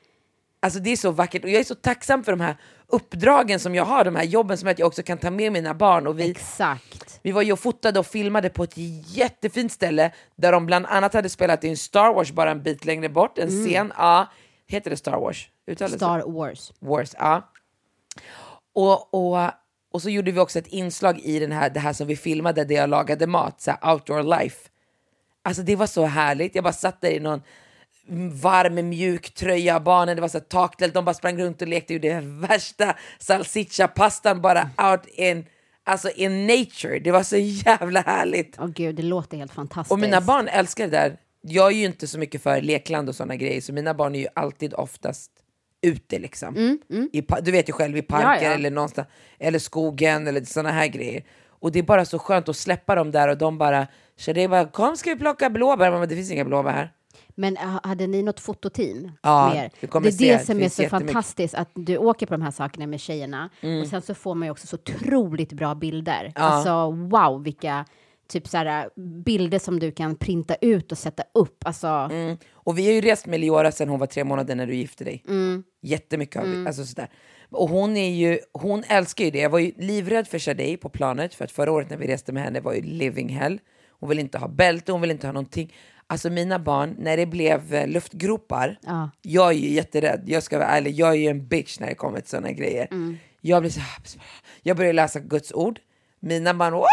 Alltså 0.62 0.80
det 0.80 0.90
är 0.90 0.96
så 0.96 1.10
vackert 1.10 1.44
och 1.44 1.50
jag 1.50 1.60
är 1.60 1.64
så 1.64 1.74
tacksam 1.74 2.24
för 2.24 2.32
de 2.32 2.40
här 2.40 2.56
uppdragen 2.86 3.60
som 3.60 3.74
jag 3.74 3.84
har, 3.84 4.04
de 4.04 4.16
här 4.16 4.24
jobben 4.24 4.58
som 4.58 4.68
att 4.68 4.78
jag 4.78 4.86
också 4.86 5.02
kan 5.02 5.18
ta 5.18 5.30
med 5.30 5.52
mina 5.52 5.74
barn. 5.74 6.06
Och 6.06 6.18
vi, 6.18 6.30
Exakt. 6.30 7.20
vi 7.22 7.32
var 7.32 7.42
ju 7.42 7.52
och 7.52 7.58
fotade 7.58 7.98
och 7.98 8.06
filmade 8.06 8.50
på 8.50 8.64
ett 8.64 8.72
jättefint 9.06 9.72
ställe 9.72 10.12
där 10.36 10.52
de 10.52 10.66
bland 10.66 10.86
annat 10.86 11.14
hade 11.14 11.28
spelat 11.28 11.64
in 11.64 11.76
Star 11.76 12.14
Wars 12.14 12.32
bara 12.32 12.50
en 12.50 12.62
bit 12.62 12.84
längre 12.84 13.08
bort, 13.08 13.38
en 13.38 13.48
scen. 13.48 13.92
Ja, 13.96 14.32
heter 14.66 14.90
det 14.90 14.96
Star 14.96 15.20
Wars? 15.20 15.48
Uttalas? 15.66 15.92
Star 15.92 16.22
Wars. 16.32 16.72
Wars, 16.78 17.14
ja. 17.18 17.50
Och, 18.72 19.14
och, 19.14 19.50
och 19.92 20.02
så 20.02 20.10
gjorde 20.10 20.30
vi 20.30 20.40
också 20.40 20.58
ett 20.58 20.66
inslag 20.66 21.18
i 21.18 21.38
den 21.38 21.52
här, 21.52 21.70
det 21.70 21.80
här 21.80 21.92
som 21.92 22.06
vi 22.06 22.16
filmade 22.16 22.64
där 22.64 22.74
jag 22.74 22.90
lagade 22.90 23.26
mat, 23.26 23.60
så 23.60 23.70
här 23.70 23.92
outdoor 23.92 24.22
life. 24.22 24.68
Alltså 25.42 25.62
det 25.62 25.76
var 25.76 25.86
så 25.86 26.04
härligt, 26.04 26.54
jag 26.54 26.64
bara 26.64 26.72
satt 26.72 27.00
där 27.00 27.10
i 27.10 27.20
någon 27.20 27.42
varm 28.32 28.88
mjuk 28.88 29.34
tröja, 29.34 29.80
barnen, 29.80 30.16
det 30.16 30.20
var 30.20 30.28
så 30.28 30.40
taktält, 30.40 30.94
de 30.94 31.04
bara 31.04 31.14
sprang 31.14 31.38
runt 31.42 31.62
och 31.62 31.68
lekte 31.68 31.98
det 31.98 32.20
värsta 32.24 32.96
salsiccia-pastan 33.18 34.40
bara 34.40 34.70
out 34.92 35.06
in, 35.06 35.46
alltså 35.84 36.10
in 36.10 36.46
nature. 36.46 36.98
Det 36.98 37.10
var 37.10 37.22
så 37.22 37.36
jävla 37.36 38.00
härligt. 38.00 38.56
Åh 38.58 38.66
gud, 38.66 38.94
det 38.96 39.02
låter 39.02 39.36
helt 39.36 39.52
fantastiskt. 39.52 39.92
Och 39.92 39.98
mina 39.98 40.20
barn 40.20 40.48
älskar 40.48 40.84
det 40.84 40.90
där. 40.96 41.16
Jag 41.42 41.66
är 41.72 41.76
ju 41.76 41.84
inte 41.84 42.06
så 42.06 42.18
mycket 42.18 42.42
för 42.42 42.60
lekland 42.60 43.08
och 43.08 43.14
sådana 43.14 43.36
grejer, 43.36 43.60
så 43.60 43.72
mina 43.72 43.94
barn 43.94 44.14
är 44.14 44.18
ju 44.20 44.26
alltid 44.34 44.74
oftast 44.74 45.30
ute 45.82 46.18
liksom. 46.18 46.78
I, 47.12 47.22
pa- 47.22 47.40
du 47.40 47.50
vet 47.50 47.68
ju 47.68 47.72
själv, 47.72 47.96
i 47.96 48.02
parker 48.02 48.26
Mm, 48.28 48.42
Ja, 48.42 48.48
ja. 48.48 48.54
eller 48.54 48.70
någonstans, 48.70 49.08
eller 49.38 49.58
skogen 49.58 50.26
eller 50.26 50.44
sådana 50.44 50.70
här 50.72 50.86
grejer. 50.86 51.24
Och 51.48 51.72
det 51.72 51.78
är 51.78 51.82
bara 51.82 52.04
så 52.04 52.18
skönt 52.18 52.48
att 52.48 52.56
släppa 52.56 52.94
dem 52.94 53.10
där 53.10 53.28
och 53.28 53.38
de 53.38 53.58
bara, 53.58 53.86
Shadej 54.16 54.48
bara, 54.48 54.64
kom 54.66 54.96
ska 54.96 55.10
vi 55.10 55.16
plocka 55.18 55.50
blåbär? 55.50 55.90
Men 55.90 56.08
det 56.08 56.14
finns 56.14 56.30
inga 56.30 56.44
blåbär 56.44 56.72
här. 56.72 56.92
Men 57.28 57.56
ha- 57.56 57.80
hade 57.82 58.06
ni 58.06 58.22
något 58.22 58.40
fototeam? 58.40 59.12
Ja, 59.22 59.54
er? 59.54 59.86
kommer 59.86 60.04
det 60.04 60.08
är 60.08 60.18
se, 60.18 60.32
det 60.32 60.38
det 60.38 60.44
som 60.44 60.56
är 60.62 60.68
så 60.68 60.82
jättemycket. 60.82 60.92
Mm. 60.92 61.08
fantastiskt, 61.08 61.54
att 61.54 61.68
du 61.74 61.96
åker 61.96 62.26
på 62.26 62.34
de 62.34 62.42
här 62.42 62.50
sakerna 62.50 62.86
med 62.86 63.00
tjejerna 63.00 63.50
och 63.82 63.88
sen 63.88 64.02
så 64.02 64.14
får 64.14 64.34
man 64.34 64.46
ju 64.46 64.52
också 64.52 64.66
så 64.66 64.76
otroligt 64.76 65.52
bra 65.52 65.74
bilder. 65.74 66.32
Alltså 66.34 66.90
wow, 66.90 67.42
vilka 67.42 67.84
typ 68.28 68.48
så 68.48 68.56
här, 68.56 68.90
bilder 69.24 69.58
som 69.58 69.78
du 69.78 69.92
kan 69.92 70.16
printa 70.16 70.54
ut 70.60 70.92
och 70.92 70.98
sätta 70.98 71.22
upp. 71.34 71.66
Alltså, 71.66 71.86
Mm. 71.86 72.36
Och 72.52 72.78
vi 72.78 72.86
har 72.86 72.92
ju 72.92 73.00
rest 73.00 73.26
med 73.26 73.40
Leora 73.40 73.72
sedan 73.72 73.88
hon 73.88 73.98
var 73.98 74.06
tre 74.06 74.24
månader 74.24 74.54
när 74.54 74.66
du 74.66 74.74
gifte 74.74 75.04
dig. 75.04 75.24
Jättemycket 75.82 76.42
har 76.42 76.48
vi, 76.48 76.66
alltså 76.66 76.84
sådär. 76.84 77.08
Och 77.50 77.68
hon 77.68 77.96
är 77.96 78.10
ju, 78.10 78.38
hon 78.52 78.84
älskar 78.88 79.24
ju 79.24 79.30
det. 79.30 79.38
Jag 79.38 79.50
var 79.50 79.58
ju 79.58 79.72
livrädd 79.76 80.28
för 80.28 80.38
Shadej 80.38 80.76
på 80.76 80.88
planet, 80.88 81.34
för 81.34 81.44
att 81.44 81.50
förra 81.52 81.72
året 81.72 81.90
när 81.90 81.96
vi 81.96 82.06
reste 82.06 82.32
med 82.32 82.42
henne 82.42 82.60
var 82.60 82.72
ju 82.74 82.82
living 82.82 83.28
hell. 83.28 83.58
Hon 84.00 84.08
vill 84.08 84.18
inte 84.18 84.38
ha 84.38 84.48
bälte, 84.48 84.92
hon 84.92 85.00
vill 85.00 85.10
inte 85.10 85.26
ha 85.26 85.32
någonting. 85.32 85.72
Alltså 86.10 86.30
mina 86.30 86.58
barn, 86.58 86.94
när 86.98 87.16
det 87.16 87.26
blev 87.26 87.74
eh, 87.74 87.88
luftgropar, 87.88 88.78
Ja. 88.82 89.10
jag 89.22 89.48
är 89.48 89.52
ju 89.54 89.68
jätterädd. 89.68 90.22
Jag 90.26 90.42
ska 90.42 90.58
vara 90.58 90.68
ärlig, 90.68 90.94
jag 90.94 91.08
är 91.10 91.14
ju 91.14 91.26
en 91.28 91.46
bitch 91.48 91.80
när 91.80 91.86
det 91.86 91.94
kommer 91.94 92.20
till 92.20 92.30
sådana 92.30 92.52
grejer. 92.52 92.88
Jag 93.40 93.62
blir 93.62 93.70
så 93.70 93.80
jag 94.62 94.76
börjar 94.76 94.92
läsa 94.92 95.18
Guds 95.20 95.52
ord. 95.52 95.78
Mina 96.20 96.54
barn, 96.54 96.72
wow! 96.72 96.86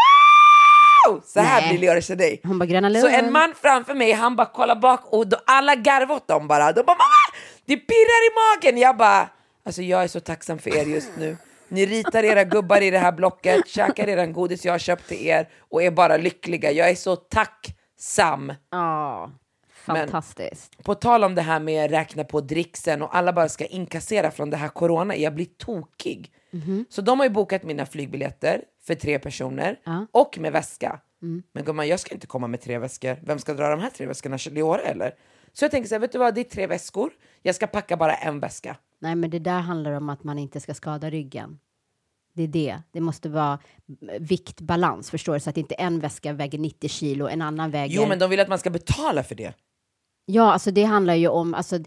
Så 1.26 1.40
här 1.40 1.60
Nej. 1.60 1.70
blir 1.70 1.80
Leora 1.80 2.00
Shadej. 2.00 2.40
hon 2.44 2.58
bara, 2.58 2.66
Gröna 2.66 3.00
Så 3.00 3.08
en 3.08 3.32
man 3.32 3.54
framför 3.62 3.94
mig, 3.94 4.12
han 4.12 4.36
bara 4.36 4.46
kollar 4.46 4.76
bak 4.76 5.00
och 5.12 5.26
då, 5.28 5.36
alla 5.46 5.74
garvar 5.74 6.14
åt 6.16 6.28
dem 6.28 6.48
bara. 6.48 6.72
De 6.72 6.82
bara 6.82 6.96
mamma, 6.96 7.36
det 7.66 7.76
pirrar 7.76 8.26
i 8.28 8.30
magen. 8.38 8.78
Jag 8.80 8.96
bara, 8.96 9.28
alltså 9.66 9.82
jag 9.82 10.02
är 10.02 10.08
så 10.08 10.20
tacksam 10.20 10.58
för 10.58 10.76
er 10.76 10.84
just 10.84 11.10
nu. 11.18 11.36
Ni 11.68 11.86
ritar 11.86 12.22
era 12.24 12.44
gubbar 12.44 12.80
i 12.80 12.90
det 12.90 12.98
här 12.98 13.12
blocket, 13.12 13.68
käkar 13.68 14.08
eran 14.08 14.32
godis 14.32 14.64
jag 14.64 14.72
har 14.72 14.78
köpt 14.78 15.08
till 15.08 15.26
er 15.26 15.48
och 15.70 15.82
är 15.82 15.90
bara 15.90 16.16
lyckliga. 16.16 16.70
Jag 16.72 16.90
är 16.90 16.94
så 16.94 17.16
tacksam. 17.98 18.52
Ja, 18.70 19.30
fantastiskt. 19.70 20.84
På 20.84 20.94
tal 20.94 21.24
om 21.24 21.34
det 21.34 21.42
här 21.42 21.60
med 21.60 21.90
räkna 21.90 22.24
på 22.24 22.40
dricksen 22.40 23.02
och 23.02 23.16
alla 23.16 23.32
bara 23.32 23.48
ska 23.48 23.66
inkassera 23.66 24.30
från 24.30 24.50
det 24.50 24.56
här 24.56 24.68
corona, 24.68 25.16
jag 25.16 25.34
blir 25.34 25.44
tokig. 25.44 26.32
Så 26.88 27.02
de 27.02 27.18
har 27.18 27.26
ju 27.26 27.30
bokat 27.30 27.62
mina 27.62 27.86
flygbiljetter 27.86 28.62
för 28.86 28.94
tre 28.94 29.18
personer 29.18 29.78
och 30.12 30.38
med 30.38 30.52
väska. 30.52 31.00
Men 31.52 31.64
gumman, 31.64 31.88
jag 31.88 32.00
ska 32.00 32.14
inte 32.14 32.26
komma 32.26 32.46
med 32.46 32.60
tre 32.60 32.78
väskor. 32.78 33.18
Vem 33.22 33.38
ska 33.38 33.54
dra 33.54 33.70
de 33.70 33.80
här 33.80 33.90
tre 33.90 34.06
väskorna? 34.06 34.38
Leora 34.50 34.80
eller? 34.80 35.14
Så 35.52 35.64
jag 35.64 35.70
tänker 35.70 35.88
så 35.88 35.94
här, 35.94 36.00
vet 36.00 36.12
du 36.12 36.18
vad, 36.18 36.34
det 36.34 36.40
är 36.40 36.44
tre 36.44 36.66
väskor. 36.66 37.10
Jag 37.42 37.54
ska 37.54 37.66
packa 37.66 37.96
bara 37.96 38.14
en 38.14 38.40
väska. 38.40 38.76
Nej, 38.98 39.14
men 39.14 39.30
det 39.30 39.38
där 39.38 39.60
handlar 39.60 39.92
om 39.92 40.08
att 40.08 40.24
man 40.24 40.38
inte 40.38 40.60
ska 40.60 40.74
skada 40.74 41.10
ryggen. 41.10 41.58
Det 42.32 42.42
är 42.42 42.48
det. 42.48 42.82
Det 42.92 43.00
måste 43.00 43.28
vara 43.28 43.58
viktbalans, 44.20 45.10
förstår 45.10 45.34
du? 45.34 45.40
Så 45.40 45.50
att 45.50 45.56
inte 45.56 45.74
en 45.74 46.00
väska 46.00 46.32
väger 46.32 46.58
90 46.58 46.88
kilo, 46.88 47.28
en 47.28 47.42
annan 47.42 47.70
väger... 47.70 47.96
Jo, 47.96 48.06
men 48.08 48.18
de 48.18 48.30
vill 48.30 48.40
att 48.40 48.48
man 48.48 48.58
ska 48.58 48.70
betala 48.70 49.22
för 49.22 49.34
det. 49.34 49.54
Ja, 50.26 50.52
alltså 50.52 50.70
det 50.70 50.84
handlar 50.84 51.14
ju 51.14 51.28
om 51.28 51.54
alltså, 51.54 51.78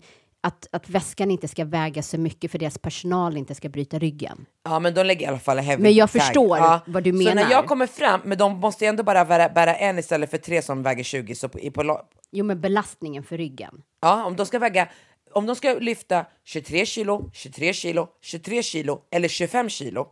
att, 0.43 0.67
att 0.71 0.89
väskan 0.89 1.31
inte 1.31 1.47
ska 1.47 1.65
väga 1.65 2.03
så 2.03 2.17
mycket 2.17 2.51
för 2.51 2.59
deras 2.59 2.77
personal 2.77 3.37
inte 3.37 3.55
ska 3.55 3.69
bryta 3.69 3.99
ryggen. 3.99 4.45
Ja, 4.63 4.79
men 4.79 4.93
de 4.93 5.03
lägger 5.03 5.25
i 5.25 5.29
alla 5.29 5.39
fall 5.39 5.57
heavy 5.59 5.83
Men 5.83 5.93
jag 5.93 6.11
tag. 6.11 6.21
förstår 6.21 6.79
vad 6.91 7.03
du 7.03 7.11
Så 7.11 7.17
menar. 7.17 7.35
när 7.35 7.51
jag 7.51 7.65
kommer 7.65 7.87
fram, 7.87 8.21
men 8.25 8.37
de 8.37 8.57
måste 8.59 8.85
ju 8.85 8.89
ändå 8.89 9.03
bara 9.03 9.25
bära, 9.25 9.49
bära 9.49 9.75
en 9.75 9.99
istället 9.99 10.29
för 10.31 10.37
tre 10.37 10.61
som 10.61 10.83
väger 10.83 11.03
20. 11.03 11.35
Så 11.35 11.49
på, 11.49 11.59
i- 11.59 11.71
på, 11.71 12.01
Jo, 12.31 12.45
men 12.45 12.61
belastningen 12.61 13.23
för 13.23 13.37
ryggen. 13.37 13.81
Ja, 14.01 14.25
om 14.25 14.35
de 14.35 14.45
ska 14.45 14.59
väga, 14.59 14.89
om 15.33 15.45
de 15.45 15.55
ska 15.55 15.73
lyfta 15.73 16.25
23 16.43 16.85
kilo, 16.85 17.29
23 17.33 17.73
kilo, 17.73 18.07
23 18.21 18.63
kilo 18.63 18.99
eller 19.11 19.27
25 19.27 19.69
kilo. 19.69 20.07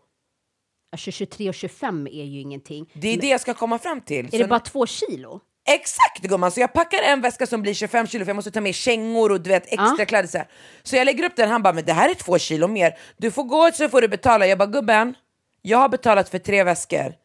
Alltså 0.92 1.12
23 1.12 1.50
och 1.50 1.56
25 1.56 2.08
är 2.08 2.24
ju 2.24 2.40
ingenting. 2.42 2.90
Det 2.94 3.08
är 3.08 3.18
det 3.18 3.28
jag 3.28 3.42
ska 3.42 3.54
komma 3.54 3.80
fram 3.80 4.02
till. 4.02 4.26
Är 4.26 4.30
Så 4.30 4.38
det 4.38 4.48
bara 4.48 4.60
två 4.60 4.86
kilo? 4.86 5.40
Exakt 5.68 6.22
gumman, 6.22 6.52
så 6.52 6.60
jag 6.60 6.74
packar 6.74 7.02
en 7.02 7.22
väska 7.22 7.48
som 7.48 7.62
blir 7.62 7.74
25 7.74 8.08
kilo 8.08 8.26
för 8.26 8.30
jag 8.30 8.36
måste 8.36 8.52
ta 8.52 8.62
med 8.62 8.76
kängor 8.76 9.32
och 9.32 9.42
du 9.42 9.50
vet 9.50 9.64
extra 9.66 9.96
Ja. 10.00 10.06
kläder 10.06 10.28
så 10.28 10.38
här. 10.38 10.48
Så 10.84 10.96
jag 10.96 11.06
lägger 11.06 11.24
upp 11.24 11.36
den, 11.36 11.50
han 11.50 11.64
bara 11.64 11.74
men 11.74 11.86
det 11.86 11.94
här 11.94 12.10
är 12.10 12.14
två 12.14 12.38
kilo 12.38 12.68
mer. 12.68 12.98
Du 13.18 13.32
får 13.32 13.44
gå 13.44 13.72
så 13.74 13.90
får 13.90 14.02
du 14.02 14.08
betala. 14.08 14.48
Jag 14.48 14.58
bara 14.58 14.66
gubben, 14.70 15.14
jag 15.62 15.78
har 15.78 15.90
betalat 15.90 16.30
för 16.30 16.40
tre 16.40 16.64
väskor. 16.64 16.98
Mm. 17.00 17.16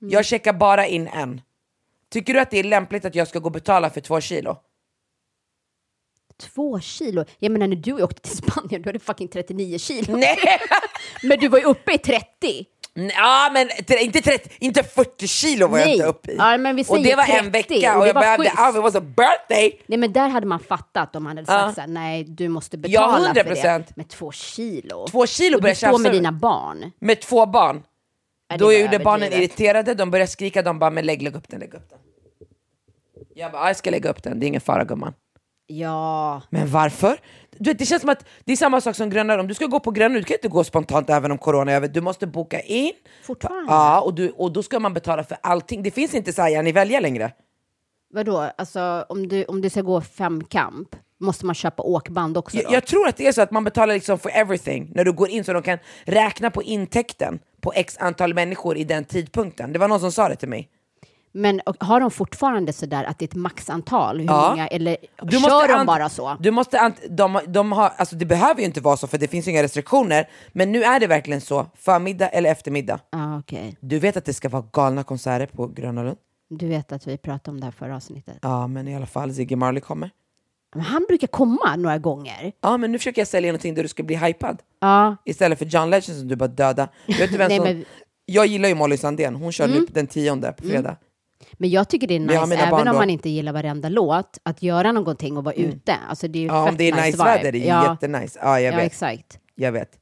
Jag 0.00 0.24
checkar 0.26 0.52
bara 0.52 0.86
in 0.86 1.08
en. 1.08 1.40
Tycker 2.10 2.34
du 2.34 2.40
att 2.40 2.50
det 2.50 2.58
är 2.58 2.64
lämpligt 2.64 3.04
att 3.04 3.14
jag 3.14 3.28
ska 3.28 3.38
gå 3.38 3.46
och 3.46 3.52
betala 3.52 3.90
för 3.90 4.00
två 4.00 4.20
kilo? 4.20 4.56
Två 6.36 6.80
kilo? 6.80 7.24
Jag 7.38 7.52
menar 7.52 7.66
när 7.68 7.76
du 7.76 8.02
åkte 8.02 8.20
till 8.20 8.36
Spanien, 8.36 8.82
du 8.82 8.88
hade 8.88 8.98
fucking 8.98 9.28
39 9.28 9.78
kilo. 9.78 10.16
Nej! 10.16 10.36
Men 11.22 11.38
du 11.38 11.48
var 11.48 11.58
ju 11.58 11.64
uppe 11.64 11.92
i 11.94 11.98
30. 11.98 12.26
Ja 12.94 13.50
men 13.52 13.68
inte, 14.00 14.20
30, 14.20 14.50
inte 14.58 14.82
40 14.82 15.26
kilo 15.26 15.66
var 15.68 15.78
jag 15.78 15.86
Nej. 15.86 15.94
inte 15.94 16.06
uppe 16.06 16.32
i. 16.32 16.36
Ja, 16.36 16.58
men 16.58 16.76
vi 16.76 16.82
och 16.82 16.86
säger 16.86 17.02
det 17.10 17.16
var 17.16 17.24
30, 17.24 17.38
en 17.38 17.50
vecka 17.50 17.74
och 17.74 17.98
och 17.98 18.02
det 18.02 18.08
jag 18.08 18.14
var 18.14 18.20
behövde, 18.22 18.44
schysst. 18.44 18.60
oh, 18.62 18.76
it 18.76 18.82
was 18.82 18.94
a 18.94 19.00
birthday! 19.00 19.80
Nej, 19.86 19.98
men 19.98 20.12
där 20.12 20.28
hade 20.28 20.46
man 20.46 20.60
fattat 20.60 21.16
om 21.16 21.26
han 21.26 21.36
hade 21.36 21.46
sagt 21.46 21.62
Ja. 21.66 21.72
så 21.74 21.80
här, 21.80 21.88
nej, 21.88 22.24
du 22.24 22.48
måste 22.48 22.76
Ja, 22.76 22.80
betala 22.80 23.34
för 23.34 23.44
100%. 23.54 23.78
det. 23.88 23.96
Med 23.96 24.08
två 24.08 24.32
kilo. 24.32 25.06
Två 25.10 25.26
kilo 25.26 25.56
och 25.56 25.62
du 25.62 25.74
står 25.74 25.98
med 25.98 26.12
dina 26.12 26.32
barn. 26.32 26.90
Med 26.98 27.20
två 27.20 27.46
barn. 27.46 27.82
Ja, 28.48 28.54
det 28.56 28.58
Då 28.58 28.64
var 28.66 28.72
gjorde 28.72 28.98
barnen 28.98 29.32
irriterade, 29.32 29.94
de 29.94 30.10
började 30.10 30.30
skrika, 30.30 30.62
de 30.62 30.78
bara 30.78 30.90
men 30.90 31.06
lägg, 31.06 31.22
lägg 31.22 31.36
upp 31.36 31.48
den, 31.48 31.60
lägg 31.60 31.74
upp 31.74 31.90
den. 31.90 31.98
Jag 33.34 33.52
bara, 33.52 33.62
"Ja, 33.62 33.66
jag 33.68 33.76
ska 33.76 33.90
lägga 33.90 34.10
upp 34.10 34.22
den, 34.22 34.40
det 34.40 34.46
är 34.46 34.48
ingen 34.48 34.60
fara 34.60 34.84
gumman. 34.84 35.14
Ja, 35.78 36.42
Men 36.50 36.70
varför? 36.70 37.16
Du 37.58 37.70
vet, 37.70 37.78
det 37.78 37.86
känns 37.86 38.00
som 38.00 38.10
att 38.10 38.24
det 38.44 38.52
är 38.52 38.56
samma 38.56 38.80
sak 38.80 38.96
som 38.96 39.10
Gröna 39.10 39.36
Lund. 39.36 39.48
Du 39.48 39.54
ska 39.54 39.66
gå 39.66 39.80
på 39.80 39.90
Gröna 39.90 40.14
Lund, 40.14 40.24
du 40.24 40.28
kan 40.28 40.34
inte 40.34 40.48
gå 40.48 40.64
spontant 40.64 41.10
även 41.10 41.30
om 41.30 41.38
corona 41.38 41.72
är 41.72 41.76
över. 41.76 41.88
Du 41.88 42.00
måste 42.00 42.26
boka 42.26 42.60
in. 42.60 42.92
Fortfarande? 43.22 43.72
Ja, 43.72 44.00
och, 44.00 44.14
du, 44.14 44.30
och 44.30 44.52
då 44.52 44.62
ska 44.62 44.78
man 44.78 44.94
betala 44.94 45.24
för 45.24 45.38
allting. 45.42 45.82
Det 45.82 45.90
finns 45.90 46.14
inte 46.14 46.32
så 46.32 46.42
här, 46.42 46.62
ni 46.62 46.72
välja 46.72 47.00
längre. 47.00 47.32
vadå? 48.12 48.50
Alltså 48.58 49.04
om 49.08 49.28
du, 49.28 49.44
om 49.44 49.60
du 49.60 49.70
ska 49.70 49.82
gå 49.82 50.00
femkamp, 50.00 50.96
måste 51.20 51.46
man 51.46 51.54
köpa 51.54 51.82
åkband 51.82 52.36
också 52.36 52.56
då? 52.56 52.62
Jag, 52.62 52.72
jag 52.72 52.86
tror 52.86 53.08
att 53.08 53.16
det 53.16 53.26
är 53.26 53.32
så 53.32 53.42
att 53.42 53.50
man 53.50 53.64
betalar 53.64 53.94
liksom 53.94 54.18
for 54.18 54.30
everything 54.34 54.90
när 54.94 55.04
du 55.04 55.12
går 55.12 55.28
in 55.28 55.44
så 55.44 55.52
de 55.52 55.62
kan 55.62 55.78
räkna 56.04 56.50
på 56.50 56.62
intäkten 56.62 57.38
på 57.60 57.72
x 57.72 57.96
antal 58.00 58.34
människor 58.34 58.76
i 58.76 58.84
den 58.84 59.04
tidpunkten. 59.04 59.72
Det 59.72 59.78
var 59.78 59.88
någon 59.88 60.00
som 60.00 60.12
sa 60.12 60.28
det 60.28 60.36
till 60.36 60.48
mig. 60.48 60.68
Men 61.34 61.60
har 61.78 62.00
de 62.00 62.10
fortfarande 62.10 62.72
så 62.72 62.86
där 62.86 63.04
att 63.04 63.18
det 63.18 63.22
är 63.24 63.26
ett 63.28 63.34
maxantal? 63.34 64.18
Hur 64.20 64.26
Ja. 64.26 64.48
många, 64.50 64.66
eller 64.68 64.96
Du 65.22 65.38
kör 65.40 65.68
de 65.78 65.86
bara 65.86 66.08
så? 66.08 66.36
Du 66.40 66.50
måste 66.50 66.78
ant- 66.78 67.08
de, 67.08 67.40
de 67.46 67.72
har, 67.72 67.92
alltså 67.96 68.16
det 68.16 68.24
behöver 68.26 68.60
ju 68.60 68.66
inte 68.66 68.80
vara 68.80 68.96
så 68.96 69.06
för 69.06 69.18
det 69.18 69.28
finns 69.28 69.46
ju 69.46 69.50
inga 69.50 69.62
restriktioner. 69.62 70.28
Men 70.52 70.72
nu 70.72 70.82
är 70.84 71.00
det 71.00 71.06
verkligen 71.06 71.40
så, 71.40 71.66
förmiddag 71.76 72.28
eller 72.28 72.50
eftermiddag. 72.50 73.00
Ja, 73.10 73.38
okej. 73.38 73.76
Du 73.80 73.98
vet 73.98 74.16
att 74.16 74.24
det 74.24 74.34
ska 74.34 74.48
vara 74.48 74.64
galna 74.72 75.02
konserter 75.04 75.46
på 75.46 75.66
Gröna 75.66 76.02
Lund? 76.02 76.16
Du 76.50 76.68
vet 76.68 76.92
att 76.92 77.06
vi 77.06 77.18
pratade 77.18 77.50
om 77.54 77.60
det 77.60 77.66
här 77.66 77.72
förra 77.72 77.96
avsnittet. 77.96 78.38
Ja, 78.42 78.66
men 78.66 78.88
i 78.88 78.96
alla 78.96 79.06
fall, 79.06 79.34
Ziggy 79.34 79.56
Marley 79.56 79.80
kommer. 79.80 80.10
Men 80.74 80.84
han 80.84 81.04
brukar 81.08 81.26
komma 81.26 81.76
några 81.76 81.98
gånger. 81.98 82.52
Ja, 82.60 82.76
men 82.76 82.92
nu 82.92 82.98
försöker 82.98 83.20
jag 83.20 83.28
sälja 83.28 83.52
någonting 83.52 83.74
där 83.74 83.82
du 83.82 83.88
ska 83.88 84.02
bli 84.02 84.16
hypad. 84.16 84.62
Ja, 84.80 85.16
Istället 85.24 85.58
för 85.58 85.66
John 85.66 85.90
Legend 85.90 86.18
som 86.18 86.28
du 86.28 86.36
bara 86.36 86.48
döda. 86.48 86.88
Vet 87.06 87.30
du 87.32 87.36
vem 87.38 87.48
Nej, 87.48 87.56
som... 87.58 87.64
men- 87.66 87.76
Mm. 87.76 87.84
Jag 88.34 88.46
gillar 88.46 88.68
ju 88.68 88.74
Molly 88.74 88.96
Sandén, 88.96 89.34
hon 89.34 89.52
kör 89.52 89.68
nu 89.68 89.86
den 89.90 90.06
tionde 90.06 90.52
på 90.52 90.62
fredag. 90.62 90.96
Men 91.52 91.70
jag 91.70 91.88
tycker 91.88 92.06
det 92.06 92.14
är 92.14 92.20
nice, 92.20 92.56
även 92.56 92.88
om 92.88 92.96
man 92.96 93.10
inte 93.10 93.28
gillar 93.30 93.52
varenda 93.52 93.88
låt, 93.88 94.38
att 94.42 94.62
göra 94.62 94.92
någonting 94.92 95.36
och 95.36 95.44
vara 95.44 95.54
ute. 95.54 95.94
Alltså 96.08 96.28
det 96.28 96.38
är 96.38 96.40
ju 96.40 96.46
Ja, 96.46 96.68
om 96.68 96.76
det 96.76 96.88
är 96.88 96.92
nice, 96.92 97.06
vibe. 97.10 97.24
väder, 97.24 97.52
det 97.52 97.58
är 97.64 97.68
ja, 97.68 97.90
jättenice. 97.92 98.38
Ja, 98.42 98.60
jag 98.60 98.72
ja, 98.72 98.76
vet. 98.76 98.86
exakt. 98.86 99.38
Jag 99.54 99.72
vet. 99.72 99.98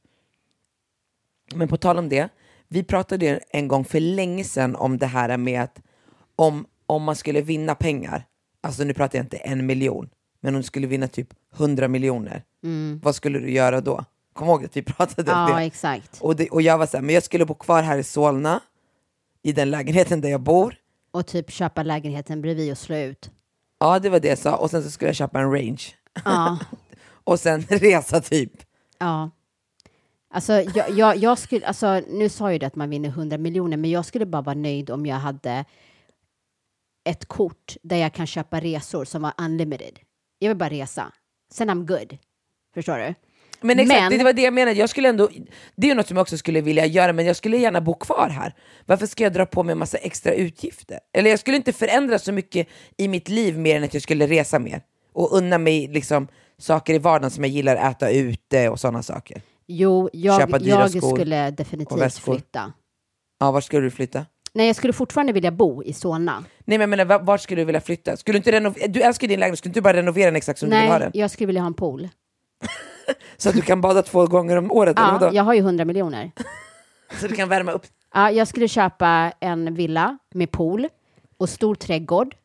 Men 1.55 1.67
på 1.67 1.77
tal 1.77 1.97
om 1.97 2.09
det, 2.09 2.29
vi 2.67 2.83
pratade 2.83 3.39
en 3.49 3.67
gång 3.67 3.85
för 3.85 3.99
länge 3.99 4.43
sedan 4.43 4.75
om 4.75 4.97
det 4.97 5.05
här 5.05 5.37
med 5.37 5.61
att 5.61 5.81
om, 6.35 6.65
om 6.85 7.03
man 7.03 7.15
skulle 7.15 7.41
vinna 7.41 7.75
pengar, 7.75 8.23
alltså 8.63 8.83
nu 8.83 8.93
pratar 8.93 9.19
jag 9.19 9.23
inte 9.25 9.37
en 9.37 9.65
miljon, 9.65 10.09
men 10.41 10.55
om 10.55 10.61
du 10.61 10.67
skulle 10.67 10.87
vinna 10.87 11.07
typ 11.07 11.27
100 11.57 11.87
miljoner, 11.87 12.43
vad 13.01 13.15
skulle 13.15 13.39
du 13.39 13.51
göra 13.51 13.81
då? 13.81 14.05
Kom 14.33 14.47
ihåg 14.47 14.65
att 14.65 14.77
vi 14.77 14.81
pratade 14.81 15.31
om 15.31 15.37
Mm. 15.37 15.51
Ja, 15.51 15.59
det. 15.59 15.65
exakt. 15.65 16.17
Och, 16.21 16.35
det. 16.35 16.49
och 16.49 16.61
jag 16.61 16.77
var 16.77 16.85
så 16.85 16.97
här, 16.97 17.01
men 17.01 17.15
jag 17.15 17.23
skulle 17.23 17.45
bo 17.45 17.53
kvar 17.53 17.81
här 17.83 17.97
i 17.97 18.03
Solna, 18.03 18.59
i 19.43 19.51
den 19.51 19.71
lägenheten 19.71 20.21
där 20.21 20.29
jag 20.29 20.41
bor. 20.41 20.75
Och 21.11 21.27
typ 21.27 21.51
köpa 21.51 21.83
lägenheten 21.83 22.41
bredvid 22.41 22.71
och 22.71 22.77
slå 22.77 22.95
ut. 22.97 23.31
Ja, 23.79 23.99
det 23.99 24.09
var 24.09 24.19
det 24.19 24.27
jag 24.27 24.37
sa. 24.37 24.55
Och 24.55 24.69
sen 24.71 24.83
så 24.83 24.89
skulle 24.91 25.09
jag 25.09 25.15
köpa 25.15 25.39
en 25.39 25.51
range. 25.51 25.81
Ja, 26.25 26.59
Och 27.23 27.39
sen 27.39 27.61
resa 27.61 28.21
typ. 28.21 28.51
ja. 28.99 29.29
Alltså, 30.33 30.53
jag, 30.53 30.89
jag, 30.89 31.17
jag 31.17 31.37
skulle, 31.37 31.67
alltså, 31.67 32.01
nu 32.09 32.29
sa 32.29 32.53
ju 32.53 32.59
det 32.59 32.65
att 32.67 32.75
man 32.75 32.89
vinner 32.89 33.09
100 33.09 33.37
miljoner, 33.37 33.77
men 33.77 33.89
jag 33.89 34.05
skulle 34.05 34.25
bara 34.25 34.41
vara 34.41 34.55
nöjd 34.55 34.89
om 34.89 35.05
jag 35.05 35.15
hade 35.15 35.65
ett 37.03 37.25
kort 37.25 37.75
där 37.81 37.97
jag 37.97 38.13
kan 38.13 38.27
köpa 38.27 38.59
resor 38.59 39.05
som 39.05 39.21
var 39.21 39.33
unlimited. 39.37 39.99
Jag 40.39 40.49
vill 40.49 40.57
bara 40.57 40.69
resa. 40.69 41.11
Sen 41.51 41.69
I'm 41.69 41.85
good. 41.85 42.17
Förstår 42.73 42.97
du? 42.97 43.13
Men 43.61 43.79
exakt, 43.79 44.01
Men- 44.01 44.17
det 44.17 44.23
var 44.23 44.33
det 44.33 44.41
jag 44.41 44.53
menade. 44.53 44.77
Jag 44.79 44.89
skulle 44.89 45.09
ändå, 45.09 45.29
det 45.75 45.87
är 45.87 45.89
ju 45.89 45.95
något 45.95 46.07
som 46.07 46.17
jag 46.17 46.21
också 46.21 46.37
skulle 46.37 46.61
vilja 46.61 46.85
göra, 46.85 47.13
men 47.13 47.25
jag 47.25 47.35
skulle 47.35 47.57
gärna 47.57 47.81
bo 47.81 47.93
kvar 47.93 48.29
här. 48.29 48.53
Varför 48.85 49.05
ska 49.05 49.23
jag 49.23 49.33
dra 49.33 49.45
på 49.45 49.63
mig 49.63 49.71
en 49.71 49.77
massa 49.77 49.97
extra 49.97 50.33
utgifter? 50.33 50.99
Eller 51.13 51.29
jag 51.29 51.39
skulle 51.39 51.57
inte 51.57 51.73
förändra 51.73 52.19
så 52.19 52.31
mycket 52.31 52.67
i 52.97 53.07
mitt 53.07 53.29
liv 53.29 53.57
mer 53.57 53.75
än 53.77 53.83
att 53.83 53.93
jag 53.93 54.03
skulle 54.03 54.27
resa 54.27 54.59
mer. 54.59 54.81
Och 55.13 55.37
unna 55.37 55.57
mig 55.57 55.87
liksom 55.87 56.27
saker 56.57 56.93
i 56.93 56.97
vardagen 56.97 57.31
som 57.31 57.43
jag 57.43 57.51
gillar, 57.53 57.91
äta 57.91 58.09
ute 58.09 58.69
och 58.69 58.79
sådana 58.79 59.03
saker. 59.03 59.41
Jo, 59.67 60.09
jag, 60.13 60.59
jag 60.61 61.03
skulle 61.03 61.51
definitivt 61.51 62.17
flytta. 62.17 62.73
Ja, 63.39 63.51
var 63.51 63.61
skulle 63.61 63.81
du 63.81 63.91
flytta? 63.91 64.25
Nej, 64.53 64.67
jag 64.67 64.75
skulle 64.75 64.93
fortfarande 64.93 65.33
vilja 65.33 65.51
bo 65.51 65.83
i 65.83 65.93
Solna. 65.93 66.43
Nej 66.65 66.77
men 66.77 66.89
menar, 66.89 67.05
va- 67.05 67.17
vart 67.19 67.41
skulle 67.41 67.61
du 67.61 67.65
vilja 67.65 67.81
flytta? 67.81 68.17
Skulle 68.17 68.33
du 68.33 68.37
inte 68.37 68.51
renovera, 68.51 68.87
du 68.87 69.01
älskar 69.01 69.27
din 69.27 69.39
lägenhet, 69.39 69.59
skulle 69.59 69.69
du 69.69 69.73
inte 69.73 69.81
bara 69.81 69.93
renovera 69.97 70.25
den 70.25 70.35
exakt 70.35 70.59
som 70.59 70.69
du 70.69 70.75
vill 70.75 70.85
ha 70.85 70.99
Nej, 70.99 71.09
den? 71.13 71.19
jag 71.21 71.31
skulle 71.31 71.47
vilja 71.47 71.61
ha 71.61 71.67
en 71.67 71.73
pool. 71.73 72.09
Så 73.37 73.49
att 73.49 73.55
du 73.55 73.61
kan 73.61 73.81
bada 73.81 74.01
två 74.01 74.25
gånger 74.27 74.55
om 74.57 74.71
året 74.71 74.97
eller 74.99 75.07
Ja, 75.07 75.17
vadå? 75.21 75.35
jag 75.35 75.43
har 75.43 75.53
ju 75.53 75.59
100 75.59 75.85
miljoner. 75.85 76.31
Så 77.19 77.27
du 77.27 77.35
kan 77.35 77.49
värma 77.49 77.71
upp. 77.71 77.83
Ja, 78.13 78.31
jag 78.31 78.47
skulle 78.47 78.67
köpa 78.67 79.31
en 79.39 79.73
villa 79.75 80.17
med 80.33 80.51
pool 80.51 80.87
och 81.37 81.49
stor 81.49 81.75
trädgård. 81.75 82.35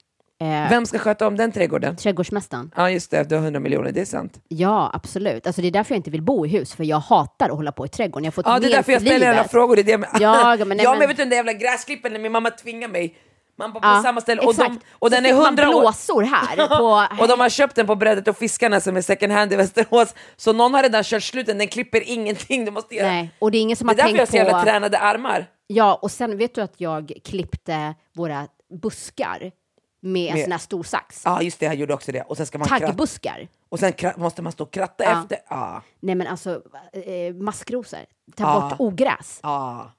Eh, 0.40 0.46
Vem 0.70 0.86
ska 0.86 0.98
sköta 0.98 1.26
om 1.26 1.36
den 1.36 1.52
trädgården? 1.52 1.96
Trädgårdsmästaren. 1.96 2.70
Ja 2.76 2.90
just 2.90 3.10
det, 3.10 3.22
du 3.28 3.34
har 3.34 3.42
100 3.42 3.60
miljoner, 3.60 3.92
det 3.92 4.00
är 4.00 4.04
sant. 4.04 4.40
Ja, 4.48 4.90
absolut. 4.94 5.46
Alltså, 5.46 5.62
det 5.62 5.68
är 5.68 5.72
därför 5.72 5.94
jag 5.94 5.98
inte 5.98 6.10
vill 6.10 6.22
bo 6.22 6.46
i 6.46 6.48
hus, 6.48 6.74
för 6.74 6.84
jag 6.84 6.98
hatar 7.00 7.46
att 7.48 7.56
hålla 7.56 7.72
på 7.72 7.86
i 7.86 7.88
trädgården. 7.88 8.24
Jag 8.24 8.30
har 8.30 8.32
fått 8.32 8.46
Ja 8.46 8.58
det 8.58 8.66
är 8.66 8.70
därför 8.70 8.92
jag 8.92 9.02
ställer 9.02 9.30
alla 9.30 9.44
frågor. 9.44 9.76
Det 9.76 9.82
är 9.82 9.84
det 9.84 9.98
med... 9.98 10.08
Ja, 10.20 10.56
men 10.58 10.68
nej, 10.68 10.80
ja 10.84 10.90
men- 10.90 10.98
men 10.98 11.08
vet 11.08 11.16
du 11.16 11.22
den 11.22 11.30
där 11.30 11.36
jävla 11.36 11.52
gräsklippen 11.52 12.12
när 12.12 12.20
min 12.20 12.32
mamma 12.32 12.50
tvingar 12.50 12.88
mig. 12.88 13.14
Man 13.58 13.72
bara 13.72 13.80
på 13.80 13.86
Ja, 13.88 14.02
samma 14.02 14.20
ställe 14.20 14.42
och, 14.42 14.54
de, 14.54 14.80
och 14.92 15.10
den 15.10 15.26
är 15.26 15.30
100 15.30 15.68
år. 15.68 15.80
blåsor 15.80 16.22
här. 16.22 16.68
På... 16.78 17.22
Och 17.22 17.28
de 17.28 17.40
har 17.40 17.48
köpt 17.48 17.74
den 17.76 17.86
på 17.86 17.94
Brädet 17.96 18.28
och 18.28 18.36
Fiskarna 18.36 18.80
som 18.80 18.96
är 18.96 19.00
second 19.02 19.32
hand 19.32 19.52
i 19.52 19.56
Västerås. 19.56 20.14
Så 20.36 20.52
någon 20.52 20.74
har 20.74 20.82
redan 20.82 21.04
kört 21.04 21.22
slut 21.22 21.46
den, 21.46 21.58
den 21.58 21.68
klipper 21.68 22.08
ingenting. 22.08 22.64
Du 22.64 22.70
måste 22.70 22.94
göra. 22.94 23.08
Nej, 23.08 23.30
och 23.38 23.50
det 23.50 23.58
är 23.58 23.60
ingen 23.62 23.76
som 23.76 23.86
Det 23.86 23.92
är 23.92 24.02
har 24.02 24.02
därför 24.02 24.16
jag 24.16 24.20
har 24.22 24.26
tänkt 24.26 24.30
så 24.30 24.36
jävla 24.36 24.62
tränade 24.62 24.98
armar. 24.98 25.46
Ja, 25.66 25.94
och 26.02 26.10
sen 26.10 26.38
vet 26.38 26.54
du 26.54 26.60
att 26.60 26.74
jag 26.76 27.12
klippte 27.24 27.94
våra 28.14 28.46
buskar 28.82 29.52
med 30.00 30.28
en 30.30 30.34
Med- 30.34 30.42
sån 30.44 30.52
här 30.52 30.58
stor 30.58 30.82
sax. 30.82 31.22
Ja 31.24 31.42
just 31.42 31.60
det, 31.60 31.66
jag 31.66 31.74
gjorde 31.74 31.94
också 31.94 32.12
det. 32.12 32.22
Och 32.22 32.36
sen 32.36 32.46
ska 32.46 32.58
man. 32.58 32.68
Taggbuskar. 32.68 33.48
Och 33.68 33.78
sen 33.78 33.92
måste 34.16 34.42
man 34.42 34.52
stå 34.52 34.64
och 34.64 34.70
kratta 34.72 35.04
Ja. 35.04 35.22
efter. 35.22 35.38
Ja. 35.48 35.82
Nej, 36.00 36.14
men 36.14 36.26
alltså 36.26 36.50
eh, 36.92 37.34
maskrosor. 37.34 37.98
Ta 38.36 38.44
Ja. 38.44 38.60
bort 38.60 38.80
ogräs. 38.80 39.40
Ja. 39.42 39.90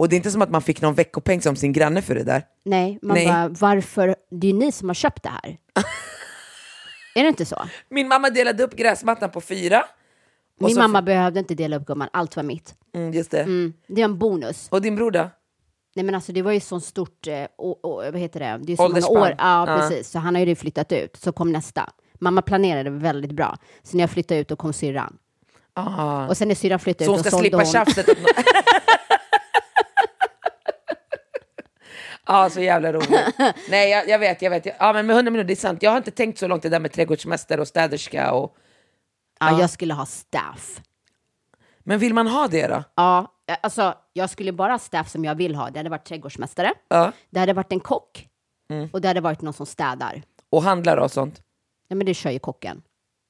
Och 0.00 0.08
det 0.08 0.14
är 0.14 0.16
inte 0.16 0.30
som 0.30 0.42
att 0.42 0.50
man 0.50 0.62
fick 0.62 0.80
någon 0.80 0.94
veckopeng 0.94 1.42
som 1.42 1.56
sin 1.56 1.72
granne 1.72 2.02
för 2.02 2.14
det 2.14 2.22
där. 2.22 2.42
Nej, 2.64 2.98
man 3.02 3.14
Nej. 3.14 3.26
bara, 3.26 3.48
varför? 3.48 4.16
Det 4.30 4.46
är 4.46 4.52
ju 4.52 4.58
ni 4.58 4.72
som 4.72 4.88
har 4.88 4.94
köpt 4.94 5.22
det 5.22 5.28
här. 5.28 5.56
är 7.14 7.22
det 7.22 7.28
inte 7.28 7.44
så? 7.44 7.56
Min 7.88 8.08
mamma 8.08 8.30
delade 8.30 8.62
upp 8.64 8.76
gräsmattan 8.76 9.30
på 9.30 9.40
fyra. 9.40 9.84
Min 10.60 10.74
så- 10.74 10.80
mamma 10.80 11.02
behövde 11.02 11.40
inte 11.40 11.54
dela 11.54 11.76
upp 11.76 11.86
gumman, 11.86 12.08
allt 12.12 12.36
var 12.36 12.42
mitt. 12.42 12.74
Mm, 12.94 13.12
just 13.12 13.30
det. 13.30 13.40
Mm, 13.40 13.72
det 13.86 14.00
är 14.00 14.04
en 14.04 14.18
bonus. 14.18 14.68
Och 14.70 14.82
din 14.82 14.96
bror 14.96 15.10
då? 15.10 15.30
Nej 15.94 16.04
men 16.04 16.14
alltså 16.14 16.32
det 16.32 16.42
var 16.42 16.52
ju 16.52 16.60
så 16.60 16.80
stort, 16.80 17.26
eh, 17.26 17.44
och, 17.58 17.84
och, 17.84 17.94
vad 18.12 18.16
heter 18.18 18.40
det, 18.40 18.60
det 18.66 18.72
är 18.72 18.76
så 18.76 18.88
många 18.88 19.06
år. 19.06 19.34
Ja, 19.38 19.64
Ja. 19.70 19.76
precis. 19.78 20.10
Så 20.10 20.18
han 20.18 20.34
har 20.34 20.42
ju 20.42 20.54
flyttat 20.56 20.92
ut, 20.92 21.16
så 21.16 21.32
kom 21.32 21.52
nästa. 21.52 21.90
Mamma 22.20 22.42
planerade 22.42 22.90
väldigt 22.90 23.32
bra. 23.32 23.56
Så 23.82 23.96
när 23.96 24.02
jag 24.02 24.10
flyttade 24.10 24.40
ut 24.40 24.48
då 24.48 24.56
kom 24.56 24.72
syrran. 24.72 25.16
Ah. 25.74 26.26
Och 26.26 26.36
sen 26.36 26.48
när 26.48 26.54
syrran 26.54 26.78
flyttade 26.78 27.04
Så 27.04 27.10
hon 27.10 27.18
ut 27.20 27.26
ska 27.26 27.30
sålde 27.30 27.42
slippa 27.42 27.56
hon. 27.56 27.66
tjafset. 27.66 28.08
att 28.08 28.18
nå- 28.22 28.24
Ja, 32.32 32.50
så 32.50 32.60
jävla 32.60 32.92
roligt. 32.92 33.10
Nej, 33.70 33.90
jag, 33.90 34.08
jag 34.08 34.18
vet, 34.18 34.42
jag 34.42 34.50
vet. 34.50 34.66
Ja, 34.78 34.92
men 34.92 35.06
med 35.06 35.16
100 35.16 35.30
miljoner, 35.30 35.44
det 35.46 35.52
är 35.54 35.56
sant. 35.56 35.82
Jag 35.82 35.90
har 35.90 35.98
inte 35.98 36.10
tänkt 36.10 36.38
så 36.38 36.48
långt 36.48 36.62
det 36.62 36.68
där 36.68 36.80
med 36.80 36.92
trädgårdsmästare 36.92 37.60
och 37.60 37.68
städerska 37.68 38.32
och... 38.32 38.56
Ja, 39.40 39.60
jag 39.60 39.70
skulle 39.70 39.94
ha 39.94 40.06
staff. 40.06 40.80
Men 41.78 41.98
vill 41.98 42.14
man 42.14 42.26
ha 42.26 42.48
det 42.48 42.66
då? 42.66 42.84
Ja, 42.96 43.32
alltså 43.60 43.94
jag 44.12 44.30
skulle 44.30 44.52
bara 44.52 44.72
ha 44.72 44.78
staff 44.78 45.08
som 45.10 45.24
jag 45.24 45.34
vill 45.34 45.54
ha. 45.54 45.70
Det 45.70 45.78
hade 45.78 45.90
varit 45.90 46.04
trädgårdsmästare, 46.04 46.72
Ja. 46.88 47.12
det 47.30 47.40
hade 47.40 47.52
varit 47.52 47.72
en 47.72 47.80
kock 47.80 48.26
Mm. 48.70 48.88
och 48.92 49.00
det 49.00 49.08
hade 49.08 49.20
varit 49.20 49.40
någon 49.42 49.52
som 49.54 49.66
städar. 49.66 50.22
Och 50.50 50.62
handlar 50.62 50.96
och 50.96 51.10
sånt? 51.12 51.42
Nej 51.88 51.96
men 51.96 52.06
det 52.06 52.14
kör 52.14 52.30
ju 52.30 52.38
kocken. 52.38 52.82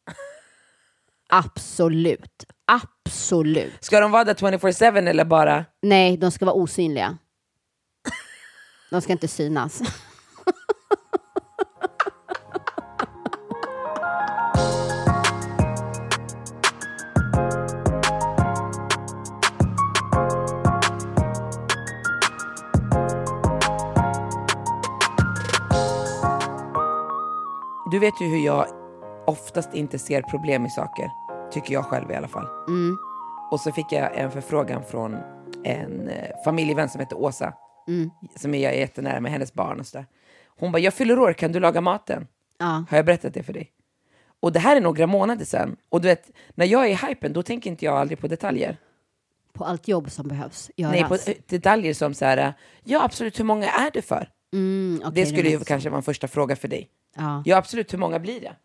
Absolut. 1.29 2.45
Absolut. 2.73 3.85
Ska 3.85 4.01
de 4.01 4.11
vara 4.11 4.25
där 4.25 4.35
24-7 4.35 5.09
eller 5.09 5.25
bara... 5.25 5.65
Nej, 5.83 6.17
de 6.17 6.31
ska 6.31 6.45
vara 6.45 6.57
osynliga. 6.57 7.19
De 8.91 9.01
ska 9.01 9.13
inte 9.13 9.29
synas. 9.29 9.83
Du 27.91 27.99
vet 27.99 28.21
ju 28.21 28.27
hur 28.27 28.47
jag 28.47 28.67
oftast 29.27 29.75
inte 29.75 29.99
ser 29.99 30.23
problem 30.23 30.67
i 30.67 30.71
saker. 30.71 31.11
Tycker 31.53 31.75
jag 31.75 31.85
själv 31.85 32.11
i 32.11 32.15
alla 32.15 32.29
fall. 32.29 32.47
Mm. 32.69 32.99
Och 33.51 33.61
så 33.61 33.73
fick 33.73 33.93
jag 33.93 34.17
en 34.17 34.31
förfrågan 34.31 34.83
från 34.85 35.17
en 35.65 36.09
eh, 36.09 36.31
familjevän 36.45 36.89
som 36.89 37.01
heter 37.01 37.17
Åsa. 37.19 37.53
Mm. 37.89 38.11
Som 38.37 38.55
jag 38.55 38.75
är 38.75 38.79
jättenära 38.79 39.21
med, 39.21 39.33
hennes 39.33 39.55
barn 39.55 39.81
och 39.81 39.87
sådär. 39.87 40.07
Hon 40.47 40.73
bara, 40.73 40.79
jag 40.79 40.95
fyller 40.95 41.19
år, 41.19 41.33
kan 41.33 41.53
du 41.53 41.61
laga 41.61 41.81
maten? 41.81 42.27
Ja. 42.59 42.85
Har 42.91 42.97
jag 42.97 43.07
berättat 43.07 43.35
det 43.35 43.43
för 43.43 43.53
dig? 43.53 43.73
Och 44.41 44.53
det 44.53 44.59
här 44.59 44.77
är 44.77 44.81
några 44.81 45.07
månader 45.07 45.45
sedan. 45.45 45.77
Och 45.89 46.01
du 46.01 46.09
vet, 46.09 46.31
när 46.55 46.67
jag 46.67 46.87
är 46.87 46.91
i 46.91 47.09
hypen, 47.09 47.33
då 47.33 47.43
tänker 47.43 47.71
inte 47.71 47.85
jag 47.85 47.95
aldrig 47.95 48.19
på 48.19 48.29
detaljer. 48.29 48.77
På 49.53 49.65
allt 49.65 49.89
jobb 49.89 50.11
som 50.11 50.29
behövs 50.29 50.71
göras. 50.77 50.93
Nej, 50.93 51.05
på 51.05 51.15
eh, 51.15 51.37
detaljer 51.47 51.95
som 51.95 52.15
så 52.15 52.25
här, 52.25 52.55
ja 52.85 53.05
absolut, 53.05 53.39
hur 53.39 53.45
många 53.45 53.69
är 53.71 53.91
det 53.91 54.03
för? 54.03 54.31
Mm, 54.53 55.01
okej, 55.05 55.13
det 55.15 55.27
skulle 55.27 55.43
du 55.43 55.51
ju 55.51 55.61
kanske 55.61 55.91
vara 55.91 55.97
en 55.97 56.03
första 56.03 56.29
fråga 56.29 56.57
för 56.57 56.69
dig. 56.69 56.89
Ja. 57.17 57.43
Ja 57.47 57.57
absolut, 57.57 57.93
hur 57.93 57.99
många 57.99 58.19
blir 58.19 58.41
det? 58.41 58.57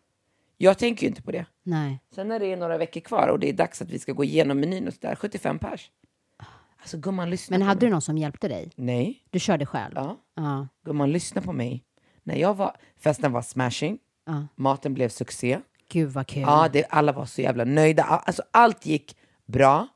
Jag 0.57 0.77
tänker 0.77 1.03
ju 1.03 1.07
inte 1.07 1.21
på 1.21 1.31
det. 1.31 1.45
Nej. 1.63 1.99
Sen 2.15 2.27
när 2.27 2.39
det 2.39 2.45
är 2.45 2.57
några 2.57 2.77
veckor 2.77 3.01
kvar 3.01 3.27
och 3.27 3.39
det 3.39 3.49
är 3.49 3.53
dags 3.53 3.81
att 3.81 3.91
vi 3.91 3.99
ska 3.99 4.11
gå 4.11 4.23
igenom 4.23 4.59
menyn 4.59 4.87
och 4.87 4.93
sådär, 4.93 5.15
75 5.15 5.59
pers. 5.59 5.91
Alltså 6.85 6.97
gumman, 6.97 7.29
lyssna 7.29 7.53
Men 7.57 7.61
på 7.61 7.67
hade 7.67 7.79
mig. 7.79 7.87
du 7.87 7.91
någon 7.91 8.01
som 8.01 8.17
hjälpte 8.17 8.47
dig? 8.47 8.71
Nej. 8.75 9.23
Du 9.29 9.39
körde 9.39 9.65
själv? 9.65 9.91
Ja. 9.95 10.17
Ja. 10.35 10.67
Gumman, 10.85 11.11
lyssna 11.11 11.41
på 11.41 11.53
mig. 11.53 11.83
När 12.23 12.35
jag 12.35 12.53
var, 12.53 12.77
festen 12.99 13.31
var 13.31 13.41
smashing, 13.41 13.99
Ja. 14.25 14.47
maten 14.55 14.93
blev 14.93 15.09
succé. 15.09 15.59
Gud 15.89 16.09
vad 16.09 16.27
kul. 16.27 16.41
Ja, 16.41 16.69
det, 16.73 16.85
alla 16.89 17.11
var 17.11 17.25
så 17.25 17.41
jävla 17.41 17.63
nöjda. 17.65 18.03
Alltså, 18.03 18.43
allt 18.51 18.85
gick 18.85 19.17
bra. 19.45 19.87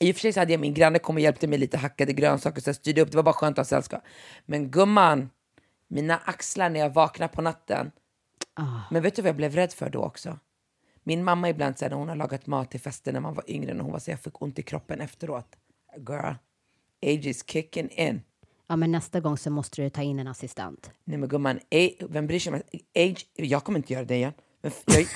I 0.00 0.12
och 0.12 0.16
för 0.16 0.20
sig 0.20 0.32
så 0.32 0.40
hade 0.40 0.52
jag 0.52 0.60
min 0.60 0.74
granne 0.74 0.98
kom 0.98 1.14
och 1.16 1.20
hjälpte 1.20 1.46
mig 1.46 1.58
lite, 1.58 1.78
hackade 1.78 2.12
grönsaker, 2.12 2.60
så 2.60 2.68
jag 2.68 2.76
styrde 2.76 3.00
upp. 3.02 3.10
Det 3.10 3.16
var 3.16 3.22
bara 3.24 3.32
skönt 3.34 3.58
att 3.58 3.66
ha 3.66 3.68
sällskap. 3.68 4.02
Men 4.46 4.70
gumman, 4.70 5.30
mina 5.88 6.16
axlar 6.24 6.70
när 6.70 6.80
jag 6.80 6.90
vaknade 6.94 7.32
på 7.32 7.42
natten. 7.42 7.90
Ah. 8.54 8.80
Men 8.90 9.02
vet 9.02 9.16
du 9.16 9.22
vad 9.22 9.28
jag 9.28 9.36
blev 9.36 9.54
rädd 9.54 9.72
för 9.72 9.90
då 9.90 10.02
också? 10.02 10.38
Min 11.02 11.24
mamma 11.24 11.48
ibland 11.48 11.78
säger 11.78 11.90
när 11.90 11.96
hon 11.96 12.08
har 12.08 12.16
lagat 12.16 12.46
mat 12.46 12.70
till 12.70 12.80
fester 12.80 13.12
när 13.12 13.20
man 13.20 13.34
var 13.34 13.50
yngre, 13.50 13.74
när 13.74 13.82
hon 13.82 13.92
var 13.92 13.98
så 13.98 14.10
jag 14.10 14.20
fick 14.20 14.42
ont 14.42 14.58
i 14.58 14.62
kroppen 14.62 15.00
efteråt. 15.00 15.56
Girl, 15.96 16.32
age 17.02 17.26
is 17.26 17.42
kicking 17.46 17.88
in. 17.90 18.22
Ja, 18.66 18.76
men 18.76 18.92
nästa 18.92 19.20
gång 19.20 19.38
så 19.38 19.50
måste 19.50 19.82
du 19.82 19.90
ta 19.90 20.02
in 20.02 20.18
en 20.18 20.26
assistent. 20.28 20.90
Nej 21.04 21.18
men 21.18 21.28
gumman, 21.28 21.60
vem 22.08 22.26
bryr 22.26 22.38
sig 22.40 22.52
om 22.52 22.60
age? 22.96 23.26
Jag 23.34 23.64
kommer 23.64 23.78
inte 23.78 23.92
göra 23.92 24.04
det 24.04 24.14
igen. 24.16 24.32
Jag, 24.60 24.72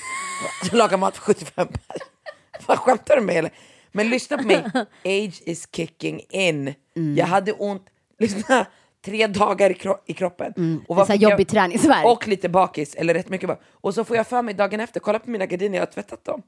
jag 0.63 0.73
lagar 0.73 0.97
mat 0.97 1.17
för 1.17 1.21
75 1.23 1.67
pers. 1.67 2.01
Vad 2.67 2.79
skämtar 2.79 3.15
du 3.15 3.21
med 3.21 3.35
eller? 3.35 3.51
Men 3.91 4.09
lyssna 4.09 4.37
på 4.37 4.43
mig, 4.47 4.63
age 5.05 5.41
is 5.45 5.67
kicking 5.75 6.21
in. 6.29 6.73
Mm. 6.95 7.15
Jag 7.15 7.25
hade 7.25 7.53
ont, 7.53 7.85
lyssna, 8.19 8.65
tre 9.01 9.27
dagar 9.27 9.69
i, 9.69 9.73
kro- 9.73 9.99
i 10.05 10.13
kroppen. 10.13 10.53
Mm. 10.57 10.81
Och 10.87 11.07
fick 11.07 11.21
jag- 11.21 11.31
jobbig 11.31 11.47
träningsvärk. 11.47 12.05
Och 12.05 12.27
lite 12.27 12.49
bakis, 12.49 12.95
eller 12.95 13.13
rätt 13.13 13.29
mycket 13.29 13.47
bak. 13.47 13.61
Och 13.71 13.93
så 13.93 14.03
får 14.03 14.17
jag 14.17 14.27
för 14.27 14.41
mig 14.41 14.53
dagen 14.53 14.79
efter, 14.79 14.99
kolla 14.99 15.19
på 15.19 15.29
mina 15.29 15.45
gardiner, 15.45 15.75
jag 15.77 15.81
har 15.85 15.91
tvättat 15.91 16.25
dem. 16.25 16.41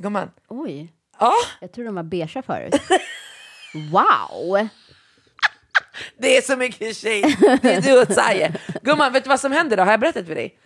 Gumman, 0.00 0.30
Oj, 0.48 0.92
ja, 1.20 1.34
jag 1.60 1.72
tror 1.72 1.84
de 1.84 1.94
var 1.94 2.02
beiga 2.02 2.42
förut. 2.42 2.74
wow! 3.92 4.68
det 6.18 6.36
är 6.36 6.42
så 6.42 6.56
mycket 6.56 6.96
tjej. 6.96 7.36
Det 7.62 7.72
är 7.74 7.80
du 7.80 8.02
och 8.02 8.12
Saje. 8.12 8.54
Gumman, 8.82 9.12
vet 9.12 9.24
du 9.24 9.28
vad 9.28 9.40
som 9.40 9.52
händer 9.52 9.76
då? 9.76 9.82
Har 9.82 9.90
jag 9.90 10.00
berättat 10.00 10.26
för 10.26 10.34
dig? 10.34 10.58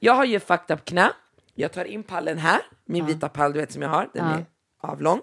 Jag 0.00 0.12
har 0.14 0.24
ju 0.24 0.40
fucked 0.40 0.74
up 0.78 0.84
knä. 0.84 1.12
Jag 1.54 1.72
tar 1.72 1.84
in 1.84 2.02
pallen 2.02 2.38
här, 2.38 2.60
min 2.84 3.06
vita 3.06 3.28
pall 3.28 3.52
du 3.52 3.60
vet 3.60 3.72
som 3.72 3.82
jag 3.82 3.88
har, 3.88 4.10
den 4.14 4.24
Ja. 4.26 4.34
är 4.34 4.44
avlång. 4.92 5.20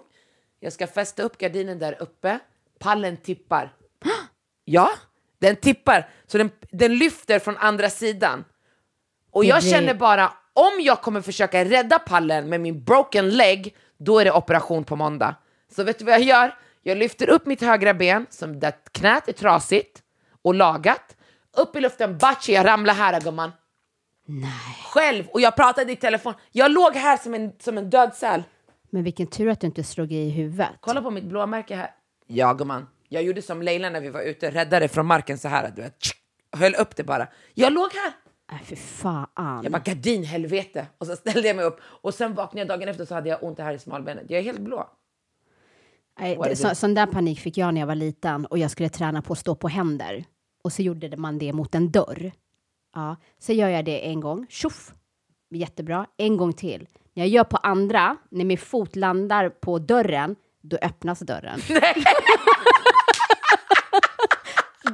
Jag 0.60 0.72
ska 0.72 0.86
fästa 0.86 1.22
upp 1.22 1.38
gardinen 1.38 1.78
där 1.78 1.96
uppe. 2.02 2.38
Pallen 2.78 3.16
tippar. 3.16 3.72
Ja, 4.64 4.90
den 5.38 5.56
tippar. 5.56 6.08
Så 6.26 6.38
den, 6.38 6.50
den 6.70 6.98
lyfter 6.98 7.38
från 7.38 7.56
andra 7.56 7.90
sidan. 7.90 8.44
Och 9.30 9.44
jag 9.44 9.62
känner 9.64 9.94
bara, 9.94 10.32
om 10.52 10.72
jag 10.80 11.02
kommer 11.02 11.20
försöka 11.20 11.64
rädda 11.64 11.98
pallen 11.98 12.48
med 12.48 12.60
min 12.60 12.84
broken 12.84 13.30
leg, 13.30 13.76
då 14.00 14.18
är 14.18 14.24
det 14.24 14.32
operation 14.32 14.84
på 14.84 14.96
måndag. 14.96 15.34
Så 15.76 15.84
vet 15.84 15.98
du 15.98 16.04
vad 16.04 16.14
jag 16.14 16.22
gör? 16.22 16.54
Jag 16.82 16.98
lyfter 16.98 17.30
upp 17.30 17.46
mitt 17.46 17.60
högra 17.60 17.94
ben, 17.94 18.26
som 18.30 18.60
där 18.60 18.72
knät 18.92 19.28
är 19.28 19.32
trasigt 19.32 20.02
och 20.42 20.54
lagat. 20.54 21.16
Upp 21.56 21.76
i 21.76 21.80
luften, 21.80 22.18
bachi, 22.18 22.52
jag 22.52 22.66
ramlar 22.66 22.94
här 22.94 23.20
gumman. 23.20 23.52
Nej. 24.26 24.50
Själv, 24.84 25.26
och 25.28 25.40
jag 25.40 25.56
pratade 25.56 25.92
i 25.92 25.96
telefon. 25.96 26.34
Jag 26.52 26.70
låg 26.70 26.94
här 26.94 27.16
som 27.16 27.34
en, 27.34 27.52
som 27.60 27.78
en 27.78 27.90
död 27.90 28.14
säl. 28.14 28.42
Men 28.90 29.04
vilken 29.04 29.26
tur 29.26 29.48
att 29.48 29.60
du 29.60 29.66
inte 29.66 29.84
slog 29.84 30.12
i 30.12 30.30
huvudet. 30.30 30.68
Kolla 30.80 31.02
på 31.02 31.10
mitt 31.10 31.24
blåmärke 31.24 31.76
här. 31.76 31.90
Ja 32.26 32.52
gumman, 32.52 32.86
jag 33.08 33.22
gjorde 33.22 33.42
som 33.42 33.62
Leila 33.62 33.90
när 33.90 34.00
vi 34.00 34.10
var 34.10 34.20
ute, 34.20 34.50
räddade 34.50 34.88
från 34.88 35.06
marken 35.06 35.38
så 35.38 35.48
här, 35.48 35.72
du 35.76 35.82
vet. 35.82 35.94
Höll 36.56 36.74
upp 36.74 36.96
det 36.96 37.04
bara. 37.04 37.28
Jag 37.54 37.72
låg 37.72 37.92
här. 37.92 38.12
Nej, 38.50 38.60
för 38.64 38.76
fan. 38.76 39.60
Jag 39.62 39.72
bara 39.72 39.82
gardin 39.82 40.24
helvete. 40.24 40.86
Och 40.98 41.06
så 41.06 41.16
ställde 41.16 41.48
jag 41.48 41.56
mig 41.56 41.64
upp 41.64 41.80
och 41.84 42.14
sen 42.14 42.34
vaknade 42.34 42.60
jag 42.60 42.68
dagen 42.68 42.88
efter 42.88 43.04
så 43.04 43.14
hade 43.14 43.28
jag 43.28 43.42
ont 43.42 43.58
här 43.58 43.74
i 43.74 43.78
smalbenet. 43.78 44.24
Jag 44.28 44.40
är 44.40 44.44
helt 44.44 44.60
blå. 44.60 44.90
Nej, 46.20 46.38
det 46.44 46.56
så, 46.56 46.74
sån 46.74 46.94
där 46.94 47.06
panik 47.06 47.40
fick 47.40 47.58
jag 47.58 47.74
när 47.74 47.80
jag 47.80 47.86
var 47.86 47.94
liten 47.94 48.46
och 48.46 48.58
jag 48.58 48.70
skulle 48.70 48.88
träna 48.88 49.22
på 49.22 49.32
att 49.32 49.38
stå 49.38 49.54
på 49.54 49.68
händer. 49.68 50.24
Och 50.64 50.72
så 50.72 50.82
gjorde 50.82 51.16
man 51.16 51.38
det 51.38 51.52
mot 51.52 51.74
en 51.74 51.90
dörr. 51.90 52.32
Ja, 52.94 53.16
så 53.38 53.52
gör 53.52 53.68
jag 53.68 53.84
det 53.84 54.08
en 54.08 54.20
gång, 54.20 54.46
tjoff, 54.48 54.94
jättebra, 55.50 56.06
en 56.16 56.36
gång 56.36 56.52
till. 56.52 56.88
När 57.14 57.22
jag 57.22 57.28
gör 57.28 57.44
på 57.44 57.56
andra, 57.56 58.16
när 58.30 58.44
min 58.44 58.58
fot 58.58 58.96
landar 58.96 59.48
på 59.48 59.78
dörren, 59.78 60.36
då 60.60 60.76
öppnas 60.82 61.20
dörren. 61.20 61.60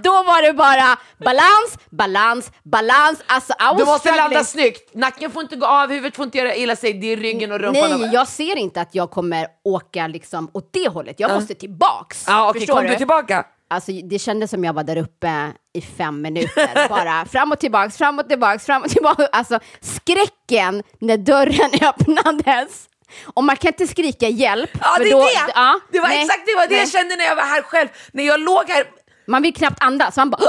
då 0.07 0.23
var 0.23 0.43
det 0.43 0.53
bara 0.53 0.97
balans, 1.25 1.79
balans, 1.91 2.51
balans. 2.63 3.19
Alltså, 3.27 3.53
I 3.53 3.65
was 3.65 3.77
Du 3.79 3.85
måste 3.85 3.99
struggling. 4.01 4.23
landa 4.23 4.45
snyggt. 4.45 4.95
Nacken 4.95 5.31
får 5.31 5.43
inte 5.43 5.57
gå 5.57 5.67
av, 5.67 5.91
huvudet 5.91 6.17
får 6.17 6.25
inte 6.25 6.39
göra 6.39 6.55
illa 6.55 6.77
sig. 6.77 6.93
Det 6.93 7.13
är 7.13 7.17
ryggen 7.17 7.53
och 7.53 7.61
rumpan. 7.61 8.01
Nej, 8.01 8.11
jag 8.13 8.29
ser 8.29 8.57
inte 8.57 8.81
att 8.81 8.95
jag 8.95 9.11
kommer 9.11 9.47
åka 9.65 10.07
liksom 10.07 10.51
åt 10.55 10.71
det 10.73 10.89
hållet. 10.89 11.21
Jag 11.21 11.31
måste 11.35 11.55
tillbaks. 11.55 12.25
Ja, 12.27 12.49
okej, 12.51 12.61
Förstår 12.61 12.75
kom 12.75 12.87
du 12.87 12.97
tillbaka? 12.97 13.45
Alltså, 13.71 13.93
det 13.93 14.19
kändes 14.19 14.51
som 14.51 14.65
jag 14.65 14.73
var 14.73 14.83
där 14.85 14.97
uppe 14.97 15.53
i 15.75 15.81
fem 15.81 16.23
minuter. 16.23 16.89
Bara 16.89 17.25
fram 17.25 17.53
och 17.53 17.59
tillbaks, 17.59 17.97
fram 17.99 18.19
och 18.19 18.29
tillbaks, 18.29 18.67
fram 18.67 18.83
och 18.83 18.89
tillbaks. 18.91 19.25
Alltså 19.33 19.59
skräcken 19.81 20.83
när 21.01 21.17
dörren 21.17 21.71
öppnades. 21.89 22.89
Och 23.35 23.45
man 23.45 23.57
kan 23.57 23.69
inte 23.69 23.87
skrika 23.87 24.29
hjälp. 24.29 24.71
Ja, 24.81 24.97
det 24.99 25.09
är 25.09 25.11
då- 25.13 25.21
det! 25.23 25.53
ja, 25.55 25.81
det 25.93 26.01
var 26.01 26.09
nej, 26.09 26.23
exakt 26.23 26.47
det, 26.47 26.55
var 26.55 26.63
det 26.63 26.69
nej. 26.71 26.79
jag 26.79 26.89
kände 26.91 27.17
när 27.17 27.25
jag 27.25 27.37
var 27.37 27.43
här 27.43 27.63
själv. 27.63 27.89
När 28.13 28.25
jag 28.25 28.41
låg 28.41 28.65
här, 28.69 28.85
Man 29.27 29.43
vill 29.43 29.55
knappt 29.55 29.83
andas. 29.83 30.17
Man 30.17 30.31
bara... 30.31 30.43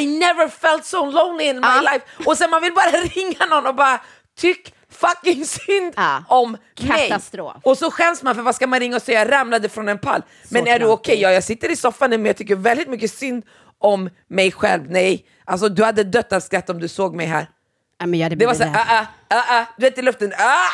I 0.00 0.06
never 0.18 0.48
felt 0.48 0.84
so 0.84 1.04
lonely 1.10 1.44
in 1.44 1.56
my 1.56 1.66
Ja. 1.66 1.80
life. 1.92 2.04
Och 2.26 2.36
sen 2.38 2.50
man 2.50 2.62
vill 2.62 2.72
bara 2.74 2.90
ringa 2.90 3.46
någon 3.50 3.66
och 3.66 3.74
bara 3.74 4.00
tyck 4.38 4.74
fucking 4.90 5.44
synd 5.44 5.92
Ja. 5.96 6.24
om 6.28 6.52
mig. 6.80 7.08
Katastrof. 7.08 7.56
Och 7.62 7.78
så 7.78 7.90
skäms 7.90 8.22
man 8.22 8.34
för 8.34 8.42
vad 8.42 8.54
ska 8.54 8.66
man 8.66 8.80
ringa 8.80 8.96
och 8.96 9.02
säga, 9.02 9.18
jag 9.18 9.32
ramlade 9.32 9.68
från 9.68 9.88
en 9.88 9.98
pall. 9.98 10.22
Men 10.50 10.66
är 10.66 10.78
du 10.78 10.86
okej? 10.86 11.20
Ja, 11.20 11.30
jag 11.32 11.44
sitter 11.44 11.70
i 11.70 11.76
soffan 11.76 12.10
nu 12.10 12.18
men 12.18 12.26
jag 12.26 12.36
tycker 12.36 12.56
väldigt 12.56 12.88
mycket 12.88 13.10
synd 13.10 13.44
om 13.78 14.10
mig 14.28 14.52
själv. 14.52 14.90
Nej, 14.90 15.26
alltså 15.44 15.68
du 15.68 15.84
hade 15.84 16.04
dött 16.04 16.32
av 16.32 16.40
skratt 16.40 16.70
om 16.70 16.78
du 16.80 16.88
såg 16.88 17.14
mig 17.14 17.26
här. 17.26 17.46
Ja, 18.00 18.06
men 18.06 18.18
jag 18.20 18.24
hade 18.24 18.36
Det 18.36 18.46
var 18.46 18.54
såhär, 18.54 18.72
rädd. 18.72 18.86
ah, 18.88 19.06
ah, 19.36 19.36
ah, 19.36 19.60
ah, 19.60 19.64
du 19.76 19.82
vet 19.84 19.98
i 19.98 20.02
luften, 20.02 20.32
ah, 20.38 20.68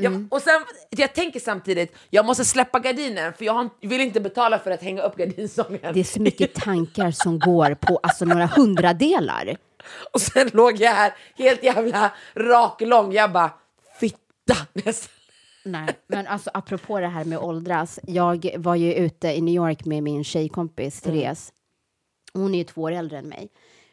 Jag, 0.00 0.12
Mm. 0.12 0.28
och 0.30 0.42
sen, 0.42 0.60
jag 0.90 1.14
tänker 1.14 1.40
samtidigt, 1.40 1.96
jag 2.10 2.24
måste 2.26 2.44
släppa 2.44 2.78
gardinen 2.78 3.32
för 3.32 3.44
jag 3.44 3.52
har, 3.52 3.70
vill 3.80 4.00
inte 4.00 4.20
betala 4.20 4.58
för 4.58 4.70
att 4.70 4.82
hänga 4.82 5.02
upp 5.02 5.16
gardinsången. 5.16 5.94
Det 5.94 6.00
är 6.00 6.04
så 6.04 6.22
mycket 6.22 6.54
tankar 6.54 7.10
som 7.10 7.38
går 7.38 7.74
på 7.74 8.00
alltså, 8.02 8.24
några 8.24 8.46
hundradelar. 8.46 9.56
Och 10.12 10.20
sen 10.20 10.50
låg 10.52 10.76
jag 10.76 10.90
här 10.90 11.14
helt 11.36 11.62
jävla 11.62 12.12
rak 12.34 12.80
lång, 12.80 13.12
jag 13.12 13.32
bara 13.32 13.50
fitta. 14.00 14.56
Nej, 15.64 15.88
men 16.06 16.26
alltså 16.26 16.50
apropå 16.54 17.00
det 17.00 17.06
här 17.06 17.24
med 17.24 17.38
åldras. 17.38 18.00
Jag 18.02 18.50
var 18.56 18.74
ju 18.74 18.94
ute 18.94 19.28
i 19.28 19.40
New 19.40 19.54
York 19.54 19.84
med 19.84 20.02
min 20.02 20.24
tjejkompis 20.24 21.00
Therese. 21.00 21.52
Hon 22.32 22.54
är 22.54 22.58
ju 22.58 22.64
två 22.64 22.82
år 22.82 22.92
äldre 22.92 23.18
än 23.18 23.28
mig. 23.28 23.48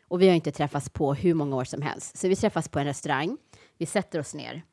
Och 0.07 0.21
vi 0.21 0.27
har 0.27 0.35
inte 0.35 0.51
träffats 0.51 0.89
på 0.89 1.13
hur 1.13 1.33
många 1.33 1.55
år 1.55 1.63
som 1.63 1.81
helst. 1.81 2.17
Så 2.17 2.27
vi 2.27 2.35
träffas 2.35 2.69
på 2.69 2.79
en 2.79 2.85
restaurang. 2.85 3.37
Vi 3.77 3.85
sätter 3.85 4.19
oss 4.19 4.33
ner. 4.33 4.63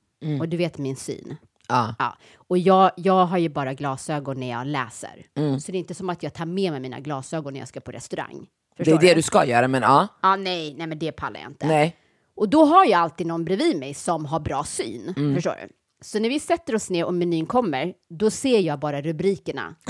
Och 0.41 0.49
du 0.49 0.57
vet 0.57 0.79
min 0.79 0.97
syn. 0.97 1.37
Ja. 1.69 1.95
Ja. 1.99 2.17
Och 2.49 2.59
jag, 2.59 2.91
jag 2.97 3.27
har 3.27 3.39
ju 3.39 3.49
bara 3.49 3.75
glasögon 3.75 4.41
när 4.41 4.51
jag 4.51 4.67
läser. 4.67 5.27
Så 5.61 5.73
det 5.73 5.79
är 5.79 5.81
inte 5.81 5.95
som 5.95 6.11
att 6.11 6.23
jag 6.23 6.35
tar 6.35 6.47
med 6.47 6.73
mig 6.73 6.81
mina 6.81 7.01
glasögon 7.01 7.53
när 7.53 7.61
jag 7.61 7.69
ska 7.69 7.81
på 7.81 7.93
restaurang. 7.93 8.47
Det 8.77 8.83
är 8.83 8.85
Förstår 8.85 9.01
det 9.01 9.15
du 9.15 9.23
ska 9.23 9.45
göra, 9.45 9.69
men 9.69 9.83
ja. 9.83 10.09
Ja, 10.23 10.37
nej, 10.37 10.75
nej, 10.79 10.87
men 10.87 10.99
det 10.99 11.12
pallar 11.12 11.41
jag 11.41 11.51
inte. 11.51 11.67
Nej. 11.67 11.97
Och 12.37 12.49
då 12.49 12.65
har 12.65 12.85
jag 12.85 13.01
alltid 13.01 13.27
någon 13.27 13.45
bredvid 13.45 13.79
mig 13.79 13.95
som 13.95 14.25
har 14.25 14.41
bra 14.41 14.65
syn. 14.65 15.15
Mm. 15.17 15.35
Förstår 15.35 15.55
du? 15.62 15.69
Så 16.05 16.19
när 16.19 16.29
vi 16.29 16.41
sätter 16.41 16.75
oss 16.75 16.91
ner 16.91 17.05
och 17.05 17.15
menyn 17.15 17.47
kommer, 17.47 17.95
då 18.11 18.31
ser 18.31 18.61
jag 18.61 18.79
bara 18.79 19.03
rubrikerna. 19.03 19.75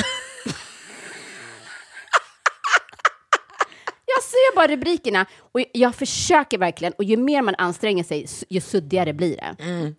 jag 4.06 4.22
ser 4.22 4.56
bara 4.56 4.68
rubrikerna 4.68 5.26
och 5.38 5.60
jag 5.72 5.94
försöker 5.94 6.58
verkligen 6.58 6.92
och 6.98 7.04
ju 7.04 7.16
mer 7.16 7.42
man 7.42 7.54
anstränger 7.58 8.04
sig, 8.04 8.26
ju 8.48 8.60
suddigare 8.60 9.12
blir 9.12 9.36
det. 9.36 9.56
Mm. 9.64 9.94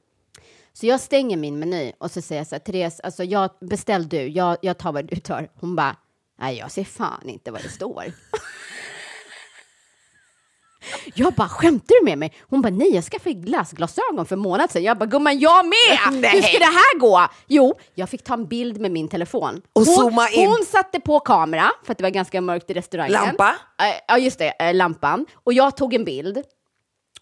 Så 0.80 0.86
jag 0.86 1.00
stänger 1.00 1.38
min 1.38 1.60
meny 1.60 1.94
och 1.98 2.12
så 2.12 2.22
säger 2.22 2.40
jag 2.40 2.48
så 2.48 2.56
här, 2.56 2.60
Therese, 2.60 3.00
alltså 3.04 3.24
jag, 3.24 3.50
beställ 3.62 4.10
du, 4.10 4.28
jag, 4.28 4.58
jag 4.62 4.78
tar 4.78 4.92
vad 4.92 5.06
du 5.06 5.16
tar. 5.16 5.50
Hon 5.60 5.76
bara, 5.76 5.96
nej 6.40 6.58
jag 6.58 6.72
ser 6.72 6.84
fan 6.84 7.30
inte 7.30 7.52
vad 7.52 7.62
det 7.62 7.70
står. 7.70 8.04
Jag 11.16 11.34
bara, 11.34 11.50
skämtar 11.50 12.00
du 12.00 12.06
med 12.06 12.18
mig? 12.18 12.34
Hon 12.50 12.62
bara, 12.62 12.70
nej 12.70 12.96
jag 12.96 13.04
skaffade 13.04 13.34
glasglasögon 13.34 14.26
för 14.26 14.36
en 14.36 14.40
månad 14.42 14.72
sedan. 14.72 14.84
Jag 14.84 14.98
bara, 14.98 15.06
gumman 15.06 15.40
jag 15.40 15.66
med! 15.66 16.00
Nej. 16.22 16.32
Hur 16.32 16.42
ska 16.42 16.60
det 16.60 16.66
här 16.66 17.00
gå? 17.00 17.28
Jo, 17.48 17.74
jag 17.96 18.10
fick 18.10 18.24
ta 18.24 18.34
en 18.34 18.48
bild 18.48 18.82
med 18.82 18.92
min 18.92 19.08
telefon. 19.08 19.62
Och 19.74 19.86
hon, 19.86 19.96
zooma 19.96 20.30
in. 20.30 20.48
Hon 20.48 20.66
satte 20.66 21.00
på 21.00 21.20
kamera, 21.20 21.72
för 21.84 21.92
att 21.92 21.98
det 21.98 22.04
var 22.04 22.10
ganska 22.10 22.42
mörkt 22.42 22.70
i 22.70 22.74
restaurangen. 22.74 23.14
Lampa? 23.14 23.56
Eh, 23.82 23.96
Ja, 24.08 24.18
just 24.18 24.40
det, 24.40 24.50
eh, 24.50 24.74
lampan. 24.74 25.26
Och 25.44 25.54
jag 25.54 25.78
tog 25.78 25.94
en 25.94 26.06
bild. 26.06 26.44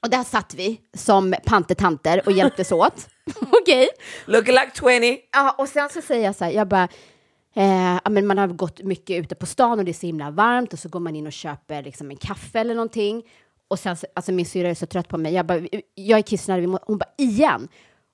Och 0.04 0.10
där 0.10 0.24
satt 0.24 0.54
vi 0.54 0.82
som 0.98 1.36
pantetanter 1.46 2.22
och 2.26 2.32
hjälptes 2.32 2.72
åt. 2.72 3.08
Okej. 3.62 3.90
Look 4.26 4.48
like 4.48 4.72
20. 4.80 5.18
Ja, 5.34 5.56
och 5.58 5.68
sen 5.70 5.90
så 5.90 6.02
säger 6.02 6.26
jag 6.26 6.36
så 6.36 6.44
här, 6.46 6.52
jag 6.52 6.68
bara, 6.68 6.88
eh, 7.56 7.98
men 8.10 8.28
man 8.28 8.38
har 8.38 8.48
gått 8.48 8.84
mycket 8.84 9.24
ute 9.24 9.36
på 9.36 9.46
stan 9.46 9.80
och 9.80 9.86
det 9.86 9.92
är 9.92 9.94
så 9.94 10.06
himla 10.06 10.32
varmt 10.32 10.74
och 10.74 10.80
så 10.80 10.90
går 10.90 11.00
man 11.00 11.16
in 11.16 11.28
och 11.28 11.34
köper 11.34 11.84
liksom 11.84 12.10
en 12.12 12.18
kaffe 12.18 12.60
eller 12.60 12.76
någonting. 12.76 13.24
Och 13.68 13.80
sen, 13.80 13.98
så- 13.98 14.08
alltså 14.16 14.32
min 14.32 14.46
syrra 14.46 14.70
är 14.70 14.76
så 14.76 14.86
trött 14.86 15.08
på 15.08 15.18
mig, 15.18 15.34
jag 15.34 15.46
bara, 15.46 15.60
jag 15.96 16.18
är 16.20 16.24
kissnödig, 16.24 16.68
hon 16.68 16.98
bara, 16.98 17.10
igen? 17.18 17.68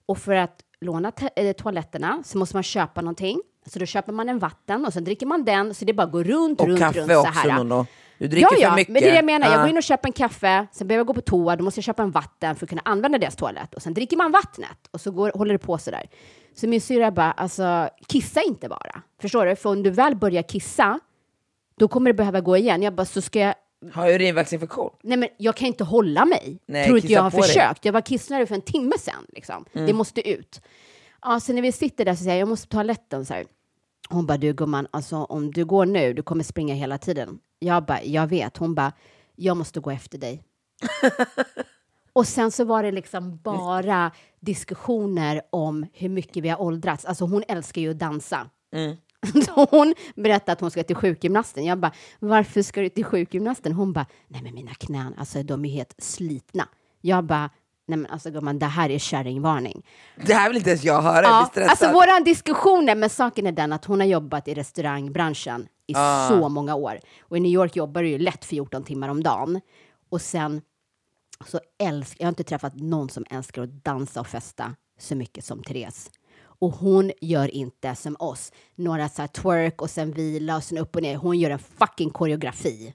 Och 0.06 0.18
för 0.18 0.34
att 0.36 0.60
låna 0.82 1.12
eh, 1.36 1.52
toaletterna 1.54 2.24
så 2.26 2.38
måste 2.38 2.56
man 2.56 2.64
köpa 2.64 3.02
någonting. 3.02 3.42
Så 3.66 3.80
då 3.80 3.86
köper 3.86 4.14
man 4.14 4.30
en 4.30 4.40
vatten 4.40 4.86
och 4.86 4.94
sen 4.94 5.04
dricker 5.04 5.26
man 5.26 5.46
den, 5.46 5.74
så 5.74 5.86
det 5.86 5.94
bara 5.94 6.08
går 6.08 6.24
runt, 6.24 6.62
Och 6.62 6.68
runt, 6.68 6.80
kaffe 6.80 7.00
runt 7.00 7.12
så 7.12 7.20
också, 7.20 7.32
här. 7.32 7.58
Nono. 7.58 7.86
Du 8.20 8.28
dricker 8.28 8.48
ja, 8.52 8.58
ja, 8.60 8.70
för 8.70 8.76
mycket. 8.76 8.94
men 8.94 9.02
det 9.02 9.08
är 9.08 9.12
det 9.12 9.16
jag 9.16 9.26
menar. 9.26 9.48
Jag 9.48 9.56
Ja. 9.56 9.62
går 9.62 9.70
in 9.70 9.78
och 9.78 9.84
köper 9.84 10.08
en 10.10 10.14
kaffe, 10.14 10.68
sen 10.72 10.88
behöver 10.88 11.00
jag 11.00 11.08
gå 11.08 11.14
på 11.14 11.22
toa, 11.22 11.56
då 11.56 11.64
måste 11.64 11.78
jag 11.78 11.84
köpa 11.86 12.04
en 12.04 12.12
vatten 12.12 12.56
för 12.56 12.66
att 12.66 12.70
kunna 12.70 12.82
använda 12.86 13.18
deras 13.18 13.36
toalett. 13.36 13.74
Och 13.74 13.82
sen 13.82 13.94
dricker 13.94 14.18
man 14.18 14.32
vattnet 14.32 14.78
och 14.92 15.02
så 15.02 15.12
går, 15.12 15.32
håller 15.36 15.54
det 15.54 15.60
på 15.60 15.78
sådär. 15.78 16.10
Så 16.56 16.68
min 16.68 16.82
syrra 16.82 17.12
bara, 17.12 17.32
alltså 17.32 17.90
kissa 18.08 18.42
inte 18.42 18.70
bara. 18.70 19.02
Förstår 19.22 19.46
du? 19.46 19.56
För 19.56 19.70
om 19.70 19.84
du 19.84 19.90
väl 19.90 20.16
börjar 20.16 20.44
kissa, 20.44 21.00
då 21.80 21.88
kommer 21.88 22.10
det 22.10 22.14
behöva 22.14 22.42
gå 22.42 22.58
igen. 22.58 22.82
Jag 22.84 22.94
bara, 22.96 23.06
så 23.06 23.22
ska 23.22 23.40
jag... 23.40 23.54
Har 23.94 24.10
urinvägsinfektion? 24.10 24.90
Nej 25.04 25.18
men 25.18 25.30
jag 25.38 25.56
kan 25.56 25.68
inte 25.68 25.84
hålla 25.84 26.26
mig. 26.26 26.60
Nej, 26.66 26.86
Tror 26.86 26.98
inte 26.98 27.14
jag 27.14 27.22
har 27.22 27.32
på 27.32 27.38
dig. 27.38 27.48
försökt. 27.48 27.86
Jag 27.86 27.94
var 27.94 28.02
kissnödig 28.02 28.48
för 28.48 28.56
en 28.56 28.62
timme 28.62 28.98
sedan. 29.00 29.26
Liksom. 29.30 29.66
Mm. 29.74 29.88
Det 29.88 29.94
måste 29.94 30.30
ut. 30.30 30.62
Ja, 31.22 31.40
så 31.40 31.54
när 31.54 31.62
vi 31.62 31.72
sitter 31.72 32.06
där 32.06 32.14
så 32.16 32.18
säger 32.24 32.36
jag, 32.36 32.42
jag 32.42 32.48
måste 32.48 32.68
på 32.68 32.72
toaletten. 32.72 33.26
Så 33.26 33.34
här. 33.34 33.46
Hon 34.10 34.26
bara, 34.26 34.38
du 34.38 34.54
gumman, 34.54 34.88
alltså 34.92 35.16
om 35.16 35.52
du 35.52 35.66
går 35.66 35.86
nu, 35.86 36.14
du 36.14 36.22
kommer 36.22 36.44
springa 36.44 36.74
hela 36.76 36.98
tiden. 36.98 37.40
Jag 37.60 37.86
bara, 37.86 38.04
jag 38.04 38.28
vet. 38.28 38.58
Hon 38.58 38.76
bara, 38.76 38.92
jag 39.36 39.58
måste 39.58 39.80
gå 39.80 39.92
efter 39.92 40.18
dig. 40.18 40.44
Och 42.14 42.28
sen 42.28 42.52
så 42.52 42.64
var 42.64 42.84
det 42.84 42.92
liksom 42.92 43.38
bara 43.44 44.12
diskussioner 44.40 45.42
om 45.50 45.86
hur 45.94 46.10
mycket 46.10 46.44
vi 46.44 46.50
har 46.50 46.62
åldrats. 46.62 47.06
Alltså 47.06 47.26
hon 47.26 47.44
älskar 47.48 47.82
ju 47.82 47.92
att 47.92 48.00
dansa. 48.00 48.50
Så 49.46 49.68
hon 49.72 49.96
berättade 50.16 50.52
att 50.52 50.62
hon 50.62 50.72
ska 50.72 50.84
till 50.84 50.96
sjukgymnasten. 50.96 51.66
Jag 51.66 51.80
bara, 51.80 51.92
varför 52.20 52.62
ska 52.62 52.82
du 52.82 52.90
till 52.90 53.06
sjukgymnasten? 53.06 53.74
Hon 53.74 53.94
bara, 53.94 54.06
nej 54.28 54.42
men 54.42 54.54
mina 54.54 54.74
knän, 54.74 55.14
alltså 55.18 55.44
de 55.44 55.66
är 55.66 55.70
helt 55.70 55.96
slitna. 55.98 56.68
Jag 57.02 57.24
bara, 57.24 57.50
nej 57.90 57.98
men 58.00 58.12
alltså 58.12 58.32
gumman, 58.32 58.60
det 58.60 58.66
här 58.66 58.90
är 58.90 59.00
kärringvarning. 59.00 59.86
Det 60.26 60.34
här 60.34 60.50
vill 60.50 60.58
inte 60.58 60.70
ens 60.70 60.84
jag 60.84 61.02
höra, 61.02 61.22
jag 61.22 61.32
Ja, 61.32 61.48
stressad. 61.52 61.70
alltså 61.70 61.92
våran 61.92 62.24
diskussioner, 62.24 62.96
men 62.96 63.10
saken 63.10 63.48
är 63.48 63.52
den 63.52 63.74
att 63.74 63.86
hon 63.86 64.00
har 64.00 64.08
jobbat 64.08 64.48
i 64.48 64.54
restaurangbranschen 64.54 65.68
i 65.88 65.94
Ah. 65.96 66.28
så 66.30 66.50
många 66.50 66.76
år. 66.76 67.00
Och 67.22 67.38
i 67.38 67.40
New 67.40 67.52
York 67.52 67.76
jobbar 67.76 68.02
du 68.04 68.10
ju 68.10 68.18
lätt 68.18 68.46
14 68.46 68.84
timmar 68.84 69.10
om 69.10 69.24
dagen. 69.24 69.62
Och 70.10 70.22
sen 70.22 70.62
så 71.48 71.60
älskar, 71.84 72.22
jag 72.22 72.26
har 72.28 72.30
inte 72.32 72.44
träffat 72.44 72.76
någon 72.76 73.10
som 73.10 73.26
älskar 73.30 73.62
att 73.62 73.84
dansa 73.84 74.20
och 74.20 74.28
festa 74.28 74.76
så 75.00 75.16
mycket 75.16 75.46
som 75.46 75.64
Therese. 75.64 76.12
Och 76.62 76.72
hon 76.72 77.12
gör 77.22 77.48
inte 77.56 77.96
som 77.96 78.16
oss, 78.20 78.52
några 78.76 79.10
så 79.10 79.22
här 79.22 79.28
twerk 79.28 79.82
och 79.82 79.90
sen 79.90 80.12
vila 80.12 80.56
och 80.56 80.64
sen 80.64 80.78
upp 80.78 80.96
och 80.96 81.02
ner. 81.02 81.16
Hon 81.16 81.40
gör 81.40 81.50
en 81.50 81.60
fucking 81.60 82.10
koreografi. 82.10 82.94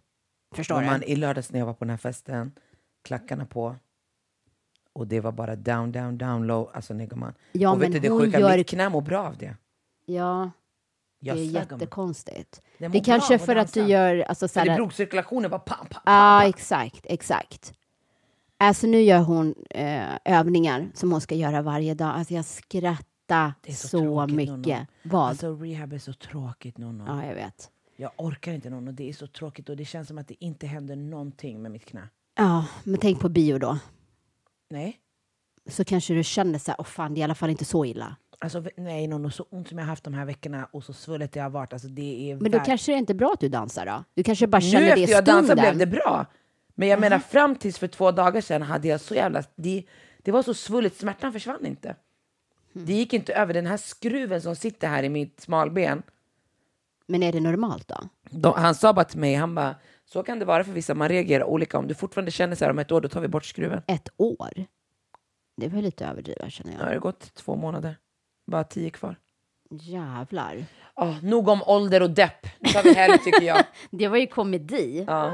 Förstår 0.55 0.99
du? 1.01 1.05
I 1.07 1.17
lördags 1.17 1.53
när 1.53 1.59
jag 1.59 1.67
var 1.67 1.73
på 1.75 1.85
den 1.85 1.91
här 1.91 1.97
festen, 1.97 2.53
klackarna 3.05 3.47
på, 3.47 3.77
och 4.95 5.07
det 5.07 5.21
var 5.21 5.33
bara 5.33 5.57
down, 5.57 5.93
down, 5.93 6.19
down 6.19 6.47
low. 6.47 6.71
Alltså 6.73 6.95
nej 6.95 7.07
gumman. 7.07 7.35
Ja, 7.53 7.71
och 7.71 7.83
vet 7.83 7.93
du, 7.93 7.99
det 7.99 8.11
sjuka, 8.11 8.41
gör- 8.41 8.57
mitt 8.57 8.69
knä 8.69 8.89
mår 8.89 9.01
bra 9.01 9.27
av 9.27 9.37
det. 9.37 9.57
Ja, 10.07 10.51
det 11.21 11.31
är 11.31 11.35
jättekonstigt. 11.35 12.63
Det 12.79 12.89
Det 12.89 12.99
är 12.99 13.05
kanske 13.05 13.39
för 13.39 13.57
att 13.57 13.73
du 13.73 13.83
gör... 13.83 14.21
Alltså, 14.21 14.49
så 14.49 14.61
För 14.61 14.67
det 14.67 14.75
blodcirkulationen 14.75 15.51
bara 15.51 15.59
pam, 15.59 15.79
pam, 15.79 15.89
pam, 15.91 16.03
Ja, 16.07 16.49
exakt, 16.49 17.07
exakt. 17.09 17.75
Alltså 18.57 18.87
nu 18.87 19.01
gör 19.01 19.21
hon 19.21 19.55
eh, 19.71 20.19
övningar 20.25 20.91
som 20.95 21.13
hon 21.13 21.21
ska 21.21 21.35
göra 21.35 21.63
varje 21.63 21.95
dag. 21.95 22.09
Alltså 22.09 22.35
jag 22.35 22.45
skrattar 22.45 23.53
så, 23.69 23.89
så, 23.89 24.27
mycket. 24.27 24.49
Nono. 24.49 24.87
Vad? 25.03 25.29
Alltså 25.29 25.55
rehab 25.55 25.93
är 25.93 25.99
så 25.99 26.13
tråkigt 26.13 26.79
Nono. 26.79 27.05
ja, 27.07 27.27
jag 27.27 27.35
vet. 27.35 27.71
Jag 27.97 28.11
orkar 28.17 28.53
inte 28.53 28.71
någon 28.71 28.89
och 28.89 28.95
det 28.95 29.09
är 29.09 29.13
så 29.13 29.27
tråkigt 29.27 29.69
och 29.69 29.77
det 29.77 29.85
känns 29.85 30.09
som 30.09 30.19
att 30.19 30.29
det 30.29 30.45
inte 30.45 30.67
händer 30.67 30.97
någonting 30.97 31.63
med 31.63 31.71
mitt 31.71 31.85
knä. 31.85 32.09
Ja, 32.37 32.67
men 32.85 33.01
tänk 33.01 33.21
på 33.21 33.29
bio 33.29 33.59
då. 33.59 33.79
Nej. 34.75 35.01
Så 35.71 35.85
kanske 35.85 36.15
du 36.15 36.25
känner 36.25 36.59
så 36.59 36.71
här, 36.71 36.77
åh 36.81 36.85
fan, 36.87 37.15
det 37.15 37.19
är 37.19 37.21
i 37.21 37.25
alla 37.25 37.35
fall 37.35 37.51
inte 37.51 37.65
så 37.65 37.85
illa. 37.85 38.17
Alltså 38.39 38.65
nej, 38.77 39.07
någon 39.07 39.33
så 39.33 39.47
ont 39.51 39.69
som 39.69 39.79
jag 39.79 39.85
har 39.85 39.89
haft 39.91 40.05
de 40.05 40.15
här 40.15 40.25
veckorna 40.25 40.69
och 40.73 40.85
så 40.85 40.93
svullet 40.93 41.33
det 41.33 41.41
har 41.41 41.51
varit. 41.51 41.73
Alltså 41.73 41.89
det 41.89 42.31
är 42.31 42.37
Men 42.37 42.53
då 42.53 42.59
värt- 42.59 42.67
kanske 42.67 42.93
det 42.93 42.97
är 42.97 42.99
inte 42.99 43.15
bra 43.15 43.31
att 43.33 43.41
du 43.41 43.49
dansar 43.49 43.87
då? 43.87 44.05
Du 44.15 44.23
kanske 44.23 44.47
bara 44.47 44.59
Nu 44.59 44.71
känner 44.71 44.95
det 44.95 45.01
i 45.01 45.05
efter 45.05 45.15
jag 45.17 45.25
dansade 45.25 45.47
stunden. 45.61 45.77
blev 45.77 45.89
det 45.91 45.97
bra. 45.97 46.27
Men 46.75 46.89
jag 46.89 47.01
menar 47.01 47.19
fram 47.19 47.57
tills 47.57 47.79
för 47.79 47.87
två 47.89 48.11
dagar 48.13 48.41
sedan 48.41 48.63
hade 48.63 48.89
jag 48.89 49.01
så 49.01 49.15
jävla... 49.15 49.43
Det, 49.57 49.85
det 50.23 50.33
var 50.33 50.43
så 50.43 50.55
svullet, 50.55 50.97
smärtan 50.97 51.33
försvann 51.33 51.67
inte. 51.67 51.97
Hmm. 52.75 52.87
Det 52.87 52.93
gick 52.93 53.13
inte 53.13 53.35
över 53.35 53.55
den 53.55 53.67
här 53.67 53.77
skruven 53.77 54.43
som 54.43 54.57
sitter 54.57 54.89
här 54.89 55.03
i 55.03 55.09
mitt 55.09 55.41
smalben. 55.41 56.03
Men 57.07 57.23
är 57.23 57.33
det 57.33 57.41
normalt 57.41 57.89
då? 57.89 58.01
De, 58.31 58.55
han 58.57 58.75
sa 58.75 58.93
bara 58.93 59.05
till 59.05 59.19
mig, 59.21 59.35
han 59.35 59.55
bara, 59.55 59.75
så 60.05 60.23
kan 60.23 60.39
det 60.39 60.45
vara 60.45 60.65
för 60.65 60.73
vissa, 60.73 60.95
man 60.95 61.09
reagerar 61.09 61.45
olika. 61.45 61.79
Om 61.79 61.87
du 61.89 61.95
fortfarande 61.95 62.31
känner 62.31 62.57
så 62.57 62.65
här 62.65 62.71
om 62.73 62.79
ett 62.79 62.93
år, 62.93 63.01
då 63.01 63.09
tar 63.09 63.21
vi 63.21 63.29
bort 63.29 63.45
skruven. 63.45 63.83
Ett 63.87 64.09
år? 64.17 64.51
Det 65.57 65.69
var 65.69 65.83
lite 65.83 66.07
överdrivet 66.07 66.53
känner 66.53 66.71
Nu 66.73 66.77
jag. 66.79 66.87
har 66.87 66.93
det 66.95 66.99
gått 67.01 67.35
två 67.35 67.57
månader. 67.57 67.97
Bara 68.47 68.65
tio 68.65 68.91
kvar. 68.91 69.17
Jävlar. 69.71 70.65
Oh, 70.97 71.25
nog 71.25 71.49
om 71.49 71.63
ålder 71.67 72.03
och 72.03 72.11
depp. 72.11 72.47
Nu 72.61 72.69
tar 72.69 72.83
vi 72.83 72.95
helg 72.95 73.19
tycker 73.19 73.43
jag. 73.43 73.65
Det 73.91 74.09
var 74.09 74.17
ju 74.17 74.27
komedi. 74.27 75.05
Ja. 75.09 75.31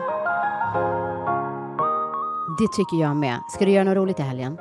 Det 2.59 2.69
tycker 2.77 2.97
jag 3.01 3.17
med. 3.17 3.39
Ska 3.55 3.65
du 3.65 3.71
göra 3.71 3.85
något 3.85 3.97
roligt 3.97 4.19
i 4.21 4.23
helgen? 4.23 4.59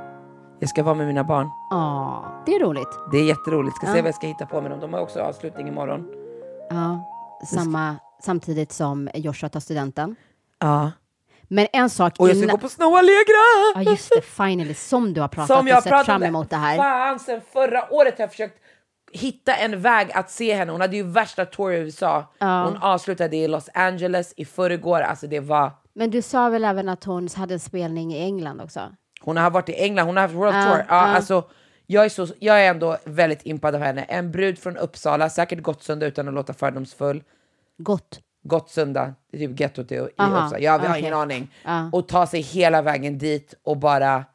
Jag 0.59 0.69
ska 0.69 0.83
vara 0.83 0.95
med 0.95 1.07
mina 1.07 1.23
barn. 1.23 1.49
Ja, 1.69 2.43
det 2.45 2.55
är 2.55 2.59
roligt. 2.59 2.87
Det 3.11 3.17
är 3.17 3.23
jätteroligt. 3.27 3.75
Ska 3.75 3.85
se 3.85 3.91
Ja. 3.97 4.01
vad 4.01 4.07
jag 4.07 4.15
ska 4.15 4.27
hitta 4.27 4.45
på 4.45 4.61
med 4.61 4.71
dem. 4.71 4.79
De 4.79 4.93
har 4.93 4.99
också 5.01 5.19
avslutning 5.21 5.67
imorgon. 5.67 6.07
Ja, 6.69 7.03
samma, 7.45 7.95
samtidigt 8.23 8.71
som 8.71 9.09
Joshua 9.13 9.49
tar 9.49 9.59
studenten. 9.59 10.15
Ja. 10.59 10.91
Men 11.51 11.67
en 11.73 11.89
sak 11.89 12.13
Och 12.19 12.29
jag 12.29 12.35
ska 12.35 12.43
innan... 12.43 12.55
gå 12.55 12.61
på 12.61 12.69
Snow 12.69 12.95
Allegra! 12.95 13.73
Ja, 13.75 13.81
just 13.81 14.11
det. 14.15 14.21
Finally, 14.21 14.73
som 14.73 15.13
du 15.13 15.21
har 15.21 15.27
pratat 15.27 15.57
Som 15.57 15.67
jag 15.67 15.77
och 15.77 15.83
sett 15.83 15.91
pratat 15.91 16.05
fram 16.05 16.23
emot 16.23 16.49
det 16.49 16.55
här. 16.55 16.77
Fan, 16.77 17.19
sen 17.19 17.41
förra 17.53 17.93
året 17.93 18.17
har 18.17 18.23
jag 18.23 18.31
försökt 18.31 18.57
hitta 19.11 19.55
en 19.55 19.81
väg 19.81 20.11
att 20.13 20.31
se 20.31 20.55
henne. 20.55 20.71
Hon 20.71 20.81
hade 20.81 20.95
ju 20.95 21.03
värsta 21.03 21.45
tour 21.45 21.71
i 21.73 21.77
USA. 21.77 22.33
Ja. 22.39 22.63
Hon 22.63 22.77
avslutade 22.77 23.35
i 23.37 23.47
Los 23.47 23.69
Angeles 23.73 24.33
i 24.37 24.45
förrgår. 24.45 25.01
Alltså 25.01 25.27
det 25.27 25.39
var... 25.39 25.71
Men 25.93 26.11
du 26.11 26.21
sa 26.21 26.49
väl 26.49 26.65
även 26.65 26.89
att 26.89 27.03
hon 27.03 27.27
hade 27.35 27.53
en 27.53 27.59
spelning 27.59 28.13
i 28.13 28.23
England 28.23 28.61
också? 28.61 28.81
Hon 29.21 29.37
har 29.37 29.51
varit 29.51 29.69
i 29.69 29.73
England, 29.73 30.05
hon 30.05 30.15
har 30.17 30.21
haft 30.21 30.35
World 30.35 30.55
Ja, 30.55 30.63
Tour. 30.63 30.77
Ja, 30.77 30.85
ja. 30.89 30.95
Alltså, 30.95 31.43
jag, 31.85 32.05
är 32.05 32.09
så, 32.09 32.27
jag 32.39 32.65
är 32.65 32.69
ändå 32.69 32.97
väldigt 33.05 33.45
impad 33.45 33.75
av 33.75 33.81
henne. 33.81 34.03
En 34.03 34.31
brud 34.31 34.59
från 34.59 34.77
Uppsala, 34.77 35.29
säkert 35.29 35.61
Gottsunda 35.61 36.05
utan 36.05 36.27
att 36.27 36.33
låta 36.33 36.53
fördomsfull. 36.53 37.23
Gott. 37.79 38.19
Gottsunda, 38.43 39.13
det 39.31 39.43
är 39.43 39.47
typ 39.47 39.59
gettot 39.59 39.91
i, 39.91 39.97
Uppsala. 39.97 40.59
Jag 40.59 40.79
har 40.79 40.89
okej. 40.89 40.99
ingen 40.99 41.13
aning. 41.13 41.53
Ja. 41.63 41.89
Och 41.93 42.07
ta 42.07 42.27
sig 42.27 42.41
hela 42.41 42.81
vägen 42.81 43.17
dit 43.17 43.53
och 43.63 43.77
bara... 43.77 44.25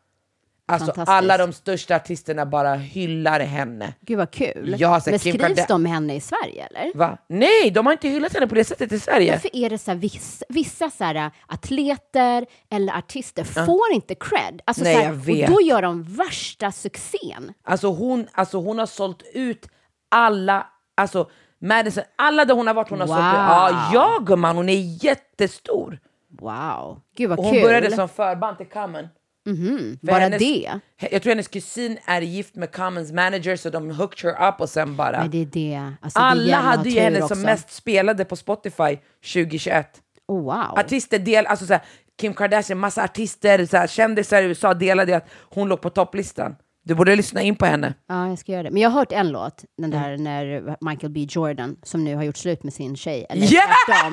Alltså 0.66 0.92
alla 0.96 1.38
de 1.38 1.52
största 1.52 1.96
artisterna 1.96 2.46
bara 2.46 2.74
hyllar 2.74 3.40
henne. 3.40 3.94
Gud 4.00 4.18
vad 4.18 4.30
kul. 4.30 4.74
Ja, 4.78 5.00
så 5.00 5.10
Men 5.10 5.18
Kim 5.18 5.32
skrivs 5.34 5.58
Karda- 5.58 5.66
de 5.68 5.84
henne 5.86 6.14
i 6.14 6.20
Sverige 6.20 6.66
eller? 6.66 6.92
Va? 6.94 7.18
Nej, 7.28 7.70
de 7.70 7.86
har 7.86 7.92
inte 7.92 8.08
hyllat 8.08 8.34
henne 8.34 8.46
på 8.46 8.54
det 8.54 8.64
sättet 8.64 8.92
i 8.92 9.00
Sverige. 9.00 9.32
Varför 9.32 9.56
är 9.56 9.70
det 9.70 9.78
så 9.78 9.90
här, 9.90 9.98
vissa, 9.98 10.44
vissa 10.48 10.90
så 10.90 11.04
här, 11.04 11.30
atleter 11.46 12.46
eller 12.70 12.98
artister 12.98 13.44
får 13.44 13.92
inte 13.92 14.14
cred? 14.14 14.62
Alltså, 14.64 14.84
Nej, 14.84 14.94
så 14.94 15.00
här, 15.00 15.06
jag 15.06 15.14
vet. 15.14 15.48
Och 15.48 15.54
då 15.54 15.60
gör 15.60 15.82
de 15.82 16.02
värsta 16.02 16.72
succén. 16.72 17.52
Alltså 17.64 17.88
hon, 17.88 18.26
alltså 18.32 18.58
hon 18.58 18.78
har 18.78 18.86
sålt 18.86 19.22
ut 19.34 19.68
alla, 20.08 20.66
alltså 20.94 21.30
Madison, 21.64 22.04
alla 22.16 22.44
där 22.44 22.54
hon 22.54 22.66
har 22.66 22.74
varit 22.74 22.90
hon 22.90 23.00
har. 23.00 23.06
Wow. 23.06 23.16
Ja, 23.16 23.90
ja 23.92 24.18
gumman, 24.26 24.56
hon 24.56 24.68
är 24.68 25.04
jättestor. 25.04 25.98
Wow, 26.40 27.00
gud 27.16 27.28
vad 27.30 27.38
Och 27.38 27.44
hon 27.44 27.54
kul. 27.54 27.62
började 27.62 27.90
som 27.90 28.08
förband 28.08 28.56
till 28.58 28.66
Common. 28.66 29.08
Mhm, 29.46 29.98
För 30.00 30.06
Bara 30.06 30.18
hennes- 30.18 30.38
det? 30.38 30.80
Jag 31.10 31.22
tror 31.22 31.30
hennes 31.30 31.48
kusin 31.48 31.98
är 32.04 32.20
gift 32.20 32.54
med 32.54 32.72
Commons 32.72 33.12
manager 33.12 33.56
så 33.56 33.70
de 33.70 33.90
hooked 33.90 34.30
her 34.30 34.48
up 34.48 34.60
och 34.60 34.68
sen 34.68 34.96
bara... 34.96 35.18
Men 35.18 35.30
det 35.30 35.38
är 35.42 35.46
det. 35.46 35.92
Alltså, 36.00 36.18
det 36.18 36.24
alla 36.24 36.56
hade 36.56 36.88
ju 36.90 37.00
henne 37.00 37.22
också. 37.22 37.34
som 37.34 37.42
mest 37.42 37.70
spelade 37.72 38.24
på 38.24 38.36
Spotify 38.36 38.98
2021. 39.32 40.00
Oh, 40.28 40.42
wow. 40.42 40.78
Artister 40.78 41.18
del, 41.18 41.46
alltså 41.46 41.66
såhär, 41.66 41.82
Kim 42.20 42.34
Kardashian, 42.34 42.78
massa 42.78 43.04
artister, 43.04 43.66
såhär, 43.66 43.86
kändisar 43.86 44.42
i 44.42 44.44
USA 44.44 44.74
delade 44.74 45.16
att 45.16 45.28
hon 45.40 45.68
låg 45.68 45.80
på 45.80 45.90
topplistan. 45.90 46.56
Du 46.86 46.94
borde 46.94 47.16
lyssna 47.16 47.42
in 47.42 47.56
på 47.56 47.66
henne. 47.66 47.94
Ja, 48.08 48.28
jag 48.28 48.38
ska 48.38 48.52
göra 48.52 48.62
det. 48.62 48.70
Men 48.70 48.82
jag 48.82 48.90
har 48.90 48.98
hört 48.98 49.12
en 49.12 49.28
låt, 49.28 49.64
den 49.78 49.92
Mm. 49.92 50.02
där 50.02 50.16
när 50.18 50.76
Michael 50.90 51.12
B 51.12 51.26
Jordan, 51.30 51.76
som 51.82 52.04
nu 52.04 52.16
har 52.16 52.22
gjort 52.22 52.36
slut 52.36 52.62
med 52.62 52.72
sin 52.74 52.96
tjej. 52.96 53.26
Eller 53.28 53.42
Yes! 53.42 53.50
tvärtom. 53.86 54.12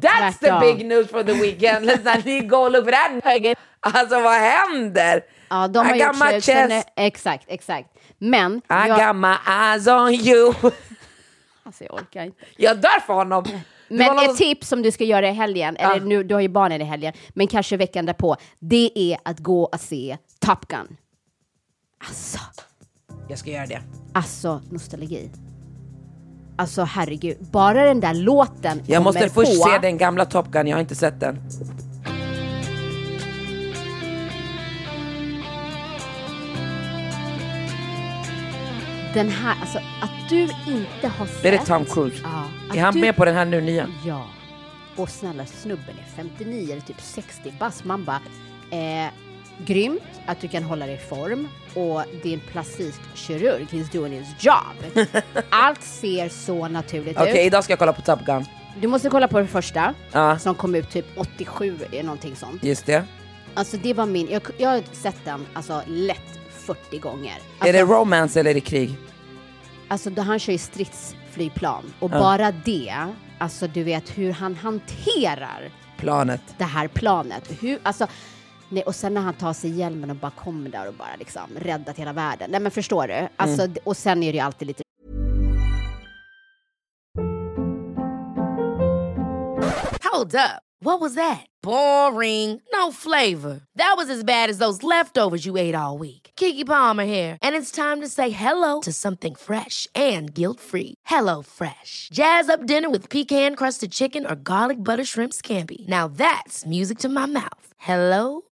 That's 0.00 0.32
the 0.32 0.46
Tvärtom. 0.46 0.60
big 0.60 0.86
news 0.86 1.08
for 1.10 1.22
the 1.22 1.32
weekend. 1.32 1.90
Let's 1.90 2.16
not 2.16 2.48
go 2.50 2.68
look 2.68 2.84
for 2.84 2.90
that. 2.92 3.58
Alltså 3.80 4.20
vad 4.20 4.40
händer? 4.40 5.20
Ja, 5.48 5.68
de 5.68 5.86
har 5.86 5.94
I 5.94 5.98
gjort 6.00 6.16
slut. 6.16 6.44
Sen. 6.44 6.82
Exakt, 6.96 7.44
exakt. 7.48 7.88
Men, 8.18 8.56
I 8.56 8.60
jag, 8.68 8.88
got 9.06 9.16
my 9.16 9.34
eyes 9.52 9.86
on 9.86 10.14
you. 10.14 10.54
alltså, 11.62 11.84
jag 11.84 11.94
orkar 11.94 12.24
inte. 12.24 12.38
Jag 12.56 12.76
dör 12.80 13.00
för 13.06 13.14
honom. 13.14 13.44
Men 13.88 14.06
någon- 14.16 14.24
ett 14.30 14.36
tips 14.36 14.68
som 14.68 14.82
du 14.82 14.90
ska 14.90 15.04
göra 15.04 15.28
i 15.28 15.32
helgen, 15.32 15.76
eller 15.76 16.00
nu, 16.00 16.22
du 16.22 16.34
har 16.34 16.40
ju 16.42 16.48
barnen 16.48 16.80
i 16.80 16.84
helgen, 16.84 17.12
men 17.28 17.46
kanske 17.46 17.76
veckan 17.76 18.06
därpå, 18.06 18.36
det 18.58 18.90
är 18.94 19.18
att 19.24 19.38
gå 19.38 19.62
och 19.64 19.80
se 19.80 20.16
Top 20.40 20.68
Gun. 20.68 20.96
Alltså, 21.98 22.38
Jag 23.28 23.38
ska 23.38 23.50
göra 23.50 23.66
det. 23.66 23.80
alltså 24.12 24.60
nostalgi. 24.70 25.30
Alltså 26.56 26.82
herregud, 26.84 27.36
bara 27.50 27.84
den 27.84 28.00
där 28.00 28.14
låten 28.14 28.82
Jag 28.86 29.02
måste 29.02 29.28
först 29.28 29.62
på. 29.62 29.68
se 29.70 29.78
den 29.78 29.98
gamla 29.98 30.24
Top 30.24 30.48
Gun, 30.50 30.66
jag 30.66 30.76
har 30.76 30.80
inte 30.80 30.94
sett 30.94 31.20
den. 31.20 31.38
Den 39.14 39.28
här, 39.28 39.56
alltså 39.60 39.78
att 39.78 40.28
du 40.28 40.42
inte 40.66 41.08
har 41.08 41.26
sett. 41.26 41.44
Är 41.44 41.52
det 41.52 41.58
Tom 41.58 41.84
Cruise? 41.84 42.16
Ja. 42.22 42.44
Är 42.76 42.80
han 42.82 42.94
du- 42.94 43.00
med 43.00 43.16
på 43.16 43.24
den 43.24 43.34
här 43.34 43.44
nu 43.44 43.60
nya? 43.60 43.86
Ja. 44.06 44.26
Och 44.96 45.08
snälla 45.08 45.46
snubben 45.46 45.94
är 45.98 46.16
59 46.22 46.72
eller 46.72 46.82
typ 46.82 47.00
60 47.00 47.52
bast. 47.58 47.84
Man 47.84 48.04
bara, 48.04 48.20
eh, 48.70 49.10
grymt 49.66 50.02
att 50.26 50.40
du 50.40 50.48
kan 50.48 50.62
hålla 50.62 50.86
dig 50.86 50.94
i 50.94 50.98
form 50.98 51.48
och 51.74 52.02
din 52.22 52.40
plastikkirurg, 52.40 53.66
he's 53.70 53.92
doing 53.92 54.12
his 54.12 54.28
job. 54.44 55.06
Allt 55.50 55.82
ser 55.82 56.28
så 56.28 56.68
naturligt 56.68 57.16
Okej, 57.20 57.32
ut. 57.32 57.46
idag 57.46 57.64
ska 57.64 57.72
jag 57.72 57.78
kolla 57.78 57.92
på 57.92 58.02
Top 58.02 58.24
Gun. 58.26 58.44
Du 58.80 58.88
måste 58.88 59.10
kolla 59.10 59.28
på 59.28 59.40
det 59.40 59.46
första, 59.46 59.94
Ja, 60.12 60.38
som 60.38 60.54
kom 60.54 60.74
ut 60.74 60.90
typ 60.90 61.06
87 61.16 61.78
eller 61.92 62.02
någonting 62.02 62.36
sånt. 62.36 62.64
just 62.64 62.86
det. 62.86 63.04
Alltså 63.54 63.76
det 63.76 63.94
var 63.94 64.06
min, 64.06 64.28
jag, 64.30 64.42
jag 64.58 64.68
har 64.68 64.82
sett 64.92 65.24
den 65.24 65.46
alltså 65.54 65.82
lätt 65.86 66.38
40 66.50 66.98
gånger. 66.98 67.32
Alltså, 67.58 67.68
är 67.68 67.72
det 67.72 67.82
romance 67.82 68.40
eller 68.40 68.50
är 68.50 68.54
det 68.54 68.60
krig? 68.60 68.96
Alltså 69.88 70.10
då 70.10 70.22
han 70.22 70.38
kör 70.38 70.52
ju 70.52 70.58
stridsflygplan 70.58 71.92
och 71.98 72.10
Ja. 72.12 72.18
bara 72.18 72.52
det, 72.64 72.94
alltså 73.38 73.66
du 73.66 73.82
vet 73.82 74.18
hur 74.18 74.32
han 74.32 74.54
hanterar 74.54 75.70
Planet. 75.96 76.40
det 76.58 76.64
här 76.64 76.88
planet. 76.88 77.50
Hur, 77.60 77.78
alltså, 77.82 78.06
nej, 78.68 78.82
och 78.82 78.94
sen 78.94 79.14
när 79.14 79.20
han 79.20 79.34
tar 79.34 79.52
sig 79.52 79.70
hjälmen 79.70 80.10
och 80.10 80.16
bara 80.16 80.30
kommer 80.30 80.70
där 80.70 80.88
och 80.88 80.94
bara 80.94 81.16
liksom 81.18 81.50
räddat 81.56 81.96
hela 81.96 82.12
världen. 82.12 82.50
Nej 82.50 82.60
men 82.60 82.70
förstår 82.72 83.06
du? 83.08 83.28
Alltså, 83.36 83.62
Mm. 83.62 83.76
Och 83.84 83.96
sen 83.96 84.22
är 84.22 84.32
det 84.32 84.38
ju 84.38 84.44
alltid 84.44 84.68
lite 84.68 84.82
Hold 90.12 90.34
up. 90.34 90.62
What 90.80 91.00
was 91.00 91.14
that? 91.14 91.44
Boring. 91.62 92.60
No 92.72 92.92
flavor. 92.92 93.60
That 93.74 93.94
was 93.96 94.08
as 94.10 94.22
bad 94.22 94.48
as 94.48 94.58
those 94.58 94.82
leftovers 94.84 95.44
you 95.44 95.56
ate 95.56 95.74
all 95.74 95.98
week. 95.98 96.30
Kiki 96.36 96.64
Palmer 96.64 97.04
here, 97.04 97.36
and 97.42 97.56
it's 97.56 97.72
time 97.72 98.00
to 98.00 98.08
say 98.08 98.30
hello 98.30 98.80
to 98.82 98.92
something 98.92 99.34
fresh 99.34 99.88
and 99.94 100.32
guilt-free. 100.32 100.94
Hello 101.06 101.42
Fresh. 101.42 102.08
Jazz 102.12 102.48
up 102.48 102.64
dinner 102.66 102.88
with 102.90 103.10
pecan-crusted 103.10 103.90
chicken 103.92 104.24
or 104.26 104.34
garlic 104.36 104.82
butter 104.82 105.04
shrimp 105.04 105.32
scampi. 105.32 105.86
Now 105.88 106.08
that's 106.08 106.64
music 106.64 106.98
to 106.98 107.08
my 107.08 107.26
mouth. 107.26 107.74
Hello 107.78 108.42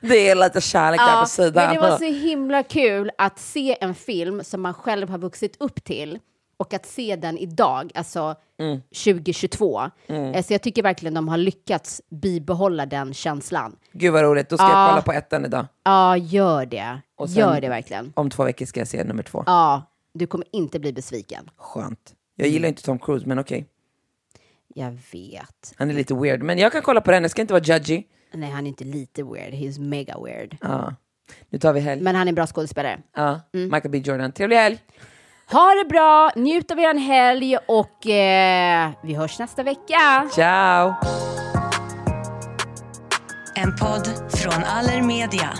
Det 0.00 0.28
är 0.28 0.34
lite 0.34 0.60
kärlek 0.60 1.00
där 1.00 1.20
på 1.20 1.26
sidan. 1.28 1.64
men 1.66 1.74
det 1.74 1.80
var 1.90 1.98
så 1.98 2.04
himla 2.04 2.62
kul 2.62 3.10
att 3.18 3.38
se 3.38 3.76
en 3.80 3.94
film 3.94 4.44
som 4.44 4.62
man 4.62 4.74
själv 4.74 5.08
har 5.08 5.18
vuxit 5.18 5.56
upp 5.60 5.84
till 5.84 6.18
och 6.56 6.74
att 6.74 6.86
se 6.86 7.16
den 7.16 7.38
idag, 7.38 7.92
alltså 7.94 8.34
Mm. 8.58 8.80
2022. 9.04 9.80
Eh, 10.06 10.42
Så 10.42 10.52
jag 10.52 10.62
tycker 10.62 10.82
verkligen 10.82 11.14
de 11.14 11.28
har 11.28 11.36
lyckats 11.36 12.02
bibehålla 12.10 12.86
den 12.86 13.14
känslan. 13.14 13.76
Gud 13.92 14.12
vad 14.12 14.22
roligt, 14.22 14.48
då 14.48 14.56
ska 14.56 14.64
jag 14.66 14.72
Ja. 14.72 14.88
kolla 14.90 15.02
på 15.02 15.12
ettan 15.12 15.44
idag. 15.44 15.66
Ja, 15.84 16.16
gör 16.16 16.66
det. 16.66 17.00
Och 17.16 17.30
sen- 17.30 17.38
Gör 17.38 17.60
det 17.60 17.68
verkligen. 17.68 18.12
Om 18.16 18.30
två 18.30 18.44
veckor 18.44 18.66
ska 18.66 18.80
jag 18.80 18.88
se 18.88 19.04
nummer 19.04 19.22
två. 19.22 19.42
Ja, 19.46 19.82
du 20.14 20.26
kommer 20.26 20.46
inte 20.52 20.78
bli 20.80 20.92
besviken. 20.92 21.50
Skönt. 21.56 22.14
Jag 22.36 22.48
gillar 22.48 22.68
inte 22.68 22.82
Tom 22.82 22.98
Cruise, 22.98 23.26
men 23.26 23.38
okej. 23.38 23.66
Jag 24.74 24.90
vet. 25.12 25.72
Han 25.76 25.90
är 25.90 25.94
lite 25.94 26.14
weird, 26.14 26.42
men 26.42 26.58
jag 26.58 26.72
kan 26.72 26.82
kolla 26.82 27.00
på 27.00 27.10
den, 27.10 27.22
jag 27.22 27.30
ska 27.30 27.42
inte 27.42 27.54
vara 27.54 27.64
judgy. 27.64 28.02
Nej, 28.36 28.50
han 28.50 28.66
är 28.66 28.68
inte 28.68 28.84
lite 28.84 29.22
weird. 29.22 29.54
He's 29.54 29.80
mega 29.80 30.14
weird. 30.24 30.56
Ja. 30.60 30.94
Nu 31.50 31.58
tar 31.58 31.72
vi 31.72 31.80
helg. 31.80 32.02
Men 32.02 32.14
han 32.16 32.26
är 32.26 32.28
en 32.28 32.34
bra 32.34 32.46
skådespelare. 32.46 32.98
Ja. 33.16 33.40
Michael 33.52 33.90
B 33.90 33.98
Jordan. 33.98 34.32
Trevlig 34.32 34.56
helg! 34.56 34.78
Ha 35.52 35.74
det 35.74 35.88
bra, 35.88 36.30
njut 36.36 36.70
av 36.70 36.78
er 36.78 36.98
helg 36.98 37.56
och 37.56 38.06
eh, 38.06 38.90
vi 39.02 39.14
hörs 39.14 39.38
nästa 39.38 39.62
vecka. 39.62 40.28
Ciao! 40.32 40.94
En 43.54 43.76
podd 43.76 44.08
från 44.30 44.64
Allermedia. 44.64 45.50